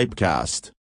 [0.00, 0.72] Pipecast.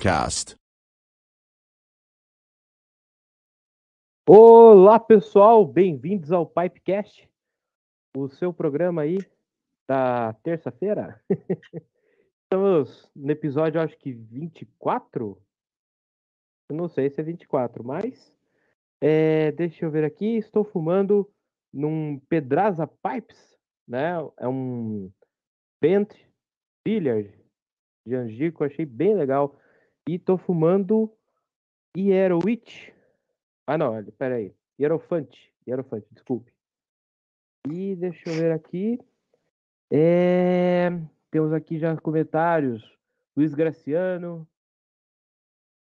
[0.00, 0.56] Pipecast.
[4.26, 7.30] Olá pessoal, bem-vindos ao Pipecast,
[8.16, 9.18] o seu programa aí
[9.86, 11.22] da terça-feira.
[12.44, 15.38] Estamos no episódio, acho que 24.
[16.70, 18.34] Eu não sei se é 24, mas
[19.02, 20.38] é, deixa eu ver aqui.
[20.38, 21.30] Estou fumando
[21.70, 24.12] num Pedraza Pipes, né?
[24.38, 25.12] É um
[25.78, 26.14] Bent
[26.86, 27.38] Billiard
[28.06, 29.60] de Angico, achei bem legal.
[30.08, 31.12] E tô fumando
[31.96, 32.90] Hierowitch.
[33.66, 34.54] Ah, não, olha, pera aí.
[34.78, 35.52] Hierofante.
[35.66, 36.52] Hierofante, desculpe.
[37.68, 38.98] E deixa eu ver aqui.
[39.90, 40.88] É...
[41.30, 42.82] Temos aqui já comentários.
[43.36, 44.48] Luiz Graciano.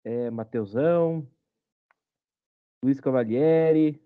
[0.03, 1.27] É, Mateusão.
[2.83, 4.01] Luiz Cavalieri.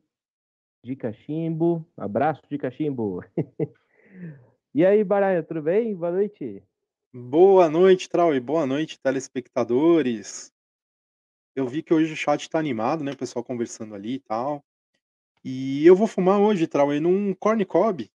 [0.83, 1.85] De Cachimbo.
[1.97, 3.23] Abraço de Cachimbo.
[4.73, 5.95] e aí, Baranha, tudo bem?
[5.95, 6.63] Boa noite.
[7.15, 10.51] Boa noite, Trau, e boa noite, telespectadores.
[11.55, 13.11] Eu vi que hoje o chat tá animado, né?
[13.11, 14.65] O pessoal conversando ali e tal.
[15.43, 18.11] E eu vou fumar hoje, Trau, num corn cob.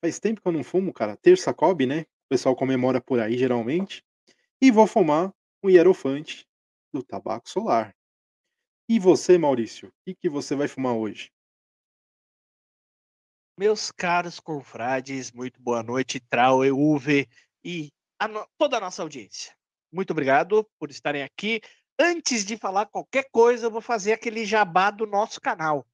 [0.00, 1.16] Faz tempo que eu não fumo, cara.
[1.16, 2.02] Terça cob, né?
[2.02, 4.04] O pessoal comemora por aí, geralmente.
[4.62, 6.46] E vou fumar um hierofante
[6.92, 7.96] do tabaco solar.
[8.88, 9.88] E você, Maurício?
[9.88, 11.32] O que, que você vai fumar hoje?
[13.58, 17.28] Meus caros confrades, muito boa noite, Trau, Uve
[17.68, 18.48] e a no...
[18.56, 19.54] toda a nossa audiência.
[19.92, 21.60] Muito obrigado por estarem aqui.
[21.98, 25.86] Antes de falar qualquer coisa, eu vou fazer aquele jabá do nosso canal.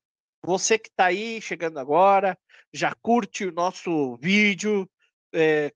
[0.44, 2.38] Você que está aí chegando agora,
[2.72, 4.88] já curte o nosso vídeo,
[5.32, 5.72] é,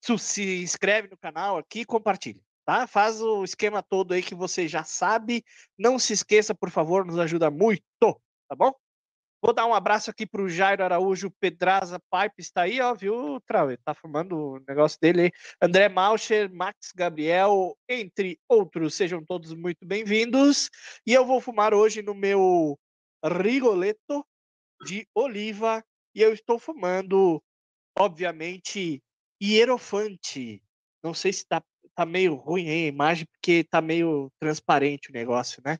[0.00, 2.40] se inscreve no canal aqui e compartilha.
[2.64, 2.86] Tá?
[2.86, 5.44] Faz o esquema todo aí que você já sabe.
[5.76, 7.82] Não se esqueça, por favor, nos ajuda muito,
[8.48, 8.72] tá bom?
[9.42, 13.40] Vou dar um abraço aqui para o Jairo Araújo Pedraza Pipe, está aí, ó, viu,
[13.40, 13.76] Trau?
[13.78, 15.32] Tá fumando o negócio dele aí.
[15.60, 20.70] André Malcher, Max Gabriel, entre outros, sejam todos muito bem-vindos.
[21.04, 22.78] E eu vou fumar hoje no meu
[23.24, 24.24] Rigoletto
[24.84, 25.84] de oliva,
[26.14, 27.42] e eu estou fumando,
[27.98, 29.02] obviamente,
[29.42, 30.62] Hierofante.
[31.02, 31.60] Não sei se tá,
[31.96, 35.78] tá meio ruim aí a imagem, porque tá meio transparente o negócio, né?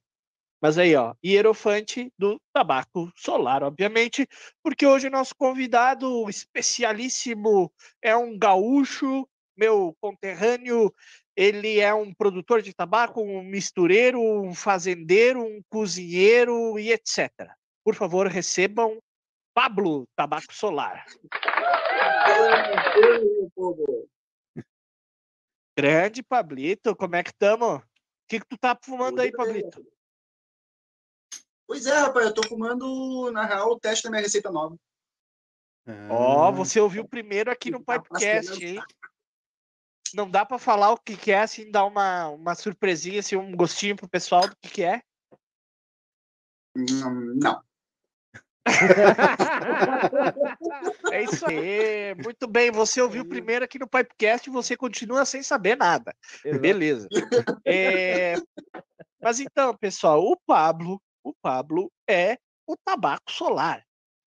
[0.62, 4.28] Mas aí, ó, hierofante do tabaco solar, obviamente,
[4.62, 10.94] porque hoje nosso convidado especialíssimo é um gaúcho, meu conterrâneo,
[11.34, 17.28] ele é um produtor de tabaco, um mistureiro, um fazendeiro, um cozinheiro e etc.
[17.84, 19.02] Por favor, recebam
[19.52, 21.04] Pablo Tabaco Solar.
[25.76, 27.78] Grande Pablito, como é que estamos?
[27.78, 27.82] O
[28.28, 29.84] que, que tu tá fumando aí, Pablito?
[31.72, 34.76] Pois é, rapaz, eu tô fumando, na real, o teste da minha receita nova.
[36.10, 38.78] Ó, oh, você ouviu primeiro aqui no podcast, hein?
[40.12, 43.56] Não dá para falar o que, que é, assim, dar uma, uma surpresinha, assim, um
[43.56, 45.00] gostinho pro pessoal do que, que é?
[46.76, 47.62] Hum, não.
[51.10, 52.14] é isso aí.
[52.22, 56.14] Muito bem, você ouviu primeiro aqui no Pipecast e você continua sem saber nada.
[56.60, 57.08] Beleza.
[57.64, 58.34] É...
[59.22, 63.86] Mas então, pessoal, o Pablo o Pablo é o tabaco solar.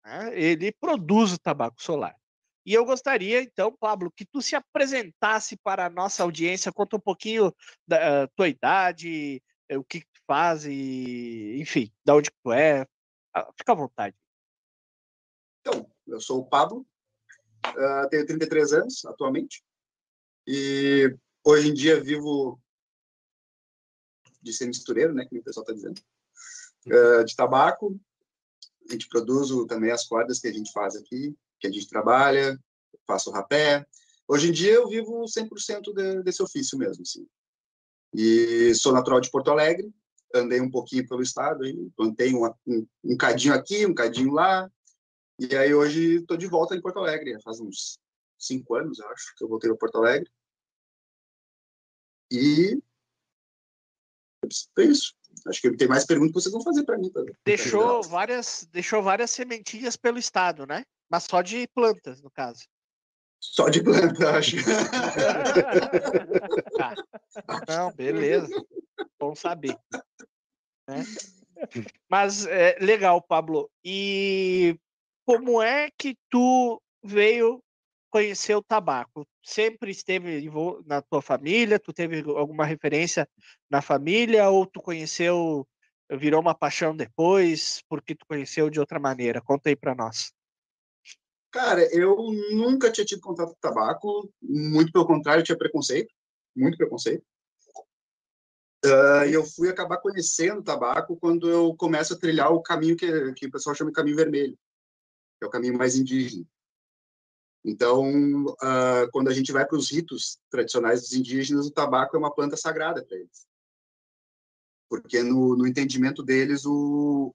[0.04, 0.38] Né?
[0.38, 2.16] Ele produz o tabaco solar.
[2.64, 7.00] E eu gostaria, então, Pablo, que tu se apresentasse para a nossa audiência, conta um
[7.00, 7.54] pouquinho
[7.86, 12.86] da uh, tua idade, eh, o que tu faz, e, enfim, da onde tu é.
[13.56, 14.16] Fica à vontade.
[15.60, 16.86] Então, eu sou o Pablo,
[17.66, 19.64] uh, tenho 33 anos atualmente,
[20.46, 22.60] e hoje em dia vivo
[24.42, 26.00] de ser mistureiro, né, que o pessoal está dizendo
[26.86, 27.98] uh, de tabaco.
[28.88, 32.58] A gente produz também as cordas que a gente faz aqui, que a gente trabalha,
[33.06, 33.86] faço rapé.
[34.26, 37.26] Hoje em dia eu vivo 100% de, desse ofício mesmo, assim.
[38.14, 39.92] E sou natural de Porto Alegre,
[40.34, 44.70] andei um pouquinho pelo estado, aí, plantei um, um, um cadinho aqui, um cadinho lá,
[45.38, 47.98] e aí hoje estou de volta em Porto Alegre, faz uns
[48.38, 50.30] cinco anos, eu acho, que eu voltei para Porto Alegre.
[52.30, 52.80] E
[54.78, 55.14] é isso.
[55.46, 57.10] Acho que tem mais perguntas que vocês vão fazer para mim.
[57.10, 60.84] Pra, deixou, pra várias, deixou várias sementinhas pelo estado, né?
[61.10, 62.64] Mas só de plantas, no caso.
[63.40, 64.56] Só de planta, acho.
[66.76, 66.94] tá.
[67.66, 68.54] Não, beleza.
[69.18, 69.76] Bom saber.
[70.86, 71.04] Né?
[72.08, 73.70] Mas é, legal, Pablo.
[73.82, 74.78] E
[75.24, 77.62] como é que tu veio
[78.10, 79.26] conhecer o tabaco?
[79.42, 80.50] Sempre esteve
[80.84, 81.78] na tua família?
[81.78, 83.28] Tu teve alguma referência
[83.70, 84.50] na família?
[84.50, 85.66] Ou tu conheceu,
[86.10, 89.40] virou uma paixão depois, porque tu conheceu de outra maneira?
[89.40, 90.32] Conta aí para nós.
[91.50, 92.16] Cara, eu
[92.52, 96.14] nunca tinha tido contato com tabaco, muito pelo contrário, tinha preconceito,
[96.54, 97.24] muito preconceito.
[98.84, 103.32] Uh, eu fui acabar conhecendo o tabaco quando eu começo a trilhar o caminho que,
[103.34, 104.56] que o pessoal chama de caminho vermelho,
[105.38, 106.46] que é o caminho mais indígena.
[107.64, 112.18] Então, uh, quando a gente vai para os ritos tradicionais dos indígenas, o tabaco é
[112.18, 113.46] uma planta sagrada para eles.
[114.88, 117.34] Porque no, no entendimento deles, o,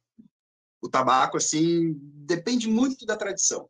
[0.82, 3.70] o tabaco, assim, depende muito da tradição.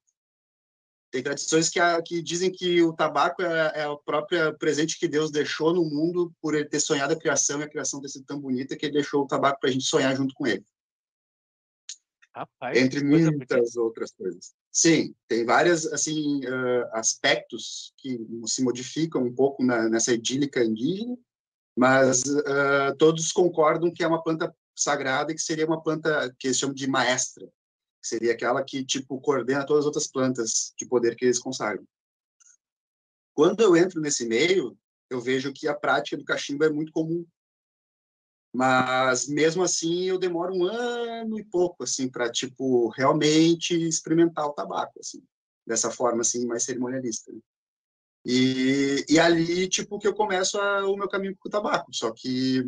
[1.11, 5.31] Tem tradições que, que dizem que o tabaco é, é o próprio presente que Deus
[5.31, 8.39] deixou no mundo por ele ter sonhado a criação e a criação ter sido tão
[8.39, 10.65] bonita que ele deixou o tabaco para a gente sonhar junto com ele.
[12.35, 14.53] Rapaz, Entre muitas outras coisas.
[14.69, 16.41] Sim, tem vários assim
[16.91, 21.17] aspectos que se modificam um pouco na, nessa idílica indígena,
[21.77, 26.47] mas uh, todos concordam que é uma planta sagrada e que seria uma planta que
[26.47, 27.47] eles chamam de maestra,
[28.03, 31.85] seria aquela que tipo coordena todas as outras plantas de poder que eles consagram.
[33.33, 34.77] Quando eu entro nesse meio,
[35.09, 37.25] eu vejo que a prática do cachimbo é muito comum.
[38.55, 44.53] Mas mesmo assim, eu demoro um ano e pouco assim para tipo realmente experimentar o
[44.53, 45.21] tabaco assim,
[45.67, 47.33] dessa forma assim mais cerimonialista.
[47.33, 47.39] Né?
[48.25, 52.13] E, e ali tipo que eu começo a, o meu caminho com o tabaco, só
[52.13, 52.63] que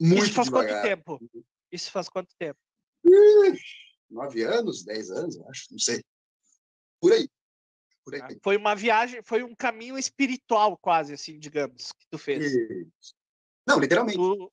[0.00, 0.72] muito Isso faz devagar.
[0.72, 1.20] quanto tempo?
[1.70, 2.58] Isso faz quanto tempo?
[4.08, 6.02] nove anos, dez anos, acho, não sei.
[7.00, 7.28] Por aí.
[8.02, 8.22] Por aí.
[8.22, 12.54] Ah, foi uma viagem, foi um caminho espiritual, quase assim, digamos, que tu fez.
[12.54, 12.88] E...
[13.66, 14.16] Não, literalmente.
[14.16, 14.52] Tu,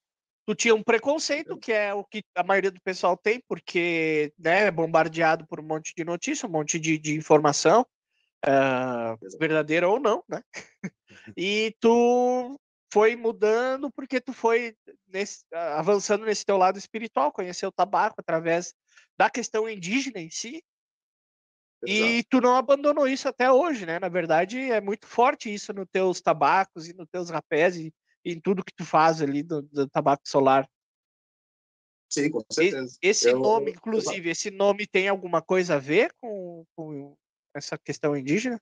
[0.52, 4.66] tu, tinha um preconceito, que é o que a maioria do pessoal tem, porque né,
[4.68, 7.86] é bombardeado por um monte de notícia, um monte de, de informação,
[8.46, 10.42] uh, verdadeira ou não, né?
[11.38, 12.60] e tu
[12.94, 14.76] foi mudando porque tu foi
[15.08, 18.74] nesse, avançando nesse teu lado espiritual, conheceu o tabaco através
[19.18, 20.62] da questão indígena em si.
[21.84, 22.12] Exato.
[22.12, 23.98] E tu não abandonou isso até hoje, né?
[23.98, 27.94] Na verdade, é muito forte isso nos teus tabacos e nos teus rapés e, e
[28.24, 30.70] em tudo que tu faz ali do, do tabaco solar.
[32.10, 32.98] Sim, com certeza.
[33.02, 34.32] Esse eu, nome, inclusive, eu...
[34.32, 37.16] esse nome tem alguma coisa a ver com, com
[37.54, 38.62] essa questão indígena?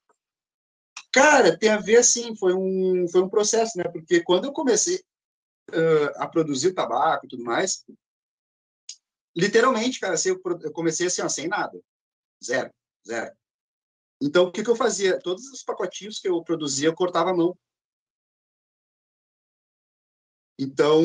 [1.11, 2.35] Cara, tem a ver, sim.
[2.35, 3.85] Foi um, foi um processo, né?
[3.85, 4.97] Porque quando eu comecei
[5.71, 7.83] uh, a produzir tabaco e tudo mais,
[9.35, 11.81] literalmente, cara, assim, eu comecei assim, ó, sem nada.
[12.43, 12.71] Zero,
[13.05, 13.35] zero.
[14.21, 15.17] Então, o que, que eu fazia?
[15.19, 17.57] Todos os pacotinhos que eu produzia, eu cortava a mão.
[20.61, 21.01] Então,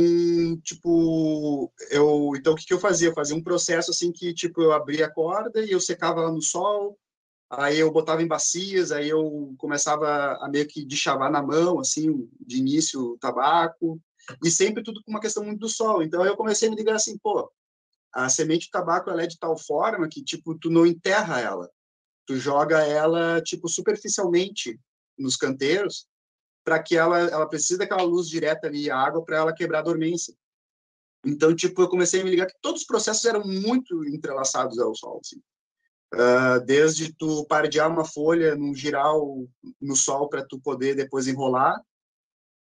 [0.65, 3.09] tipo, eu, então o que, que eu fazia?
[3.09, 6.33] Eu fazia um processo assim que, tipo, eu abria a corda e eu secava ela
[6.33, 6.99] no sol,
[7.49, 11.79] aí eu botava em bacias, aí eu começava a meio que de chavar na mão,
[11.79, 14.01] assim, de início o tabaco,
[14.45, 16.03] e sempre tudo com uma questão muito do sol.
[16.03, 17.49] Então, eu comecei a me ligar assim, pô,
[18.13, 21.71] a semente de tabaco ela é de tal forma que tipo tu não enterra ela,
[22.27, 24.81] tu joga ela tipo superficialmente
[25.17, 26.09] nos canteiros
[26.65, 29.83] para que ela ela precise daquela luz direta ali a água para ela quebrar a
[29.83, 30.35] dormência.
[31.25, 34.95] Então tipo eu comecei a me ligar que todos os processos eram muito entrelaçados ao
[34.95, 35.41] sol, assim.
[36.15, 39.45] Uh, desde tu pardear uma folha num giral
[39.81, 41.81] no sol para tu poder depois enrolar,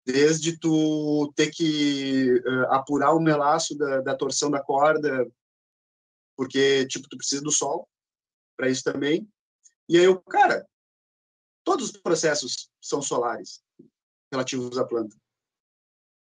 [0.06, 5.26] desde tu ter que uh, apurar o melaço da, da torção da corda
[6.36, 7.88] porque tipo tu precisa do sol
[8.56, 9.28] para isso também.
[9.88, 10.66] E aí eu, cara,
[11.64, 13.61] todos os processos são solares
[14.32, 15.16] relativos à planta.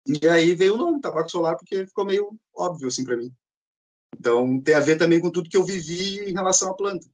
[0.05, 3.31] E aí veio o nome tabaco solar porque ficou meio óbvio assim para mim.
[4.17, 7.07] Então tem a ver também com tudo que eu vivi em relação à planta.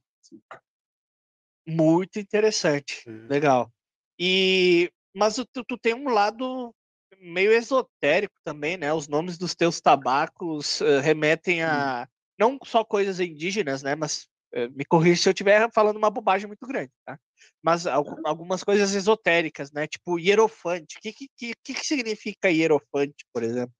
[1.66, 3.26] Muito interessante, hum.
[3.28, 3.70] legal.
[4.18, 6.74] E mas tu, tu tem um lado
[7.18, 8.92] meio esotérico também, né?
[8.92, 13.94] Os nomes dos teus tabacos uh, remetem a não só coisas indígenas, né?
[13.94, 14.28] Mas
[14.74, 17.18] me corrija se eu estiver falando uma bobagem muito grande, tá?
[17.62, 19.86] Mas algumas coisas esotéricas, né?
[19.86, 20.96] Tipo hierofante.
[20.96, 23.74] O que, que, que, que significa hierofante, por exemplo?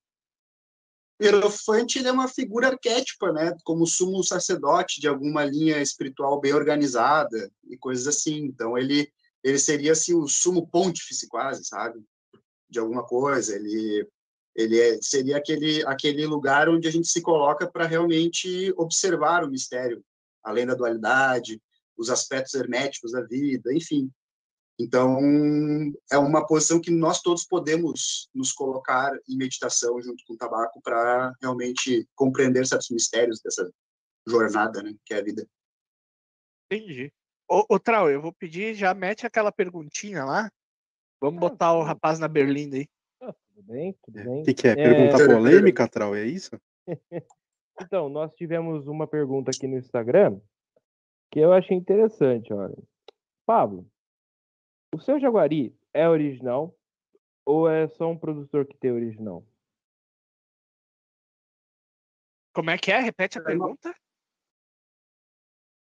[1.22, 3.56] Hierofante é uma figura arquétipa, né?
[3.64, 8.44] Como sumo sacerdote de alguma linha espiritual bem organizada e coisas assim.
[8.44, 9.10] Então ele
[9.42, 12.04] ele seria assim o sumo pontífice quase, sabe?
[12.68, 13.54] De alguma coisa.
[13.54, 14.06] Ele
[14.54, 19.50] Ele é, seria aquele, aquele lugar onde a gente se coloca para realmente observar o
[19.50, 20.02] mistério,
[20.46, 21.60] além da dualidade,
[21.96, 24.10] os aspectos herméticos da vida, enfim.
[24.78, 25.18] Então,
[26.12, 30.80] é uma posição que nós todos podemos nos colocar em meditação junto com o tabaco
[30.82, 33.68] para realmente compreender certos mistérios dessa
[34.26, 35.48] jornada, né, que é a vida.
[36.70, 37.12] Entendi.
[37.48, 40.50] Ô, ô Trau, eu vou pedir, já mete aquela perguntinha lá.
[41.20, 42.86] Vamos botar o rapaz na berlinda aí.
[43.22, 44.44] Ah, tudo bem, tudo O bem.
[44.44, 44.74] que, que é?
[44.74, 45.26] Pergunta É.
[45.34, 46.14] polêmica, Trau?
[46.14, 46.50] É isso?
[47.80, 50.40] Então, nós tivemos uma pergunta aqui no Instagram
[51.30, 52.76] que eu achei interessante, olha.
[53.44, 53.86] Pablo,
[54.94, 56.74] o seu Jaguari é original
[57.44, 59.46] ou é só um produtor que tem original?
[62.52, 62.98] Como é que é?
[63.00, 63.94] Repete a pergunta.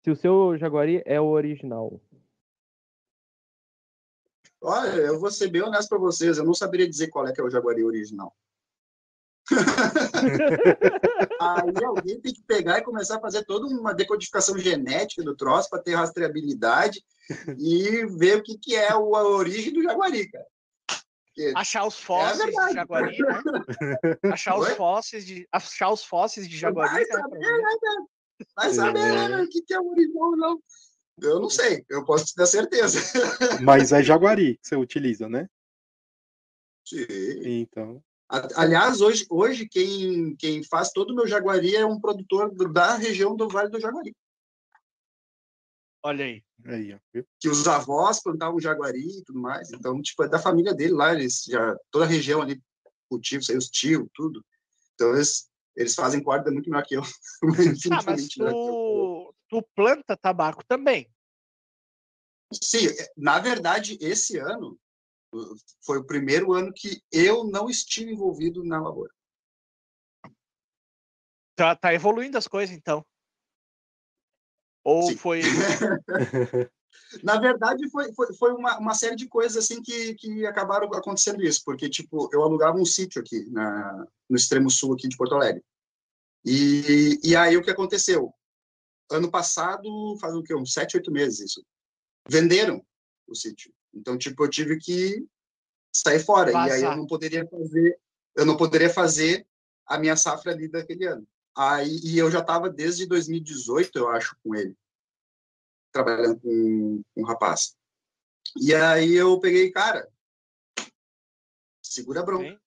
[0.05, 2.01] Se o seu Jaguari é o original.
[4.61, 7.41] Olha, eu vou ser bem honesto para vocês, eu não saberia dizer qual é que
[7.41, 8.37] é o Jaguari original.
[11.41, 15.71] Aí alguém tem que pegar e começar a fazer toda uma decodificação genética do troço
[15.71, 17.03] para ter rastreabilidade
[17.59, 20.47] e ver o que, que é a origem do Jaguari, cara.
[21.27, 22.75] Porque Achar os fósseis de verdade.
[22.75, 24.33] Jaguari, né?
[24.33, 27.07] Achar os fósseis de achar os fósseis de Jaguari, Vai né?
[27.07, 27.63] saber, pra ver.
[27.63, 28.07] né, cara?
[28.57, 30.61] Vai saber né, o que, que é o original, não.
[31.21, 33.01] Eu não sei, eu posso te dar certeza.
[33.63, 35.49] Mas é Jaguari que você utiliza, né?
[36.85, 37.07] Sim.
[37.45, 38.03] Então.
[38.29, 43.35] Aliás, hoje, hoje quem, quem faz todo o meu Jaguari é um produtor da região
[43.35, 44.15] do Vale do Jaguari.
[46.03, 46.45] Olha aí.
[46.67, 47.23] Aí, ó.
[47.41, 49.73] Que os avós plantavam Jaguari e tudo mais.
[49.73, 51.15] Então, tipo, é da família dele lá.
[51.15, 52.63] Eles já, toda a região ali,
[53.09, 54.45] cultivos, aí os tios, tudo.
[54.95, 57.03] Então, eles, eles fazem corda muito melhor que eu.
[57.93, 58.51] Ah, mas que eu.
[58.51, 61.11] tu, tu planta tabaco também.
[62.53, 64.79] Sim, é, na verdade, esse ano
[65.83, 69.13] foi o primeiro ano que eu não estive envolvido na lavoura.
[71.55, 73.05] Tá, tá evoluindo as coisas, então.
[74.85, 75.17] Ou Sim.
[75.17, 75.43] foi.
[77.23, 81.43] Na verdade, foi, foi, foi uma, uma série de coisas assim que, que acabaram acontecendo
[81.43, 85.35] isso, porque tipo eu alugava um sítio aqui na, no extremo sul aqui de Porto
[85.35, 85.63] Alegre.
[86.45, 88.33] E, e aí o que aconteceu?
[89.11, 89.89] Ano passado,
[90.21, 90.55] faz o quê?
[90.55, 91.65] Uns sete, oito meses isso.
[92.29, 92.85] Venderam
[93.27, 93.73] o sítio.
[93.99, 95.27] Então, tipo, eu tive que
[95.93, 96.53] sair fora.
[96.53, 97.99] E aí eu não poderia fazer,
[98.37, 99.47] eu não poderia fazer
[99.87, 101.27] a minha safra ali daquele ano.
[101.57, 104.77] Aí, e eu já estava desde 2018, eu acho, com ele
[105.91, 107.77] trabalhando com, com um rapaz.
[108.57, 110.09] E aí eu peguei, cara,
[111.83, 112.61] segura a bronca.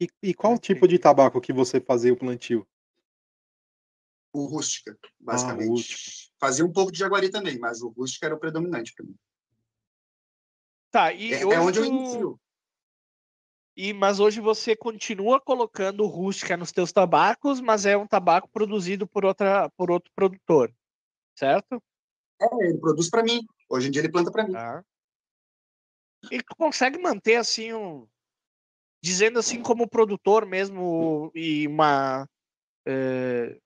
[0.00, 2.66] E, e qual tipo de tabaco que você fazia o plantio?
[4.32, 5.68] O rústica, basicamente.
[5.68, 6.32] rústica.
[6.38, 9.14] Fazia um pouco de jaguari também, mas o rústica era o predominante para mim.
[10.90, 12.40] Tá, e É, hoje é onde eu inicio.
[13.76, 19.06] E, mas hoje você continua colocando rústica nos teus tabacos, mas é um tabaco produzido
[19.06, 20.74] por, outra, por outro produtor,
[21.38, 21.82] certo?
[22.40, 23.40] É, ele produz para mim.
[23.68, 24.52] Hoje em dia ele planta para mim.
[24.52, 24.84] Tá.
[26.30, 28.06] E tu consegue manter assim um.
[29.02, 32.28] Dizendo assim como produtor mesmo, e uma.
[32.86, 33.58] eh,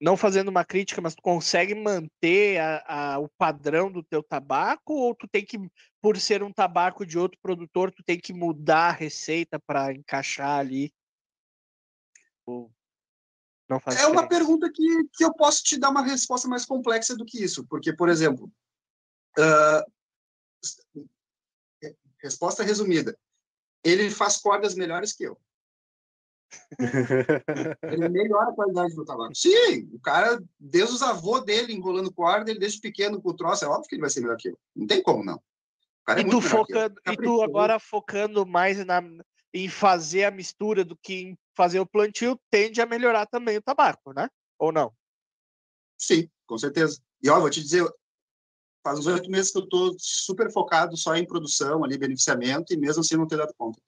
[0.00, 4.92] não fazendo uma crítica, mas tu consegue manter a- a- o padrão do teu tabaco,
[4.92, 5.58] ou tu tem que,
[6.02, 10.58] por ser um tabaco de outro produtor, tu tem que mudar a receita para encaixar
[10.58, 10.92] ali?
[12.44, 12.70] Ou
[13.68, 14.28] não faz É uma diferença?
[14.28, 17.94] pergunta que, que eu posso te dar uma resposta mais complexa do que isso, porque,
[17.94, 18.52] por exemplo,
[19.38, 19.84] ah,
[22.22, 23.18] resposta resumida,
[23.82, 25.38] ele faz cordas melhores que eu.
[27.82, 29.34] Ele melhora a qualidade do tabaco.
[29.34, 33.64] Sim, o cara, desde os avôs dele enrolando corda, ele desde pequeno com o troço,
[33.64, 34.58] é óbvio que ele vai ser melhor que eu.
[34.74, 35.40] Não tem como, não.
[36.08, 39.02] É E tu, focando, e tu agora focando mais na,
[39.52, 43.62] em fazer a mistura do que em fazer o plantio, tende a melhorar também o
[43.62, 44.28] tabaco, né?
[44.58, 44.92] Ou não?
[45.96, 47.00] Sim, com certeza.
[47.22, 47.88] E ó, vou te dizer,
[48.82, 52.76] faz uns oito meses que eu estou super focado só em produção, ali, beneficiamento, e
[52.76, 53.80] mesmo assim não ter dado conta.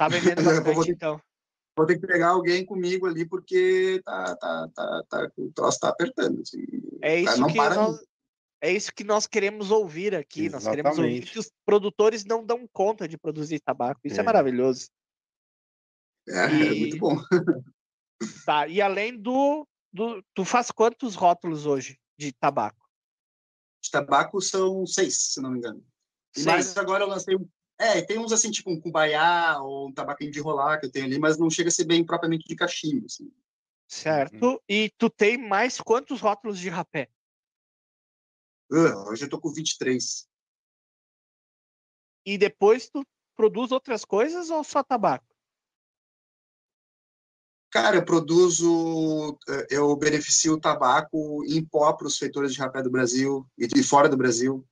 [0.00, 1.20] Tá vendendo Eu vou bastante, ter- então.
[1.76, 5.90] Vou ter que pegar alguém comigo ali, porque tá, tá, tá, tá, o troço tá
[5.90, 6.40] apertando.
[6.40, 6.64] Assim.
[7.02, 8.02] É isso, não que para nós,
[8.62, 10.48] é isso que nós queremos ouvir aqui.
[10.48, 11.32] Nós queremos ouvir Exatamente.
[11.32, 14.00] que os produtores não dão conta de produzir tabaco.
[14.02, 14.22] Isso é, É.
[14.22, 14.88] maravilhoso.
[16.28, 17.16] É, é E- muito bom.
[18.46, 20.22] Tá, e além do, do.
[20.34, 22.86] Tu faz quantos rótulos hoje de tabaco?
[23.82, 25.82] De tabaco são seis, se não me engano.
[26.36, 26.46] E Seis.
[26.46, 27.48] mais agora eu lancei um.
[27.80, 31.06] É, tem uns assim, tipo um cumbaiá ou um tabaquinho de rolar que eu tenho
[31.06, 33.06] ali, mas não chega a ser bem propriamente de cachimbo.
[33.06, 33.32] Assim.
[33.88, 34.62] Certo?
[34.68, 37.08] E tu tem mais quantos rótulos de rapé?
[38.70, 40.28] Ah, hoje eu tô com 23.
[42.26, 43.02] E depois tu
[43.34, 45.24] produz outras coisas ou só tabaco?
[47.70, 52.82] Cara, eu produzo, eh, eu beneficio o tabaco em pó para os feitores de rapé
[52.82, 54.66] do Brasil e de fora do Brasil.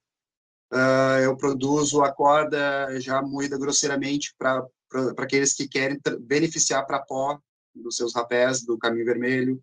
[0.73, 4.67] Uh, eu produzo a corda já moída grosseiramente para
[5.17, 7.41] aqueles que querem beneficiar para pó
[7.75, 9.63] dos seus rapés do caminho vermelho.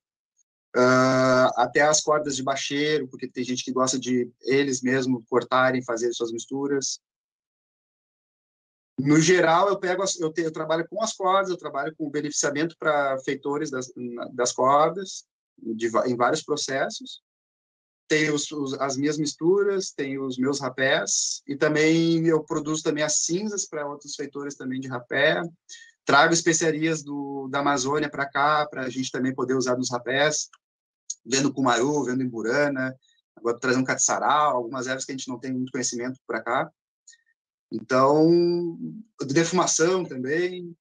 [0.76, 5.84] Uh, até as cordas de bacheiro, porque tem gente que gosta de eles mesmos cortarem,
[5.84, 7.00] fazer suas misturas.
[8.98, 12.10] No geral, eu pego, eu, te, eu trabalho com as cordas, eu trabalho com o
[12.10, 13.92] beneficiamento para feitores das,
[14.34, 15.26] das cordas,
[15.58, 17.22] de, em vários processos.
[18.08, 23.04] Tenho os, os, as minhas misturas, tenho os meus rapés, e também eu produzo também
[23.04, 25.42] as cinzas para outros feitores também de rapé.
[26.06, 30.50] Trago especiarias do, da Amazônia para cá, para a gente também poder usar nos rapés.
[31.26, 32.96] Vendo cumaru, vendo imburana,
[33.36, 36.72] agora trazendo catiçaral, algumas ervas que a gente não tem muito conhecimento para cá.
[37.72, 38.78] Então,
[39.28, 40.76] defumação também,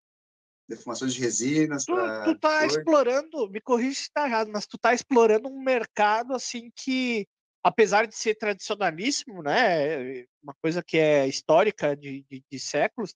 [0.68, 1.84] defumações de resinas.
[1.84, 6.34] Tu, tu tá explorando, me corrija se está errado, mas tu tá explorando um mercado
[6.34, 7.26] assim que,
[7.62, 13.14] apesar de ser tradicionalíssimo, né, uma coisa que é histórica de, de, de séculos,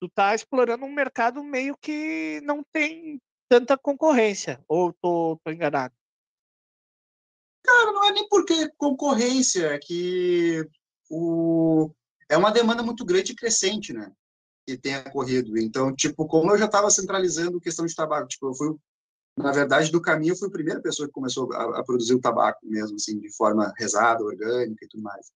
[0.00, 5.94] tu tá explorando um mercado meio que não tem tanta concorrência, ou tô, tô enganado?
[7.64, 10.68] Cara, não é nem porque concorrência, é que
[11.08, 11.90] o,
[12.28, 14.12] é uma demanda muito grande e crescente, né?
[14.66, 15.58] Que tem ocorrido.
[15.58, 18.74] Então, tipo, como eu já estava centralizando questão de tabaco, tipo, eu fui,
[19.36, 22.20] na verdade, do caminho, eu fui a primeira pessoa que começou a, a produzir o
[22.20, 25.30] tabaco mesmo, assim, de forma rezada, orgânica e tudo mais.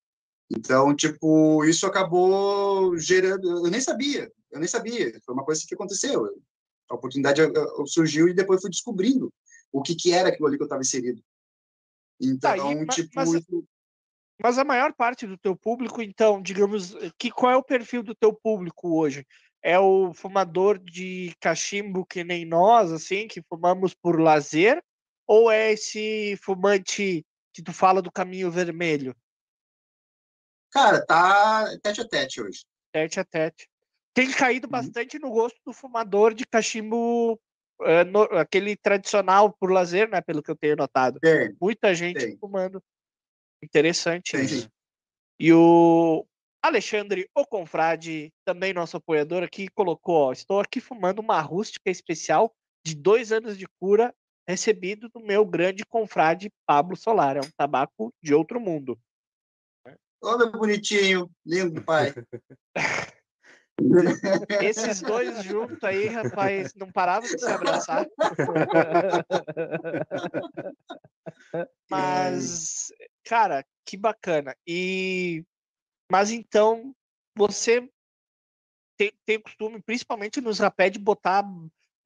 [0.51, 3.67] Então, tipo, isso acabou gerando.
[3.67, 5.21] Eu nem sabia, eu nem sabia.
[5.25, 6.27] Foi uma coisa que aconteceu.
[6.89, 7.43] A oportunidade
[7.87, 9.33] surgiu e depois fui descobrindo
[9.71, 11.23] o que, que era aquilo ali que eu estava inserido.
[12.19, 13.11] Então, tá, e, tipo.
[13.15, 13.31] Mas.
[14.41, 18.15] Mas a maior parte do teu público, então, digamos, que qual é o perfil do
[18.15, 19.27] teu público hoje?
[19.61, 24.83] É o fumador de cachimbo que nem nós, assim, que fumamos por lazer?
[25.27, 29.15] Ou é esse fumante que tu fala do caminho vermelho?
[30.71, 32.65] Cara, tá tete a tete hoje.
[32.93, 33.69] Tete a tete.
[34.15, 34.71] Tem caído uhum.
[34.71, 37.39] bastante no gosto do fumador de cachimbo,
[37.83, 40.21] é, no, aquele tradicional por lazer, né?
[40.21, 41.19] Pelo que eu tenho notado.
[41.21, 42.39] Tem, Muita gente tem.
[42.39, 42.83] fumando.
[43.63, 44.37] Interessante.
[44.37, 44.69] Né?
[45.41, 46.27] E o
[46.63, 52.55] Alexandre O Confrade, também nosso apoiador aqui, colocou: ó, Estou aqui fumando uma rústica especial
[52.85, 54.15] de dois anos de cura,
[54.47, 57.37] recebido do meu grande confrade Pablo Solar.
[57.37, 58.99] É um tabaco de outro mundo.
[60.21, 62.13] Ô, meu bonitinho, lindo pai.
[64.61, 68.05] Esses dois juntos aí, rapaz, não paravam de se abraçar.
[71.89, 72.89] Mas,
[73.29, 74.57] cara, que bacana.
[74.67, 75.45] E
[76.11, 76.97] mas então
[77.37, 77.87] você
[78.97, 81.45] tem, tem costume, principalmente nos rapé, de botar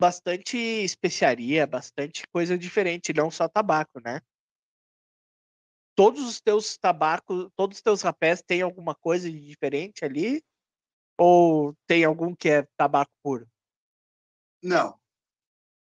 [0.01, 4.21] bastante especiaria, bastante coisa diferente, não só tabaco, né?
[5.95, 10.43] Todos os teus tabacos, todos os teus rapés têm alguma coisa de diferente ali?
[11.17, 13.49] Ou tem algum que é tabaco puro?
[14.61, 14.99] Não,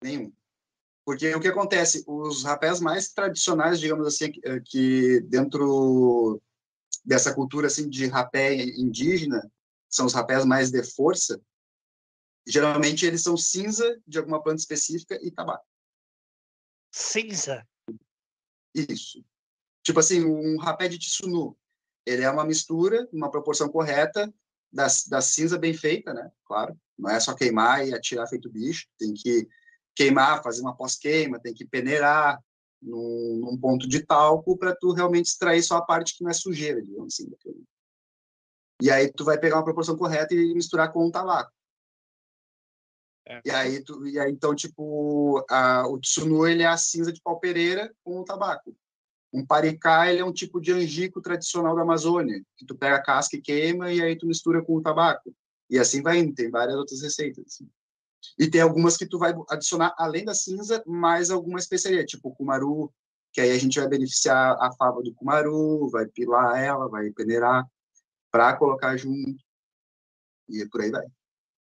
[0.03, 0.31] nenhum.
[1.05, 2.05] Porque o que acontece?
[2.07, 6.41] Os rapés mais tradicionais, digamos assim, eh, que dentro
[7.05, 9.51] dessa cultura assim de rapé indígena,
[9.89, 11.41] são os rapés mais de força,
[12.47, 15.67] geralmente eles são cinza de alguma planta específica e tabaco.
[16.91, 17.67] Cinza?
[18.75, 19.25] Isso.
[19.83, 21.57] Tipo assim, um rapé de tsunu,
[22.07, 24.33] ele é uma mistura, uma proporção correta
[24.73, 26.31] da, da cinza bem feita, né?
[26.45, 29.49] Claro, não é só queimar e atirar feito bicho, tem que
[29.95, 32.41] queimar, fazer uma pós-queima, tem que peneirar
[32.81, 36.35] num, num ponto de talco para tu realmente extrair só a parte que não é
[36.35, 37.31] sujeira, digamos assim.
[38.81, 41.53] E aí tu vai pegar uma proporção correta e misturar com o tabaco.
[43.25, 43.41] É.
[43.45, 47.21] E aí, tu, e aí, então, tipo, a, o tsunu, ele é a cinza de
[47.23, 48.77] pau-pereira com o tabaco.
[49.33, 53.03] Um paricá, ele é um tipo de angico tradicional da Amazônia, que tu pega a
[53.03, 55.33] casca e queima, e aí tu mistura com o tabaco.
[55.71, 57.45] E assim vai indo, tem várias outras receitas.
[57.47, 57.71] Assim.
[58.39, 62.35] E tem algumas que tu vai adicionar, além da cinza, mais alguma especiaria, tipo o
[62.35, 62.93] cumaru,
[63.33, 67.67] que aí a gente vai beneficiar a fava do cumaru, vai pilar ela, vai peneirar,
[68.31, 69.43] para colocar junto.
[70.49, 71.07] E por aí vai.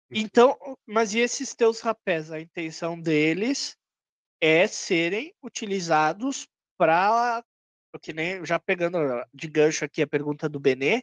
[0.09, 2.31] Então, mas e esses teus rapés?
[2.31, 3.75] A intenção deles
[4.41, 7.43] é serem utilizados para.
[8.01, 8.99] Que nem já pegando
[9.33, 11.01] de gancho aqui a pergunta do Benê,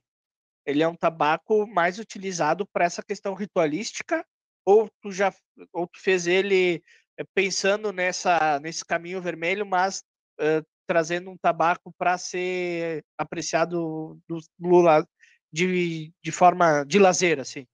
[0.65, 4.25] ele é um tabaco mais utilizado para essa questão ritualística
[4.65, 5.33] ou tu já
[5.73, 6.83] ou tu fez ele
[7.19, 10.03] eh, pensando nessa nesse caminho vermelho, mas
[10.41, 15.09] uh, trazendo um tabaco para ser apreciado do, do,
[15.53, 17.67] de, de forma de lazer, assim?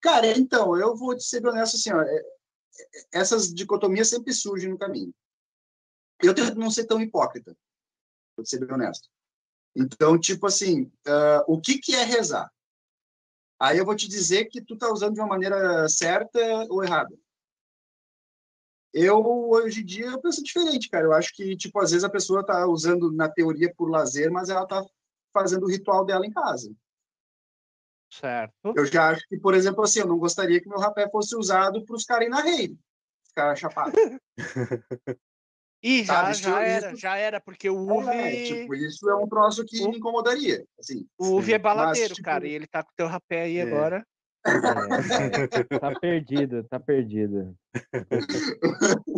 [0.00, 2.22] Cara, então, eu vou ser honesto assim, ó, é,
[3.12, 5.14] essas dicotomias sempre surgem no caminho.
[6.22, 7.56] Eu tento não ser tão hipócrita,
[8.36, 9.08] vou ser bem honesto.
[9.74, 12.52] Então, tipo assim, uh, o que, que é rezar?
[13.58, 16.38] Aí eu vou te dizer que tu tá usando de uma maneira certa
[16.68, 17.14] ou errada.
[18.92, 21.06] Eu, hoje em dia, eu penso diferente, cara.
[21.06, 24.48] Eu acho que, tipo, às vezes a pessoa tá usando na teoria por lazer, mas
[24.48, 24.84] ela tá
[25.32, 26.72] fazendo o ritual dela em casa.
[28.08, 28.72] Certo.
[28.76, 31.84] Eu já acho que, por exemplo, assim, eu não gostaria que meu rapé fosse usado
[31.84, 32.78] para os caras ir na rede.
[33.26, 33.94] Os caras chapados.
[35.86, 39.14] E já, Sabe, já isso- era, já era, porque o Uve, É, tipo, isso é
[39.16, 40.64] um troço que O- me incomodaria.
[40.78, 41.06] Assim.
[41.18, 43.58] o Uve é baladeiro, mas, tipo- cara, e ele tá com o teu rapé aí
[43.58, 43.62] É.
[43.62, 44.02] agora.
[44.46, 44.46] É,
[45.80, 47.54] tá perdido, tá perdido.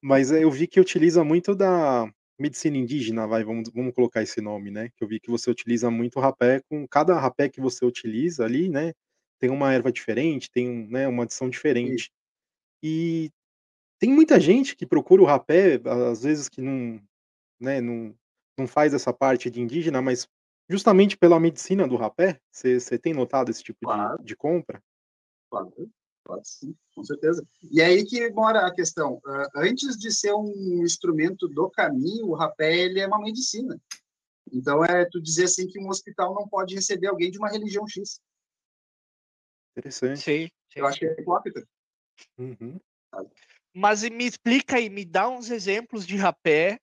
[0.00, 4.40] Mas é, eu vi que utiliza muito da medicina indígena, vai, vamos, vamos colocar esse
[4.40, 4.88] nome, né?
[4.96, 8.68] Que eu vi que você utiliza muito rapé, com cada rapé que você utiliza ali,
[8.68, 8.92] né?
[9.40, 12.10] Tem uma erva diferente, tem um, né, uma adição diferente.
[12.82, 13.30] E
[14.02, 17.00] tem muita gente que procura o rapé, às vezes que não,
[17.60, 18.12] né, não,
[18.58, 20.28] não faz essa parte de indígena, mas
[20.68, 24.24] justamente pela medicina do rapé, você tem notado esse tipo de- Claro.
[24.24, 24.82] de, compra?
[25.48, 25.72] Claro,
[26.24, 27.46] claro, sim, com certeza.
[27.70, 29.22] E é aí que mora a questão.
[29.54, 33.80] Antes de ser um instrumento do caminho, o rapé ele é uma medicina.
[34.52, 37.86] Então é tu dizer assim que um hospital não pode receber alguém de uma religião
[37.86, 38.20] X.
[39.78, 40.18] Interessante.
[40.22, 40.80] Sim, sim.
[40.80, 41.64] Eu acho que é hipócrita.
[42.36, 42.80] Uhum.
[43.74, 46.78] Mas me explica aí, me dá uns exemplos de rapé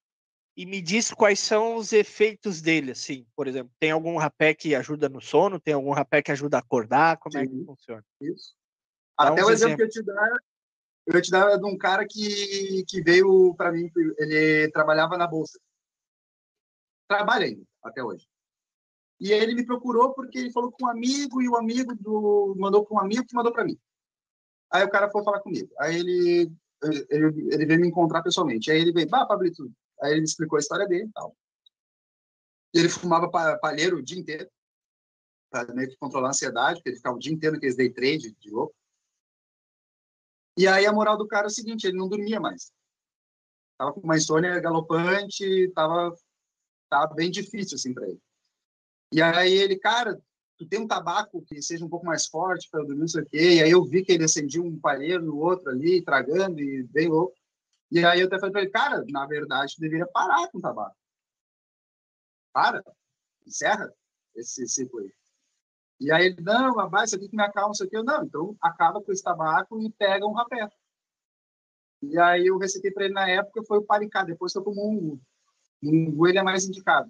[0.58, 3.25] e me diz quais são os efeitos dele, assim.
[3.36, 5.60] Por exemplo, tem algum rapé que ajuda no sono?
[5.60, 7.17] Tem algum rapé que ajuda a acordar?
[7.17, 7.65] Como é que Sim.
[7.65, 8.04] funciona?
[8.19, 8.56] Isso.
[9.17, 10.30] Dá Até o exemplo que eu te dar,
[11.06, 15.28] eu ia te dar de um cara que, que veio para mim, ele trabalhava na
[15.28, 15.60] bolsa.
[17.08, 18.28] Trabalha ainda, até hoje.
[19.19, 22.56] E aí ele me procurou porque ele falou com um amigo e o amigo do
[22.58, 23.78] mandou para um amigo que mandou para mim.
[24.71, 25.69] Aí o cara foi falar comigo.
[25.80, 26.52] Aí ele
[26.84, 28.72] ele, ele veio me encontrar pessoalmente.
[28.72, 29.72] Aí ele veio, bah, Pablito.
[30.02, 31.36] Aí ele explicou a história dele e tal.
[32.74, 34.50] Ele fumava pa- palheiro o dia inteiro
[35.50, 38.32] para meio que controlar a ansiedade, porque ele ficava o dia inteiro naqueles day trade
[38.39, 38.76] de louco.
[40.58, 42.72] E aí a moral do cara é o seguinte, ele não dormia mais.
[43.78, 46.13] Tava com uma insônia galopante, tava,
[46.89, 48.22] tava bem difícil assim para ele.
[49.12, 50.22] E aí ele, cara,
[50.60, 53.26] tu tem um tabaco que seja um pouco mais forte para dormir, não sei o
[53.26, 53.54] quê.
[53.56, 57.08] E aí eu vi que ele acendia um palheiro no outro ali, tragando e bem
[57.08, 57.34] louco.
[57.89, 60.62] E aí eu até falei para ele, cara, na verdade, tu deveria parar com o
[60.62, 60.95] tabaco.
[62.52, 62.84] Para,
[63.48, 63.91] encerra
[64.36, 65.13] esse ciclo aí.
[66.00, 67.95] E aí ele, não, babá, isso aqui que me acalma, isso aqui.
[67.95, 70.69] Eu, não, então acaba com esse tabaco e pega um rapé.
[72.02, 75.19] E aí eu receitei para ele na época, foi o palicá, depois foi como um
[75.82, 77.10] um ele é mais indicado.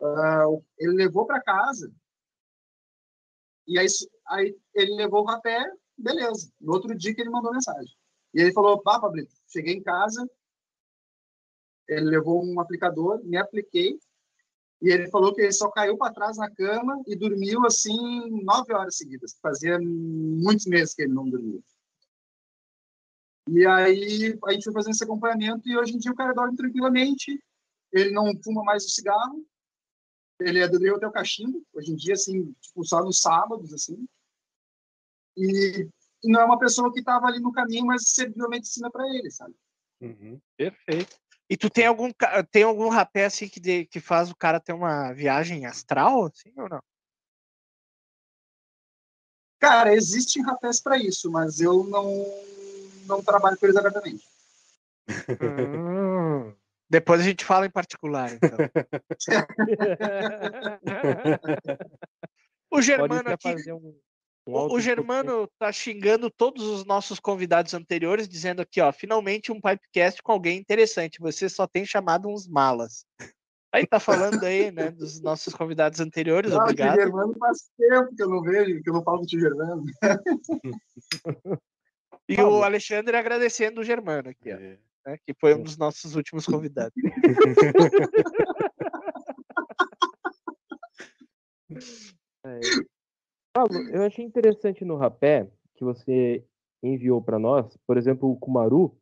[0.00, 0.44] Ah,
[0.78, 1.92] ele levou para casa,
[3.66, 3.86] e aí,
[4.28, 5.64] aí ele levou o rapé,
[5.96, 6.50] beleza.
[6.60, 7.94] No outro dia que ele mandou mensagem.
[8.34, 10.28] E ele falou, pá, Pablito, cheguei em casa,
[11.88, 13.98] ele levou um aplicador, me apliquei,
[14.82, 18.74] e ele falou que ele só caiu para trás na cama e dormiu assim nove
[18.74, 19.36] horas seguidas.
[19.40, 21.60] Fazia muitos meses que ele não dormia.
[23.48, 26.56] E aí a gente foi fazendo esse acompanhamento e hoje em dia o cara dorme
[26.56, 27.42] tranquilamente.
[27.92, 29.46] Ele não fuma mais o cigarro.
[30.40, 31.62] Ele aderiu até o cachimbo.
[31.72, 34.06] Hoje em dia, assim, tipo, só nos sábados, assim.
[35.36, 35.88] E,
[36.22, 39.06] e não é uma pessoa que estava ali no caminho, mas serviu a medicina para
[39.14, 39.54] ele, sabe?
[40.00, 40.40] Uhum.
[40.56, 41.16] Perfeito.
[41.48, 42.10] E tu tem algum,
[42.50, 46.52] tem algum rapé assim que, de- que faz o cara ter uma viagem astral, assim,
[46.56, 46.82] ou não?
[49.58, 52.26] Cara, existem rapés para isso, mas eu não,
[53.06, 54.26] não trabalho com eles abertamente.
[56.88, 58.56] Depois a gente fala em particular, então.
[62.68, 63.96] O Germano aqui, um,
[64.46, 69.50] um o, o Germano tá xingando todos os nossos convidados anteriores, dizendo aqui, ó, finalmente
[69.50, 71.18] um Pipecast com alguém interessante.
[71.20, 73.06] Você só tem chamado uns malas.
[73.72, 76.96] Aí tá falando aí, né, dos nossos convidados anteriores, Ah, o tio obrigado.
[76.96, 79.84] Germano faz tempo que eu não vejo, que eu não falo o tio Germano.
[82.28, 84.78] E o Alexandre agradecendo o Germano aqui, ó, É.
[85.06, 86.92] né, que foi um dos nossos últimos convidados.
[92.44, 92.60] É.
[93.52, 96.46] Pablo, eu achei interessante no rapé que você
[96.80, 98.96] enviou para nós, por exemplo, o Kumaru,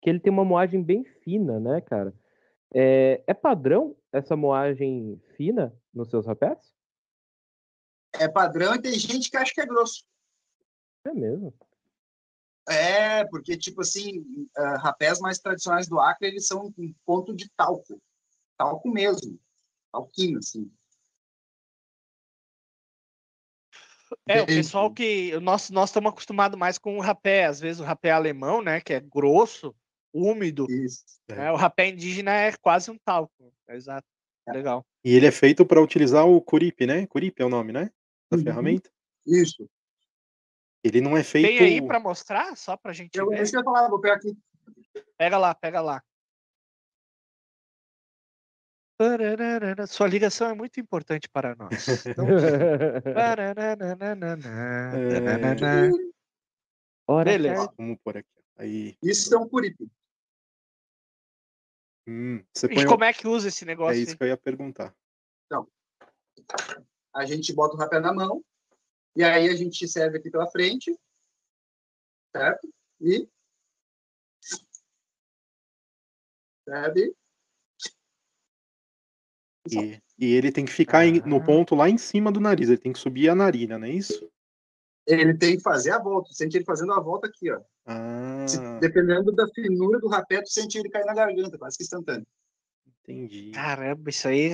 [0.00, 2.14] que ele tem uma moagem bem fina, né, cara?
[2.74, 6.74] É, é padrão essa moagem fina nos seus rapés?
[8.18, 10.02] É padrão e tem gente que acha que é grosso.
[11.04, 11.52] É mesmo.
[12.68, 14.24] É, porque, tipo assim,
[14.56, 18.00] ah, rapés mais tradicionais do Acre, eles são um ponto de talco.
[18.56, 19.38] Talco mesmo.
[19.92, 20.70] Talquinho, assim.
[24.28, 25.38] É, o pessoal que.
[25.40, 28.80] Nós nós estamos acostumados mais com o rapé, às vezes o rapé alemão, né?
[28.80, 29.74] Que é grosso,
[30.12, 30.66] úmido.
[30.70, 31.02] Isso.
[31.28, 31.34] É.
[31.34, 33.52] né, O rapé indígena é quase um talco.
[33.68, 34.06] Exato.
[34.46, 34.52] É.
[34.52, 34.84] Legal.
[35.04, 37.06] E ele é feito para utilizar o Curip, né?
[37.06, 37.90] Curip é o nome, né?
[38.30, 38.44] Da Uhum.
[38.44, 38.90] ferramenta.
[39.26, 39.68] Isso.
[40.84, 41.46] Ele não é feito.
[41.46, 43.42] Tem aí pra mostrar, só pra gente Eu, ver?
[43.42, 44.36] isso que eu falar, vou pegar aqui.
[45.16, 46.02] Pega lá, pega lá.
[49.88, 52.06] Sua ligação é muito importante para nós.
[52.06, 52.24] Então.
[57.08, 57.72] Hora Beleza.
[57.76, 58.28] Vamos por aqui.
[58.56, 58.96] Aí.
[59.02, 59.88] Isso é um curipe.
[62.06, 64.00] Hum, E como é que usa esse É negócio?
[64.00, 64.16] isso aí?
[64.18, 64.94] que eu ia perguntar.
[67.14, 68.42] A gente bota o rapé na mão.
[69.16, 70.96] E aí a gente serve aqui pela frente.
[72.34, 72.72] Certo?
[73.00, 73.28] E.
[76.68, 77.14] Serve.
[79.70, 81.44] E, e ele tem que ficar em- no Ah.
[81.44, 82.68] ponto lá em cima do nariz.
[82.68, 84.28] Ele tem que subir a narina, não é isso?
[85.06, 86.32] Ele tem que fazer a volta.
[86.32, 87.60] Sente ele fazendo a volta aqui, ó.
[87.84, 91.84] Ah, Se- dependendo da finura do rapé, tu sente ele cair na garganta, quase que
[91.84, 92.26] instantâneo.
[93.04, 93.50] entendi.
[93.52, 94.52] Caramba, isso aí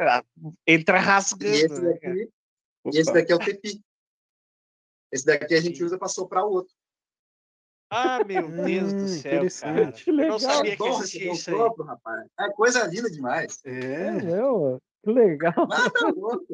[0.00, 0.24] ah,
[0.66, 1.54] entra E rasgando.
[1.54, 2.26] esse né,
[2.84, 3.18] daqui, e esse Opa.
[3.20, 3.84] daqui é o tepi.
[5.12, 6.74] Esse daqui a gente usa para soprar o outro.
[7.90, 9.36] Ah, meu Deus do Ah, céu, cara.
[9.36, 10.04] interessante.
[10.04, 10.40] Que Eu não legal.
[10.40, 11.56] sabia É que existia isso aí.
[11.56, 12.26] sopro, rapaz.
[12.40, 13.60] É coisa linda demais.
[13.64, 15.54] É, Meu, que legal.
[15.68, 16.44] Nada louco.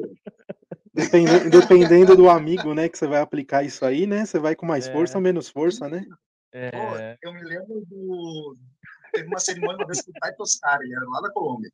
[0.93, 4.25] dependendo, dependendo do amigo, né, que você vai aplicar isso aí, né?
[4.25, 4.91] Você vai com mais É.
[4.91, 6.05] força ou menos força, né?
[6.07, 6.17] Pô,
[6.53, 8.57] É, eu me lembro do.
[9.13, 11.71] Teve uma cerimônia uma vez com o Pai Toscari, ele era lá da Colômbia.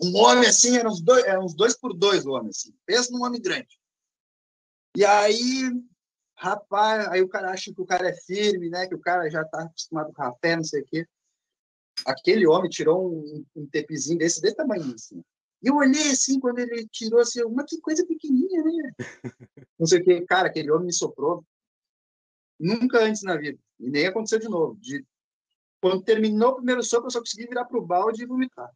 [0.00, 2.74] Um homem assim, era uns dois, era uns dois por dois o homem, assim.
[2.84, 3.80] Pensa num homem grande.
[4.96, 5.70] E aí,
[6.34, 8.86] rapaz, aí o cara acha que o cara é firme, né?
[8.86, 11.06] Que o cara já tá acostumado com rapé, não sei o quê.
[12.04, 15.22] Aquele homem tirou um, um tepizinho desse, desse tamanho, assim.
[15.62, 18.92] E eu olhei assim, quando ele tirou assim, eu, mas que coisa pequenininha, né?
[19.78, 20.24] Não sei o quê.
[20.26, 21.44] Cara, aquele homem me soprou
[22.58, 23.58] nunca antes na vida.
[23.78, 24.78] E nem aconteceu de novo.
[24.80, 25.04] De...
[25.80, 28.70] Quando terminou o primeiro sopro, eu só consegui virar pro balde e vomitar.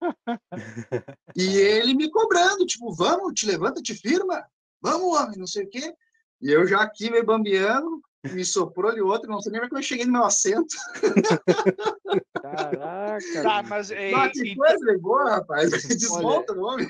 [1.36, 4.44] e ele me cobrando, tipo, vamos, te levanta, te firma,
[4.80, 5.94] vamos, homem, não sei o quê.
[6.40, 8.00] E eu já aqui meio bambeando,
[8.32, 10.74] me soprou ali outro, não sei nem como é que eu cheguei no meu assento.
[12.42, 13.42] caraca.
[13.42, 15.70] Tá, mas é, Ah, que e- coisa boa, rapaz.
[15.70, 16.88] Desmonta o homem.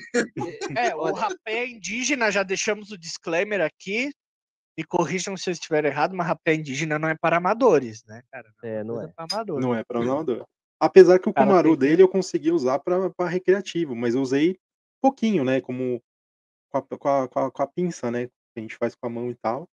[0.75, 4.11] é, o rapé indígena, já deixamos o disclaimer aqui.
[4.77, 8.49] Me corrijam se eu estiver errado, mas rapé indígena não é para amadores, né, cara?
[8.63, 9.07] É, não é.
[9.07, 9.65] para amadores.
[9.65, 10.45] Não é para amador.
[10.81, 14.57] Apesar que o Cara, Kumaru tem dele eu consegui usar para recreativo, mas eu usei
[14.99, 15.61] pouquinho, né?
[15.61, 16.01] Como
[16.71, 18.25] com a, com, a, com, a, com a pinça, né?
[18.25, 19.69] Que a gente faz com a mão e tal.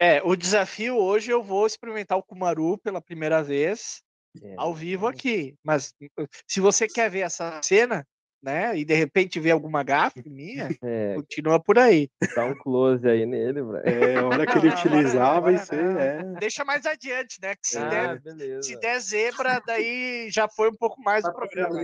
[0.00, 4.02] É, o desafio hoje eu vou experimentar o Kumaru pela primeira vez
[4.42, 5.54] É, ao vivo aqui.
[5.62, 8.04] Mas uh, se você quer ver essa cena,
[8.42, 12.08] né, e de repente ver alguma gafe minha, É, continua por aí.
[12.34, 13.76] dá um close aí nele, bro.
[13.78, 15.82] É, a hora que ele agora ser.
[15.84, 16.00] não.
[16.00, 17.54] É, Deixa mais adiante, né?
[17.56, 18.62] Que se, Ah, der, beleza.
[18.62, 21.80] se der zebra, daí já foi um pouco mais do Tá programa.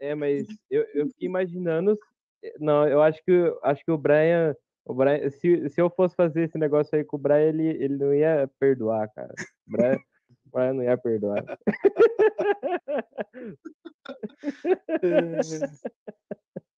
[0.00, 1.98] É, mas eu, eu fiquei imaginando.
[2.60, 4.54] Não, eu acho que acho que o Brian.
[4.86, 7.96] O Brian se, se eu fosse fazer esse negócio aí com o Brian, ele, ele
[7.98, 9.34] não ia perdoar, cara.
[9.66, 9.98] O Brian,
[10.48, 11.44] o Brian não ia perdoar.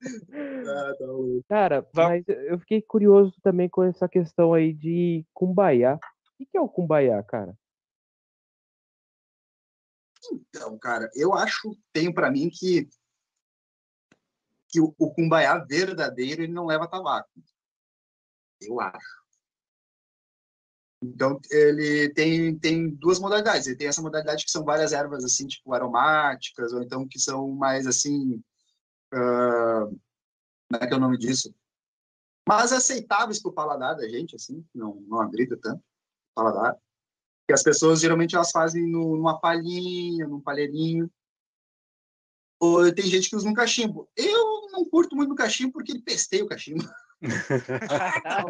[0.03, 1.05] Ah, tá.
[1.47, 6.01] Cara, mas eu fiquei curioso também com essa questão aí de Kumbaya.
[6.41, 7.55] O que é o Kumbaya, cara?
[10.33, 12.89] Então, cara, eu acho, tenho para mim que
[14.71, 17.29] que o, o cumbaiá verdadeiro ele não leva tabaco.
[18.61, 19.20] Eu acho.
[21.03, 23.67] Então, ele tem, tem duas modalidades.
[23.67, 27.49] Ele tem essa modalidade que são várias ervas, assim, tipo aromáticas, ou então que são
[27.51, 28.43] mais, assim,
[29.12, 29.87] ah,
[30.70, 31.55] como é que é o nome disso?
[32.49, 36.77] Mais aceitáveis para o paladar da gente, assim, não, não agrida tanto o paladar.
[37.47, 41.11] Que as pessoas, geralmente, elas fazem no, numa palhinha, num palheirinho.
[42.61, 44.09] Ou tem gente que usa um cachimbo.
[44.14, 46.85] Eu não curto muito o cachimbo porque ele pesteia o cachimbo.
[48.23, 48.45] Tá.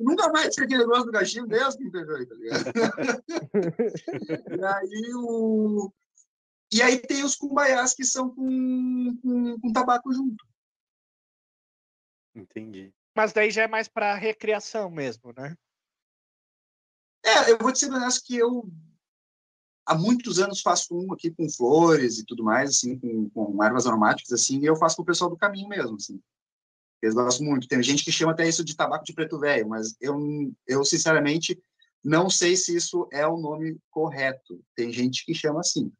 [0.00, 2.72] Nunca mais tinha aquele negócio do cachimbo, Deus que me tá ligado?
[4.58, 5.92] e aí o...
[6.72, 10.46] E aí tem os cumbaiás que são com, com, com tabaco junto.
[12.34, 12.94] entendi.
[13.16, 15.56] Mas daí já é mais para recreação mesmo, né?
[17.24, 18.70] É, eu vou te ser honesto que eu
[19.84, 23.86] há muitos anos faço um aqui com flores e tudo mais, assim, com, com ervas
[23.86, 26.20] aromáticas, assim, e eu faço com o pessoal do caminho mesmo, assim.
[27.02, 27.66] Eles muito.
[27.66, 30.18] Tem gente que chama até isso de tabaco de preto velho, mas eu,
[30.66, 31.60] eu sinceramente
[32.04, 34.62] não sei se isso é o nome correto.
[34.74, 35.92] Tem gente que chama assim.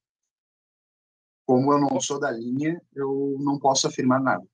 [1.47, 4.47] Como eu não sou da linha, eu não posso afirmar nada.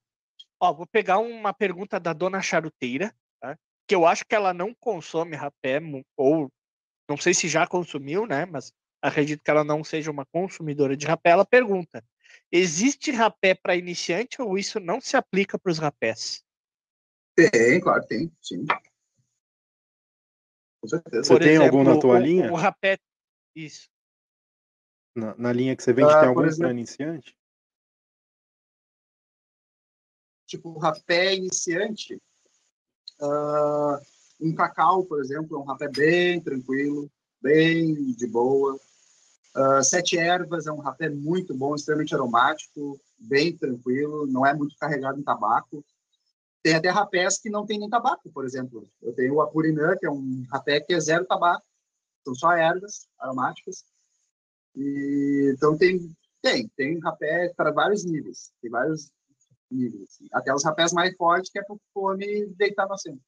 [0.60, 3.14] Ó, vou pegar uma pergunta da dona charuteira,
[3.86, 5.80] que eu acho que ela não consome rapé,
[6.16, 6.50] ou
[7.08, 8.46] não sei se já consumiu, né?
[8.46, 11.30] Mas acredito que ela não seja uma consumidora de rapé.
[11.30, 12.02] Ela pergunta:
[12.50, 16.44] existe rapé para iniciante ou isso não se aplica para os rapés?
[17.34, 18.64] Tem, claro, que tem, sim.
[20.80, 21.22] Com certeza.
[21.24, 22.52] Você tem algum na tua o, linha?
[22.52, 22.98] O rapé.
[23.54, 23.88] Isso.
[25.14, 27.36] Na, na linha que você vende, Ah, tem algum para exemplo- iniciante?
[30.46, 32.22] Tipo, rapé iniciante,
[33.20, 34.00] ah,
[34.40, 37.10] um cacau, por exemplo, é um rapé bem tranquilo,
[37.42, 38.78] bem de boa.
[39.56, 44.76] Ah, sete ervas é um rapé muito bom, extremamente aromático, bem tranquilo, não é muito
[44.76, 45.82] carregado em tabaco.
[46.62, 48.86] Tem até rapés que não tem nem tabaco, por exemplo.
[49.00, 51.64] Eu tenho o Apurinã, que é um rapé que é zero tabaco,
[52.22, 53.82] são só ervas aromáticas.
[54.74, 59.10] E, então tem, tem, tem rapé para vários níveis, tem vários
[59.70, 60.02] níveis.
[60.02, 60.28] assim.
[60.34, 63.18] Até os rapés mais fortes, que é para o fome deitar na cena.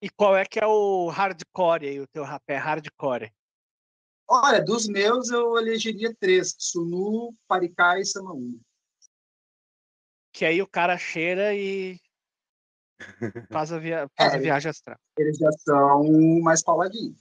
[0.00, 3.32] E qual é que é o hardcore aí, o teu rapé hardcore?
[4.34, 8.58] Olha, dos meus eu elegeria três: Sunu, Paricá e Samaúma.
[10.32, 12.00] Que aí o cara cheira e
[13.52, 14.08] faz a, via...
[14.16, 14.40] faz a É.
[14.40, 14.96] viagem astral.
[15.18, 16.02] Eles já são
[16.40, 17.18] mais pauladinhos.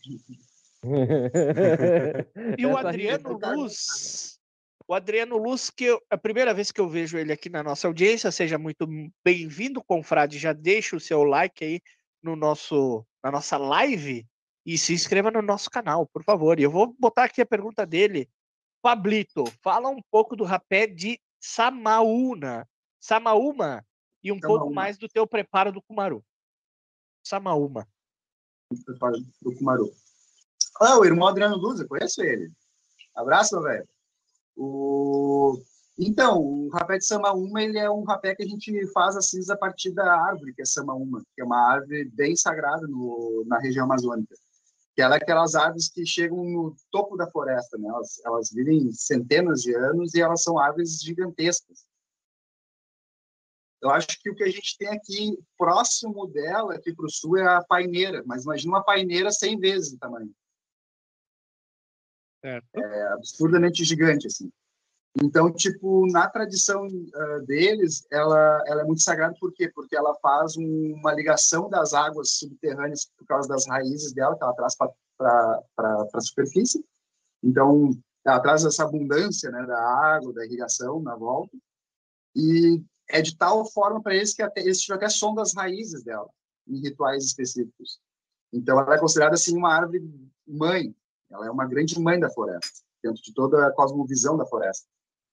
[2.57, 4.39] E o Adriano tá Luz,
[4.87, 7.87] o Adriano Luz, que eu- a primeira vez que eu vejo ele aqui na nossa
[7.87, 8.87] audiência, seja muito
[9.23, 10.39] bem-vindo, confrade.
[10.39, 11.81] Já deixa o seu like aí
[12.23, 14.25] no nosso, na nossa live
[14.65, 16.59] e se inscreva no nosso canal, por favor.
[16.59, 18.29] E eu vou botar aqui a pergunta dele.
[18.81, 22.67] Pablito, fala um pouco do rapé de Samaúna.
[22.99, 23.85] Samaúma
[24.23, 26.23] e um pouco mais do teu preparo do Kumaru.
[27.23, 27.87] Samaúma.
[29.41, 29.91] do Kumaru.
[30.79, 32.51] Ah, o irmão Adriano Luz, eu conheço ele.
[33.15, 33.87] Abraço, velho.
[34.55, 35.61] O...
[35.97, 39.53] Então, o rapé de Samaúma, ele é um rapé que a gente faz a cinza
[39.53, 43.59] a partir da árvore, que é Samaúma, que é uma árvore bem sagrada no, na
[43.59, 44.35] região amazônica.
[44.95, 47.87] Que ela é aquelas árvores que chegam no topo da floresta, né?
[47.87, 51.85] Elas, elas vivem centenas de anos e elas são árvores gigantescas.
[53.81, 57.37] Eu acho que o que a gente tem aqui próximo dela, aqui para o sul,
[57.37, 58.21] é a paineira.
[58.25, 60.31] Mas imagina uma paineira 100 vezes o tamanho.
[62.43, 62.67] Certo.
[62.75, 64.51] É absurdamente gigante, assim.
[65.19, 69.69] Então, tipo, na tradição ah, deles, ela, ela é muito sagrada, por quê?
[69.69, 74.43] Porque ela faz um- uma ligação das águas subterrâneas por causa das raízes dela, que
[74.43, 75.63] ela traz para
[76.13, 76.83] a superfície.
[77.43, 77.91] Então,
[78.25, 81.57] ela traz essa abundância né, da água, da irrigação na volta.
[82.35, 86.03] E é de tal forma para eles que até, eles tiram até som das raízes
[86.03, 86.29] dela,
[86.67, 87.99] em rituais específicos.
[88.53, 90.01] Então, ela é considerada, assim, uma árvore
[90.47, 90.95] mãe.
[91.29, 94.87] Ela é uma grande mãe da floresta, dentro de toda a cosmovisão da floresta.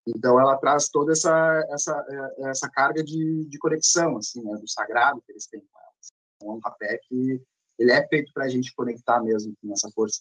[0.06, 4.68] Então, ela traz toda essa essa eh, essa carga de, de conexão, assim, né, do
[4.68, 6.12] sagrado que eles têm com elas.
[6.36, 7.42] Então, é um rapé que
[7.78, 10.20] ele é feito para a gente conectar mesmo com essa força.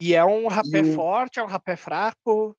[0.00, 2.56] E é um rapé E forte, é um rapé fraco.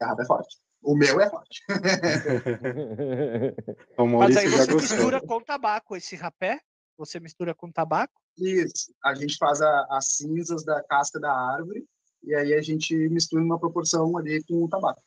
[0.00, 0.56] É rapé forte.
[0.82, 1.60] O meu é forte.
[3.98, 4.76] O Mas aí você gostou.
[4.76, 6.60] mistura com tabaco esse rapé?
[6.96, 8.14] Você mistura com tabaco?
[8.38, 8.92] Isso.
[9.04, 11.84] A gente faz a- as cinzas da casca da árvore
[12.22, 15.02] e aí a gente mistura numa proporção ali com o tabaco.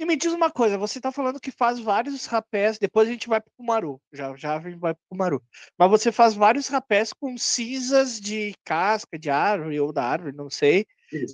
[0.00, 3.28] E me diz uma coisa, você tá falando que faz vários rapés, depois a gente
[3.28, 5.42] vai pro Kumaru, já, já a gente vai pro Kumaru.
[5.76, 10.48] Mas você faz vários rapés com cinzas de casca de árvore ou da árvore, não
[10.48, 10.86] sei.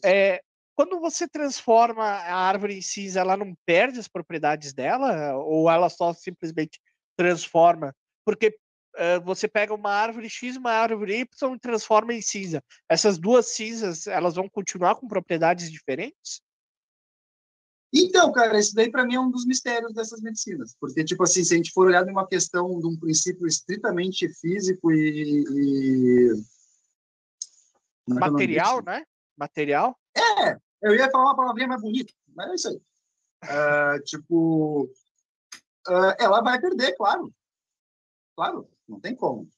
[0.04, 0.40] É,
[0.74, 5.36] quando você transforma a árvore em cinza, ela não perde as propriedades dela?
[5.36, 6.80] Ou ela só simplesmente
[7.16, 7.94] transforma?
[8.24, 8.58] Porque
[8.96, 12.60] eh, você pega uma árvore X, uma árvore Y e transforma em cinza.
[12.88, 16.40] Essas duas cinzas, elas vão continuar com propriedades diferentes?
[17.98, 21.42] Então, cara, isso daí para mim é um dos mistérios dessas medicinas, porque tipo assim,
[21.42, 26.30] se a gente for olhar uma questão de um princípio estritamente físico e, e...
[28.10, 28.84] É é Material, disso?
[28.84, 29.04] né?
[29.36, 29.98] Material.
[30.82, 32.80] Eu ia falar uma palavrinha mais bonita, mas é isso aí.
[33.42, 34.90] Ah, tipo,
[35.88, 37.32] ah, ela vai perder, claro.
[38.36, 39.48] Claro, não tem como.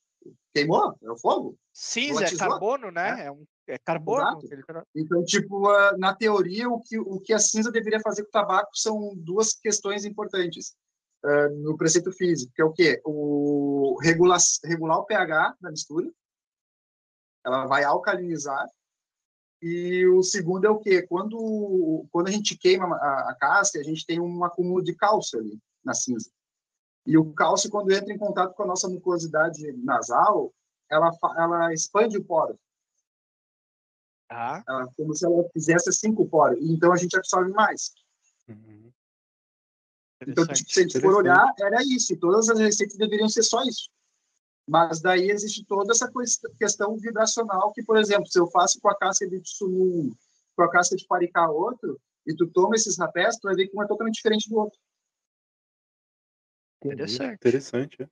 [0.54, 1.58] Queimou, é o fogo.
[1.80, 3.26] Cinza é carbono, né?
[3.26, 4.40] É, um, é carbono.
[4.96, 8.32] Então, tipo, ah, na teoria, o que, o que a cinza deveria fazer com o
[8.32, 10.74] tabaco são duas questões importantes
[11.24, 13.00] ah, no preceito físico, que é o quê?
[13.04, 16.10] O regular, regular o pH da mistura,
[17.46, 18.66] ela vai alcalinizar,
[19.62, 21.02] e o segundo é o quê?
[21.02, 25.38] Quando, quando a gente queima a, a casca, a gente tem um acúmulo de cálcio
[25.38, 26.28] ali na cinza.
[27.06, 30.52] E o cálcio, quando entra em contato com a nossa mucosidade nasal,
[30.90, 32.58] ela, ela expande o poro.
[34.28, 34.62] Tá.
[34.68, 36.58] Ela, como se ela fizesse cinco poros.
[36.60, 37.94] Então a gente absorve mais.
[38.48, 38.92] Uhum.
[40.26, 42.16] Então, tipo, se a gente for olhar, era isso.
[42.18, 43.88] Todas as receitas deveriam ser só isso.
[44.68, 48.90] Mas daí existe toda essa quest- questão vibracional que, por exemplo, se eu faço com
[48.90, 50.14] a casca de tsunum,
[50.54, 53.76] com a casca de paricá outro, e tu toma esses rapés, tu vai ver que
[53.76, 54.78] um é totalmente diferente do outro.
[56.84, 57.34] Interessante.
[57.34, 58.08] Interessante, é.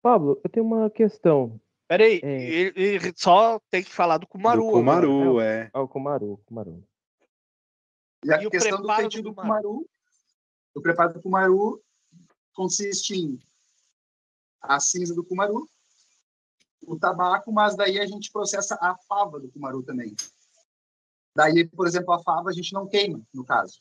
[0.00, 1.60] Pablo, eu tenho uma questão.
[1.96, 2.42] Peraí, É.
[2.50, 4.66] ele, ele só tem que falar do Kumaru.
[4.66, 4.72] Do.
[4.72, 5.70] Kumaru, é.
[5.72, 6.84] Ah, o Kumaru, Kumaru.
[8.24, 9.88] E a E o questão do do do kumaru,
[10.74, 11.80] o preparo do kumaru
[12.52, 13.38] consiste em
[14.60, 15.68] a cinza do kumaru,
[16.82, 20.16] o tabaco, mas daí a gente processa a fava do kumaru também.
[21.36, 23.80] Daí, por exemplo, a fava a gente não queima, no caso.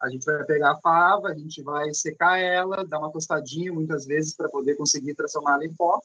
[0.00, 4.06] A gente vai pegar a fava, a gente vai secar ela, dar uma tostadinha muitas
[4.06, 6.00] vezes para poder conseguir transformar ela em pó.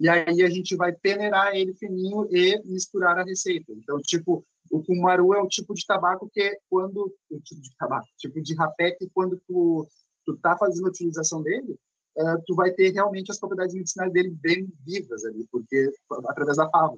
[0.00, 3.70] E aí a gente vai peneirar ele fininho e misturar a receita.
[3.72, 7.76] Então, tipo, o kumaru é um tipo de tabaco que é quando o tipo de
[7.76, 9.86] tabaco, tipo de rapé que quando tu
[10.24, 11.78] tu tá fazendo a utilização dele,
[12.16, 15.90] eh, tu vai ter realmente as propriedades medicinais dele bem vivas ali, porque
[16.28, 16.96] através da fava,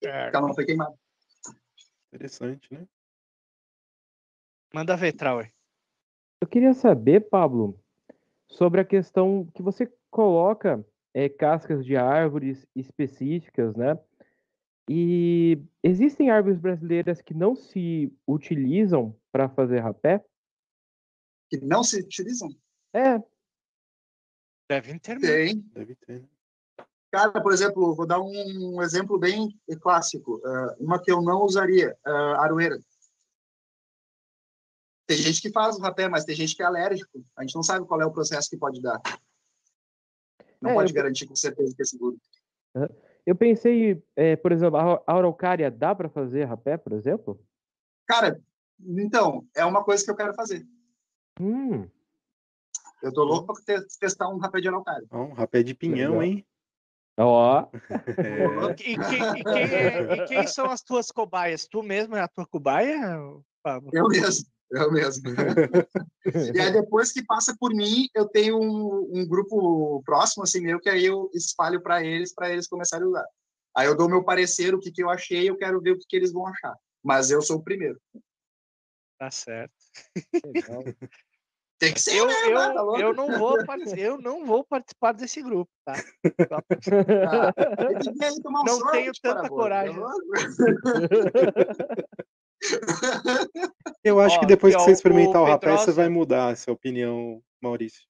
[0.00, 0.94] que ela não foi queimada.
[2.12, 2.86] Interessante, né?
[4.74, 5.52] Manda ver, Trauer.
[6.40, 7.78] Eu queria saber, Pablo,
[8.48, 13.98] sobre a questão que você coloca é, cascas de árvores específicas, né?
[14.88, 20.24] E existem árvores brasileiras que não se utilizam para fazer rapé?
[21.50, 22.48] Que não se utilizam?
[22.94, 23.18] É,
[24.72, 25.34] Devem ter mesmo.
[25.34, 25.60] Tem.
[25.74, 26.22] Deve ter.
[26.22, 26.28] né?
[27.10, 30.40] Cara, por exemplo, vou dar um exemplo bem clássico.
[30.42, 32.80] eh, uma que eu não usaria, eh, aroeira.
[35.06, 37.22] Tem gente que faz o rapé, mas tem gente que é alérgico.
[37.36, 38.98] A gente não sabe qual é o processo que pode dar.
[40.62, 42.16] Não É, pode eu- garantir com certeza que é seguro.
[43.26, 47.44] eu pensei, é, por exemplo, a araucária dá para fazer rapé, por exemplo?
[48.06, 48.40] Cara,
[48.80, 50.64] então, é uma coisa que eu quero fazer.
[51.40, 51.88] Hum,
[53.02, 55.04] Eu tô louco para testar um rapé de araucária.
[55.10, 56.22] Um rapé de pinhão, Legal.
[56.22, 56.46] hein?
[57.18, 57.66] ó,
[58.18, 61.66] É, E, quem, e quem é- e quem são as tuas cobaias?
[61.66, 63.18] Tu mesmo é a tua cobaia,
[63.62, 63.90] Pablo?
[63.92, 65.22] Eu mesmo, eu mesmo.
[66.54, 70.80] e aí depois que passa por mim, eu tenho um, um grupo próximo assim meu
[70.80, 73.26] que aí eu espalho para eles, para eles começarem a usar.
[73.76, 76.06] Aí eu dou meu parecer, o que que eu achei, eu quero ver o que
[76.08, 76.74] que eles vão achar.
[77.02, 77.98] Mas eu sou o primeiro.
[79.18, 79.72] Tá certo.
[80.44, 80.82] legal.
[81.78, 82.34] Tem que ser, Eu, né?
[82.46, 83.00] eu, Tá louco?
[83.00, 83.58] eu, não vou,
[83.96, 85.94] eu não vou participar desse grupo, tá?
[87.28, 87.52] Ah,
[88.64, 89.96] Não sorvete, tenho tanta coragem.
[94.04, 96.48] Eu acho Ó, que depois que ó, você o experimentar o rapé, você vai mudar
[96.48, 98.02] a sua opinião, Maurício.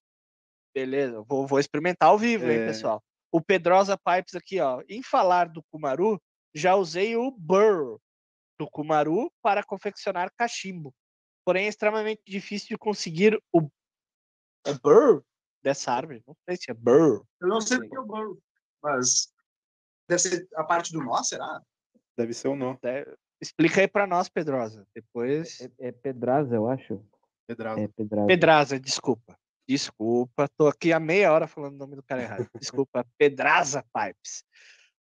[0.73, 2.65] Beleza, vou, vou experimentar ao vivo, hein, É.
[2.65, 3.03] pessoal.
[3.31, 4.81] O Pedrosa Pipes aqui, ó.
[4.87, 6.21] Em falar do Kumaru,
[6.53, 7.99] já usei o burr
[8.59, 10.93] do Kumaru para confeccionar cachimbo.
[11.45, 15.23] Porém, é extremamente difícil de conseguir o, o burr
[15.63, 16.23] dessa árvore.
[16.27, 17.23] Não sei se é burr.
[17.41, 18.39] Eu não sei o que é o burro,
[18.81, 19.33] mas
[20.07, 21.61] deve ser a parte do nó, será?
[22.17, 23.03] Deve ser o nó, né?
[23.43, 24.87] Explica aí para nós, Pedrosa.
[24.95, 25.59] Depois.
[25.59, 27.05] É, é pedraza, eu acho.
[27.49, 28.25] É pedraza.
[28.25, 29.37] Pedraza, desculpa.
[29.67, 32.47] Desculpa, tô aqui há meia hora falando o nome do cara errado.
[32.57, 34.45] Desculpa, Pedraza Pipes.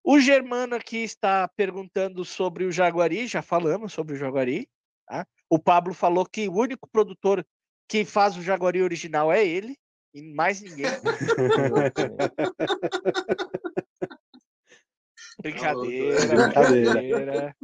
[0.02, 4.68] O Germano aqui está perguntando sobre o Jaguari, já falamos sobre o Jaguari.
[5.06, 5.24] Tá?
[5.48, 7.46] O Pablo falou que o único produtor
[7.88, 9.78] que faz o Jaguari original é ele,
[10.12, 10.86] e mais ninguém.
[15.40, 17.56] Brincadeira, Brincadeira.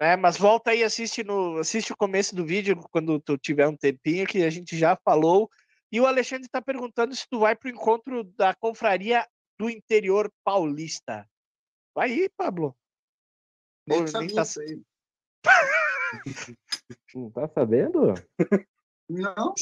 [0.00, 3.68] É, É, mas volta aí, assiste, no, assiste o começo do vídeo quando tu tiver
[3.68, 5.48] um tempinho, que a gente já falou.
[5.92, 9.24] E o Alexandre está perguntando se tu vai para o encontro da confraria
[9.58, 11.28] do interior paulista.
[11.94, 12.76] Vai aí, Pablo.
[13.86, 14.44] Nem Pô, sabia tá-.
[17.14, 18.14] Não tá sabendo?
[19.08, 19.54] Não,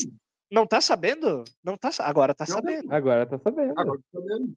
[0.51, 1.45] Não tá sabendo?
[1.63, 2.55] Não tá, agora tá Não.
[2.57, 2.93] sabendo.
[2.93, 3.79] Agora tá sabendo.
[3.79, 4.57] agora tô sabendo.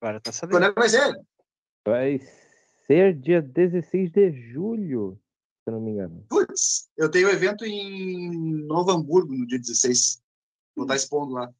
[0.00, 0.64] Agora tá Quando sabendo.
[0.64, 1.20] é que vai ser?
[2.90, 5.16] Ser dia 16 de julho,
[5.62, 6.26] se eu não me engano.
[6.28, 10.20] Putz, eu tenho evento em Novo Hamburgo no dia 16.
[10.74, 11.54] Vou estar expondo lá.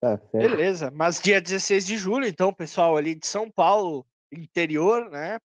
[0.00, 0.48] Tá certo.
[0.48, 5.38] Beleza, mas dia 16 de julho, então, pessoal ali de São Paulo, interior, né?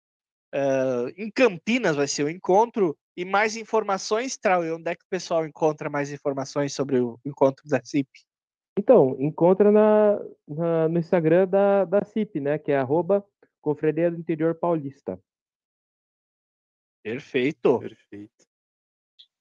[0.52, 2.98] eh, em Campinas vai ser o encontro.
[3.16, 7.62] E mais informações, Trau, onde é que o pessoal encontra mais informações sobre o encontro
[7.68, 8.08] da CIP?
[8.76, 10.18] Então, encontra na,
[10.48, 12.58] na- no Instagram da, da CIP, né?
[12.58, 13.24] Que é arroba
[13.66, 15.20] Confraria do Interior Paulista.
[17.02, 17.80] Perfeito.
[17.80, 18.46] perfeito.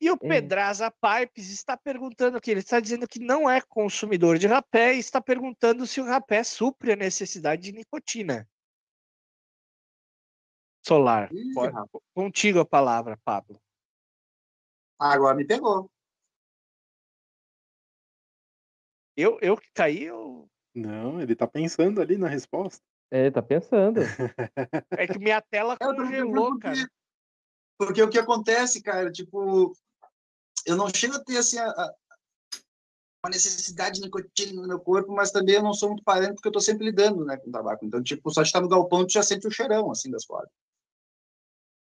[0.02, 4.48] E o Pedraza Pipes está perguntando aqui, ele está dizendo que não é consumidor de
[4.48, 8.50] rapé e está perguntando se o rapé supre a necessidade de nicotina.
[10.84, 11.32] Solar.
[11.32, 11.54] Ih.
[12.16, 13.62] Contigo a palavra, Pablo.
[14.98, 15.88] Agora me pegou.
[19.16, 20.50] Eu, eu que caí, eu...
[20.74, 22.84] Não, ele tá pensando ali na resposta.
[23.12, 24.02] É, tá pensando.
[24.98, 26.90] é que minha tela É, eu congelou, porque- cara.
[27.78, 29.74] Porque o que acontece, cara, tipo,
[30.66, 31.94] eu não chego a ter assim a, a-
[33.24, 36.48] uma necessidade de nicotina no meu corpo, mas também eu não sou muito parente porque
[36.48, 37.84] eu tô sempre lidando, né, com tabaco.
[37.86, 40.50] Então, tipo, só de estar no galpão tu já sente o cheirão assim das folhas.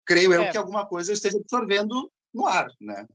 [0.06, 0.52] Creio eu É.
[0.52, 3.08] que alguma coisa eu esteja absorvendo no ar, né?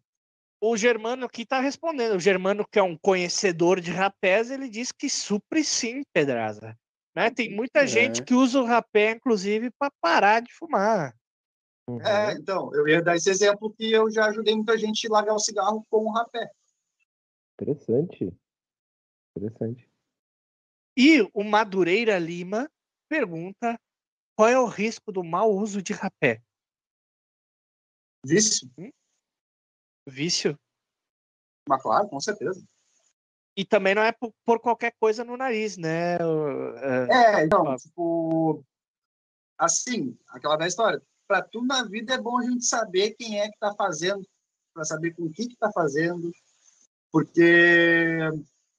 [0.60, 2.16] O Germano aqui tá respondendo.
[2.16, 6.76] O Germano, que é um conhecedor de rapés, ele diz que supre sim, Pedraza.
[7.16, 7.30] Né?
[7.30, 7.86] Tem muita É.
[7.86, 11.16] gente que usa o rapé, inclusive, para parar de fumar.
[11.88, 12.02] Uhum.
[12.02, 15.34] É, então, eu ia dar esse exemplo que eu já ajudei muita gente a largar
[15.34, 16.50] o cigarro com o rapé.
[17.54, 18.36] Interessante.
[19.34, 19.88] Interessante.
[20.94, 22.70] E o Madureira Lima
[23.08, 23.80] pergunta
[24.36, 26.42] qual é o risco do mau uso de rapé?
[28.26, 28.68] Vício?
[30.06, 30.58] Vício?
[31.68, 32.62] Mas claro, com certeza.
[33.56, 36.16] E também não é por, por qualquer coisa no nariz, né?
[36.16, 38.62] é, É, então, tipo,
[39.56, 41.02] assim, aquela velha história.
[41.26, 44.22] Para tudo na vida é bom a gente saber quem é que está fazendo,
[44.74, 46.30] para saber com o que que tá fazendo,
[47.10, 48.18] porque,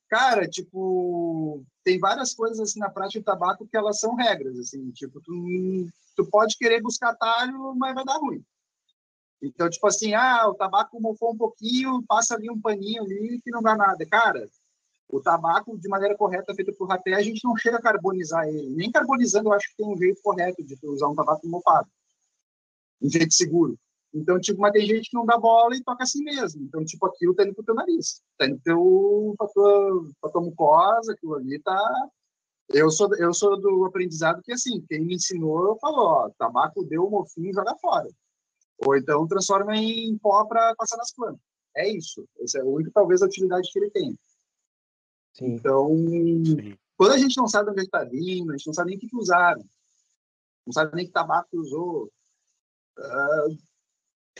[0.07, 4.91] cara, tipo, tem várias coisas assim na prática do tabaco que elas são regras, assim,
[4.91, 8.45] tipo, tu, tu pode querer buscar atalho, mas vai dar ruim.
[9.41, 13.51] Então, tipo assim, ah, o tabaco mofou um pouquinho, passa ali um paninho ali que
[13.51, 14.05] não dá nada.
[14.05, 14.47] Cara,
[15.09, 18.69] o tabaco, de maneira correta, feito por rapé, a gente não chega a carbonizar ele.
[18.69, 21.89] Nem carbonizando, eu acho que tem um jeito correto de usar um tabaco mofado.
[23.01, 23.77] Um jeito seguro.
[24.13, 26.63] Então, tipo, mas tem gente que não dá bola e toca assim mesmo.
[26.63, 28.21] Então, tipo, aquilo tá indo pro teu nariz.
[28.37, 32.09] Tá indo teu, pra, tua, pra tua mucosa, aquilo ali tá...
[32.69, 37.07] Eu sou, eu sou do aprendizado que, assim, quem me ensinou, falou, ó, tabaco deu
[37.07, 38.09] um mofinho, joga fora.
[38.85, 41.39] Ou então transforma em pó para passar nas plantas.
[41.75, 42.27] É isso.
[42.41, 44.17] Essa é a única, talvez, a utilidade que ele tem.
[45.37, 45.53] Sim.
[45.53, 45.89] Então,
[46.45, 46.77] Sim.
[46.97, 48.99] quando a gente não sabe onde ele está vindo, a gente não sabe nem o
[48.99, 49.63] que, que usaram,
[50.65, 52.11] não sabe nem que tabaco usou,
[52.97, 53.47] ah,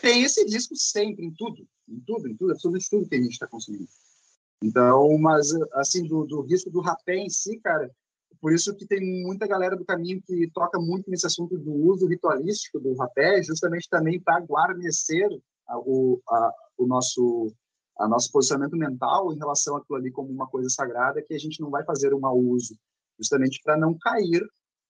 [0.02, 3.32] tem esse risco sempre, em tudo, em tudo, em tudo, absolutamente tudo que a gente
[3.32, 3.88] está consumindo.
[4.64, 7.92] Então, mas, assim, do, do risco do rapé em si, cara,
[8.42, 12.08] por isso que tem muita galera do caminho que toca muito nesse assunto do uso
[12.08, 15.28] ritualístico do rapé, justamente também para guarnecer
[15.68, 17.54] a, o, a, o nosso
[18.00, 21.60] a nosso posicionamento mental em relação àquilo ali como uma coisa sagrada que a gente
[21.62, 22.78] não vai fazer um mau uso,
[23.18, 24.46] justamente para não cair,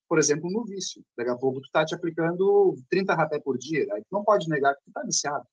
[0.08, 1.04] por exemplo, no vício.
[1.16, 4.48] Daqui a pouco tu tá te aplicando 30 rapé por dia, aí tu não pode
[4.50, 5.46] negar que tu tá viciado.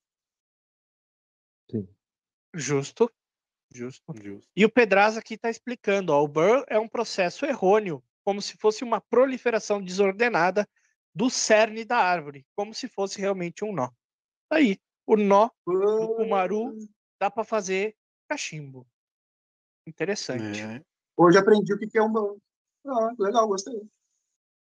[2.52, 3.10] Justo.
[3.72, 4.14] Justo.
[4.22, 4.48] Justo.
[4.54, 8.56] E o Pedraza aqui está explicando, ó, o burr é um processo errôneo, como se
[8.56, 10.68] fosse uma proliferação desordenada
[11.14, 13.90] do cerne da árvore, como se fosse realmente um nó.
[14.50, 16.76] Aí, o nó do cumaru
[17.24, 17.96] dá para fazer
[18.28, 18.86] cachimbo.
[19.86, 20.60] Interessante.
[20.60, 20.82] É.
[21.16, 22.36] Hoje aprendi o que é um bom.
[22.86, 23.80] Ah, legal, gostei.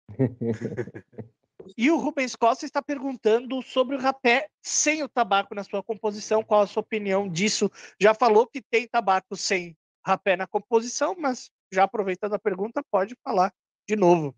[1.79, 6.45] E o Rubens Costa está perguntando sobre o rapé sem o tabaco na sua composição.
[6.45, 7.71] Qual a sua opinião disso?
[7.99, 9.75] Já falou que tem tabaco sem
[10.05, 13.51] rapé na composição, mas já aproveitando a pergunta, pode falar
[13.89, 14.37] de novo.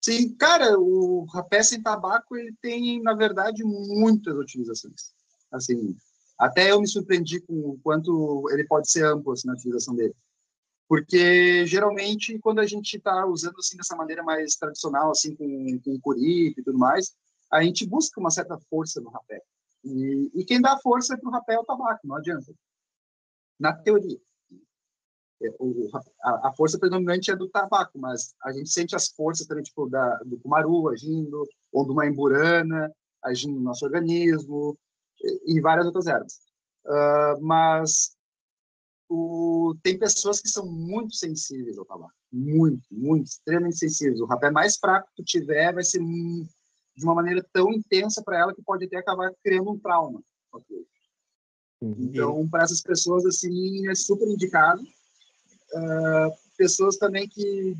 [0.00, 5.12] Sim, cara, o rapé sem tabaco ele tem, na verdade, muitas utilizações.
[5.50, 5.96] Assim,
[6.38, 10.14] até eu me surpreendi com o quanto ele pode ser amplo assim, na utilização dele.
[10.88, 16.00] Porque geralmente quando a gente está usando assim dessa maneira mais tradicional, assim com, com
[16.00, 17.14] curipe e tudo mais,
[17.50, 19.40] a gente busca uma certa força no rapé.
[19.84, 22.52] E, e quem dá força para o rapé é o tabaco, não adianta.
[23.58, 24.18] Na teoria.
[25.42, 25.90] É, o,
[26.22, 29.88] a, a, força predominante é do tabaco, mas a gente sente as forças também, tipo,
[29.88, 32.90] da, do cumaru agindo, ou de uma emburana
[33.22, 34.78] agindo no nosso organismo,
[35.22, 36.40] e, várias outras ervas.
[36.84, 38.16] Uh, mas
[39.08, 42.14] o, tem pessoas que são muito sensíveis ao tabaco.
[42.32, 44.20] Muito, muito, extremamente sensíveis.
[44.20, 48.38] O rapé mais fraco que tu tiver vai ser de uma maneira tão intensa para
[48.38, 50.22] ela que pode até acabar criando um trauma.
[51.80, 51.96] Uhum.
[51.98, 54.82] Então, para essas pessoas, assim, é super indicado.
[54.82, 57.76] Uh, pessoas também que,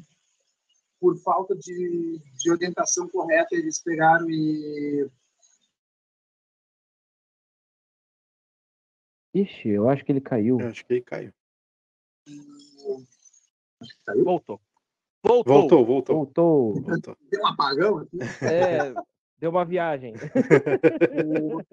[1.00, 5.08] por falta de, de orientação correta, eles pegaram e
[9.36, 10.58] Ixi, eu acho que ele caiu.
[10.58, 11.32] Eu acho que ele caiu.
[14.06, 14.24] Caiu?
[14.24, 14.60] Voltou.
[15.22, 15.54] Voltou.
[15.54, 16.16] Voltou, voltou.
[16.16, 16.82] Voltou.
[16.82, 17.16] voltou.
[17.30, 18.18] Deu um apagão aqui.
[18.42, 18.94] É,
[19.38, 20.14] deu uma viagem.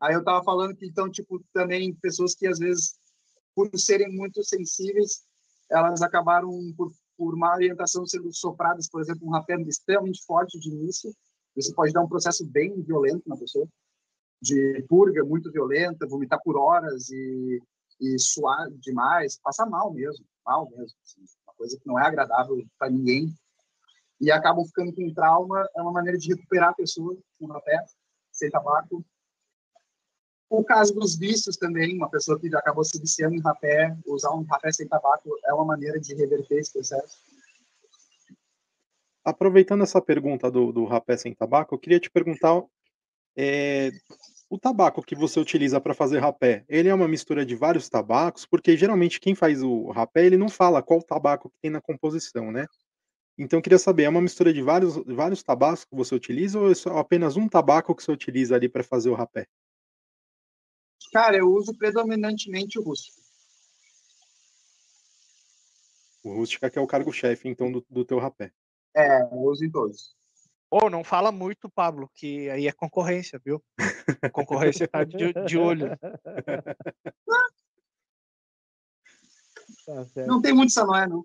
[0.00, 2.94] Aí eu tava falando que, então, tipo, também pessoas que, às vezes,
[3.54, 5.22] por serem muito sensíveis,
[5.70, 10.70] elas acabaram, por, por má orientação, sendo sopradas, por exemplo, um rapé extremamente forte de
[10.70, 11.14] início.
[11.54, 13.68] Isso pode dar um processo bem violento na pessoa,
[14.40, 17.62] de purga muito violenta, vomitar por horas e,
[18.00, 20.96] e suar demais, passa mal mesmo, mal mesmo.
[21.04, 23.34] Assim, uma coisa que não é agradável para ninguém.
[24.20, 27.84] E acabam ficando com trauma, é uma maneira de recuperar a pessoa com rapé,
[28.32, 29.04] sem tabaco.
[30.48, 34.42] O caso dos vícios também, uma pessoa que acabou se viciando em rapé, usar um
[34.42, 37.18] rapé sem tabaco é uma maneira de reverter esse processo.
[39.24, 42.62] Aproveitando essa pergunta do, do rapé sem tabaco, eu queria te perguntar
[43.36, 43.90] é,
[44.48, 48.44] o tabaco que você utiliza para fazer rapé, ele é uma mistura de vários tabacos?
[48.44, 52.50] Porque geralmente quem faz o rapé, ele não fala qual tabaco que tem na composição,
[52.50, 52.66] né?
[53.38, 56.70] Então eu queria saber, é uma mistura de vários, vários tabacos que você utiliza ou
[56.70, 59.46] é só apenas um tabaco que você utiliza ali para fazer o rapé?
[61.12, 63.18] Cara, eu uso predominantemente o rústico.
[66.22, 68.52] O rústico é que é o cargo-chefe, então, do, do teu rapé.
[68.94, 70.14] É, eu uso em todos.
[70.70, 73.60] Ô, não fala muito, Pablo, que aí é concorrência, viu?
[74.22, 75.98] A concorrência tá de, de olho.
[75.98, 76.20] Tá.
[80.26, 81.24] Não tem muito Sanoé, não.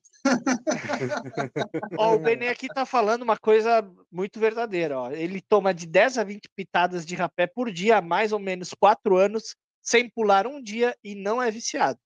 [1.98, 5.00] Ó, o Benê aqui tá falando uma coisa muito verdadeira.
[5.00, 5.12] Ó.
[5.12, 8.74] Ele toma de 10 a 20 pitadas de rapé por dia há mais ou menos
[8.74, 12.00] 4 anos, sem pular um dia e não é viciado.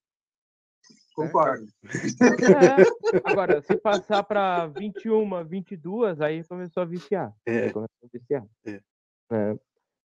[1.20, 1.68] Concordo.
[1.84, 1.90] É,
[3.30, 7.36] agora, se passar para 21, 22, aí começou a viciar.
[7.46, 7.70] É.
[7.72, 8.46] Começou a viciar.
[8.66, 8.82] É.
[9.32, 9.60] É.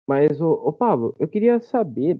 [0.07, 2.19] Mas, ô, ô, Pablo, eu queria saber,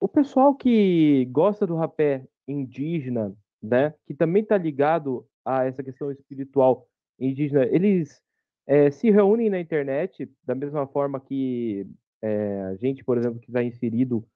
[0.00, 3.32] o pessoal que gosta do rapé indígena,
[3.62, 6.88] né, que também está ligado a essa questão espiritual
[7.20, 8.20] indígena, eles
[8.66, 11.86] é, se reúnem na internet da mesma forma que
[12.20, 14.26] é, a gente, por exemplo, que está inserido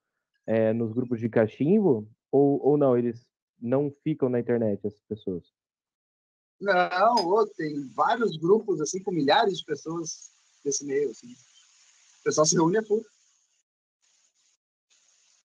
[0.47, 3.29] é, nos grupos de cachimbo, ou, ou não, eles
[3.61, 5.43] não ficam na internet, essas pessoas?
[6.59, 10.31] Não, tem vários grupos, assim, com milhares de pessoas
[10.63, 11.31] nesse meio, assim.
[11.31, 13.03] O pessoal se reúne a full.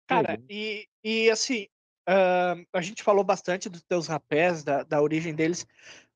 [0.07, 0.47] Cara, Uhum.
[0.49, 1.67] e, e assim,
[2.07, 5.67] ahn, a gente falou bastante dos teus rapés, da, da origem deles.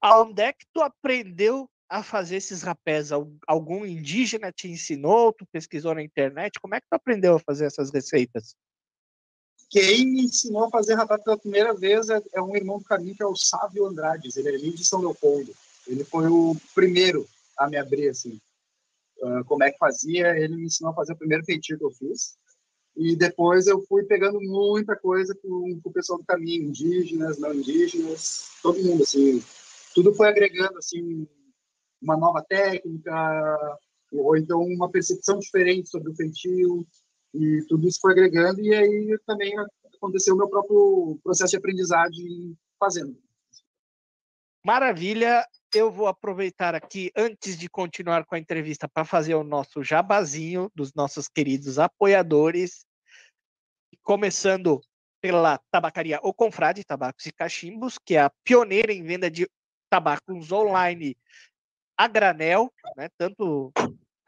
[0.00, 3.10] Aonde é que tu aprendeu a fazer esses rapés?
[3.10, 5.32] Al- Algum indígena te ensinou?
[5.32, 6.60] Tu pesquisou na internet?
[6.60, 8.54] Como é que tu aprendeu a fazer essas receitas?
[9.70, 13.14] Quem me ensinou a fazer rapé pela primeira vez é, é um irmão do caminho,
[13.14, 14.36] que é o Sávio Andrades.
[14.36, 15.54] Ele é ali de São Leopoldo.
[15.86, 18.40] Ele foi o primeiro a me abrir, assim.
[19.22, 21.90] ah, como é que fazia, ele me ensinou a fazer o primeiro feitio que eu
[21.92, 22.36] fiz.
[22.96, 27.54] E depois eu fui pegando muita coisa com, com o pessoal do caminho, indígenas, não
[27.54, 29.42] indígenas, todo mundo, assim.
[29.94, 31.28] Tudo foi agregando, assim,
[32.02, 33.78] uma nova técnica,
[34.12, 36.84] ou então uma percepção diferente sobre o feitio,
[37.34, 39.52] e tudo isso foi agregando, e aí também
[39.94, 43.16] aconteceu o meu próprio processo de aprendizagem fazendo.
[44.64, 45.46] Maravilha!
[45.72, 50.70] Eu vou aproveitar aqui, antes de continuar com a entrevista, para fazer o nosso jabazinho
[50.74, 52.84] dos nossos queridos apoiadores.
[54.02, 54.80] Começando
[55.20, 59.48] pela tabacaria O Confrade Tabacos e Cachimbos, que é a pioneira em venda de
[59.88, 61.16] tabacos online
[61.96, 63.70] a granel, né, tanto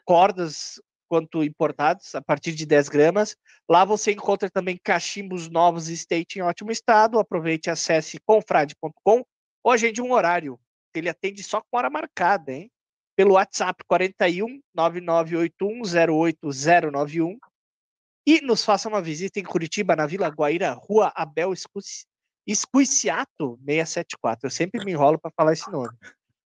[0.05, 0.81] cordas
[1.13, 3.37] quanto importados, a partir de 10 gramas.
[3.69, 7.19] Lá você encontra também cachimbos novos e state em ótimo estado.
[7.19, 9.23] Aproveite e acesse confrade.com
[9.63, 10.59] ou agende um horário,
[10.95, 12.71] ele atende só com hora marcada, hein?
[13.15, 17.39] Pelo WhatsApp 41 9981 08091
[18.27, 21.53] e nos faça uma visita em Curitiba, na Vila Guaíra, Rua Abel
[22.47, 24.47] Escuiciato 674.
[24.47, 25.95] Eu sempre me enrolo para falar esse nome.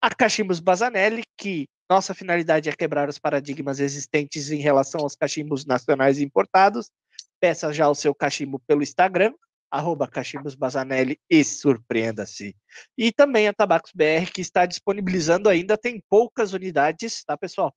[0.01, 5.65] A Cachimbos Bazanelli, que nossa finalidade é quebrar os paradigmas existentes em relação aos cachimbos
[5.65, 6.91] nacionais importados.
[7.39, 9.33] Peça já o seu cachimbo pelo Instagram,
[9.71, 10.07] arroba
[11.29, 12.55] e surpreenda-se.
[12.97, 17.73] E também a Tabacos BR, que está disponibilizando ainda, tem poucas unidades, tá, pessoal?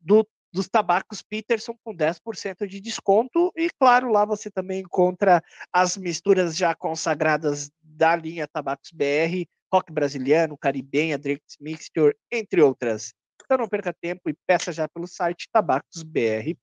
[0.00, 3.52] Do, dos tabacos Peterson com 10% de desconto.
[3.54, 9.92] E, claro, lá você também encontra as misturas já consagradas da linha Tabacos BR, rock
[9.92, 13.12] brasiliano, caribenha, Drake's Mixture, entre outras.
[13.50, 16.54] Então não perca tempo e peça já pelo site tabacosbr.com.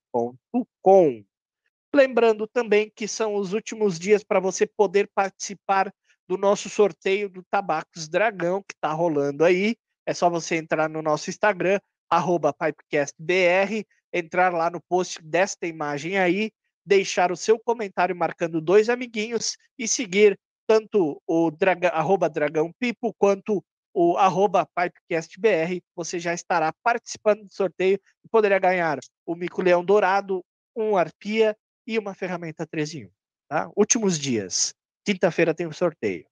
[1.94, 5.94] Lembrando também que são os últimos dias para você poder participar
[6.26, 9.76] do nosso sorteio do Tabacos Dragão, que está rolando aí.
[10.06, 11.78] É só você entrar no nosso Instagram,
[12.10, 16.54] PipecastBR, entrar lá no post desta imagem aí,
[16.86, 23.14] deixar o seu comentário marcando dois amiguinhos e seguir tanto o draga, arroba Dragão Pipo
[23.18, 23.62] quanto
[24.00, 25.82] o arroba PipecastBR.
[25.96, 30.46] Você já estará participando do sorteio e poderá ganhar o Mico Leão Dourado,
[30.76, 33.10] um Arpia e uma ferramenta 3 em 1.
[33.50, 33.72] Tá?
[33.76, 34.76] Últimos dias.
[35.04, 36.28] Quinta-feira tem o sorteio.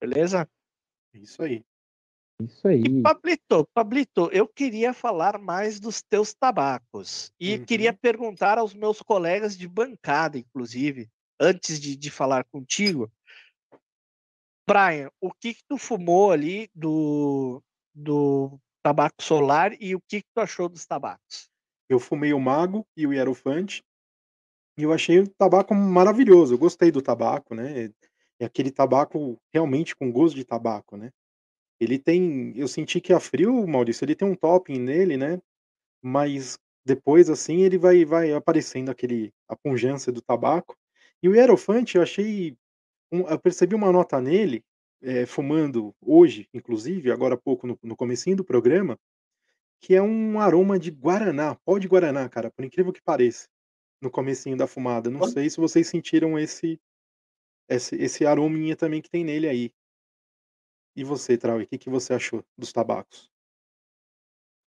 [0.00, 0.48] Beleza?
[1.14, 1.62] É Isso aí.
[2.40, 2.82] Isso aí.
[2.82, 7.30] E Pablito, Pablito, eu queria falar mais dos teus tabacos.
[7.38, 7.64] E Uhum.
[7.66, 13.12] queria perguntar aos meus colegas de bancada, inclusive, antes de, de falar contigo.
[14.66, 17.62] Brian, o que, que tu fumou ali do,
[17.94, 21.48] do tabaco solar e o que, que tu achou dos tabacos?
[21.88, 23.82] Eu fumei o Mago e o Hierofante.
[24.78, 26.54] E eu achei o tabaco maravilhoso.
[26.54, 27.90] Eu gostei do tabaco, né?
[28.40, 31.10] É aquele tabaco realmente com gosto de tabaco, né?
[31.78, 32.52] Ele tem.
[32.56, 35.40] Eu senti que a frio, Maurício, ele tem um topping nele, né?
[36.02, 40.76] Mas depois, assim, ele vai, vai aparecendo aquele, a pungência do tabaco.
[41.22, 42.56] E o Hierofante, eu achei.
[43.12, 44.64] Um- eu percebi uma nota nele,
[45.02, 48.98] eh, fumando hoje, inclusive, agora há pouco, no, no comecinho do programa,
[49.80, 53.48] que é um aroma de Guaraná, pó de Guaraná, cara, por incrível que pareça,
[54.00, 55.10] no comecinho da fumada.
[55.10, 56.80] Não sei se vocês sentiram esse,
[57.68, 59.72] esse, esse arominha também que tem nele aí.
[60.94, 63.30] E você, Trau, o que, que você achou dos tabacos?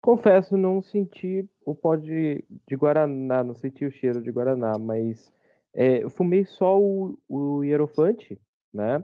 [0.01, 5.31] Confesso, não senti o pó de, de Guaraná, não senti o cheiro de Guaraná, mas
[5.74, 8.39] é, eu fumei só o, o Hierofante,
[8.74, 9.03] né?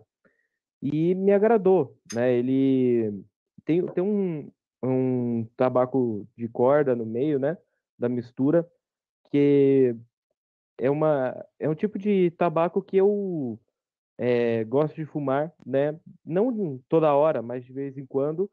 [0.82, 2.34] E me agradou, né?
[2.34, 3.24] Ele
[3.64, 4.51] tem, tem um,
[4.84, 7.57] um tabaco de corda no meio, né?
[7.97, 8.70] Da mistura,
[9.32, 9.95] que
[10.78, 13.59] é, uma, é um tipo de tabaco que eu
[14.18, 15.97] é, gosto de fumar, né?
[16.26, 18.49] Não toda hora, mas de vez em quando.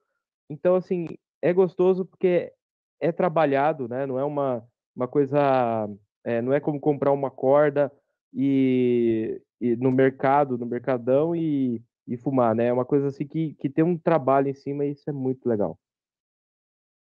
[0.48, 1.06] Então, assim,
[1.42, 2.52] é gostoso porque
[3.00, 4.06] é trabalhado, né?
[4.06, 5.88] Não é uma, uma coisa.
[6.24, 7.90] é, não é como comprar uma corda
[8.32, 12.66] e, e no mercado, no mercadão e, e fumar, né?
[12.66, 15.48] É uma coisa assim que, que tem um trabalho em cima e isso é muito
[15.48, 15.78] legal.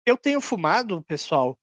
[0.06, 1.58] Eu tenho fumado, pessoal,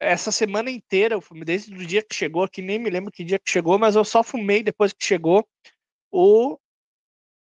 [0.00, 3.24] essa semana inteira, eu fumei desde o dia que chegou aqui, nem me lembro que
[3.24, 5.46] dia que chegou, mas eu só fumei depois que chegou
[6.10, 6.58] o.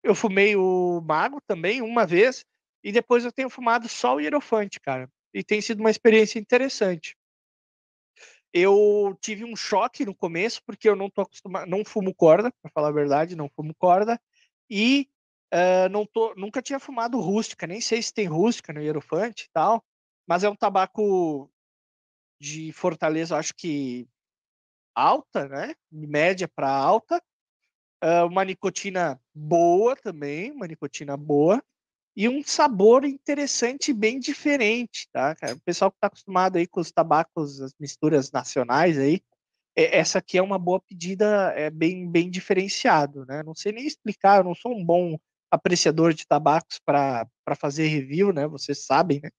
[0.03, 2.45] Eu fumei o Mago também, uma vez,
[2.83, 5.09] e depois eu tenho fumado só o Hierofante, cara.
[5.33, 7.15] E tem sido uma experiência interessante.
[8.57, 12.71] Eu tive um choque no começo, porque eu não tô acostumado, não fumo corda, para
[12.73, 14.17] falar a verdade, não fumo corda,
[14.69, 15.09] e
[15.51, 19.49] eh, não tô, nunca tinha fumado rústica, nem sei se tem rústica no Hierofante e
[19.53, 19.83] tal,
[20.27, 21.51] mas é um tabaco
[22.41, 24.07] de Fortaleza, acho que
[24.95, 25.75] alta, né?
[25.91, 27.21] Média para alta.
[28.01, 31.63] Ah, uma nicotina boa também, uma nicotina boa.
[32.15, 35.35] E um sabor interessante bem diferente, tá?
[35.53, 39.21] O pessoal que está acostumado aí com os tabacos, as misturas nacionais aí,
[39.75, 43.43] é- essa aqui é uma boa pedida, é bem, bem diferenciado, né?
[43.43, 45.17] Não sei nem explicar, eu não sou um bom
[45.51, 47.27] apreciador de tabacos para
[47.59, 48.47] fazer review, né?
[48.47, 49.29] Vocês sabem, né?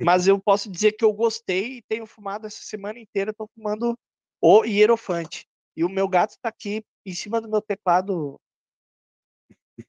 [0.00, 3.98] Mas eu posso dizer que eu gostei e tenho fumado essa semana inteira, estou fumando
[4.40, 5.46] o Hierofante.
[5.76, 8.38] E o meu gato está aqui em cima do meu teclado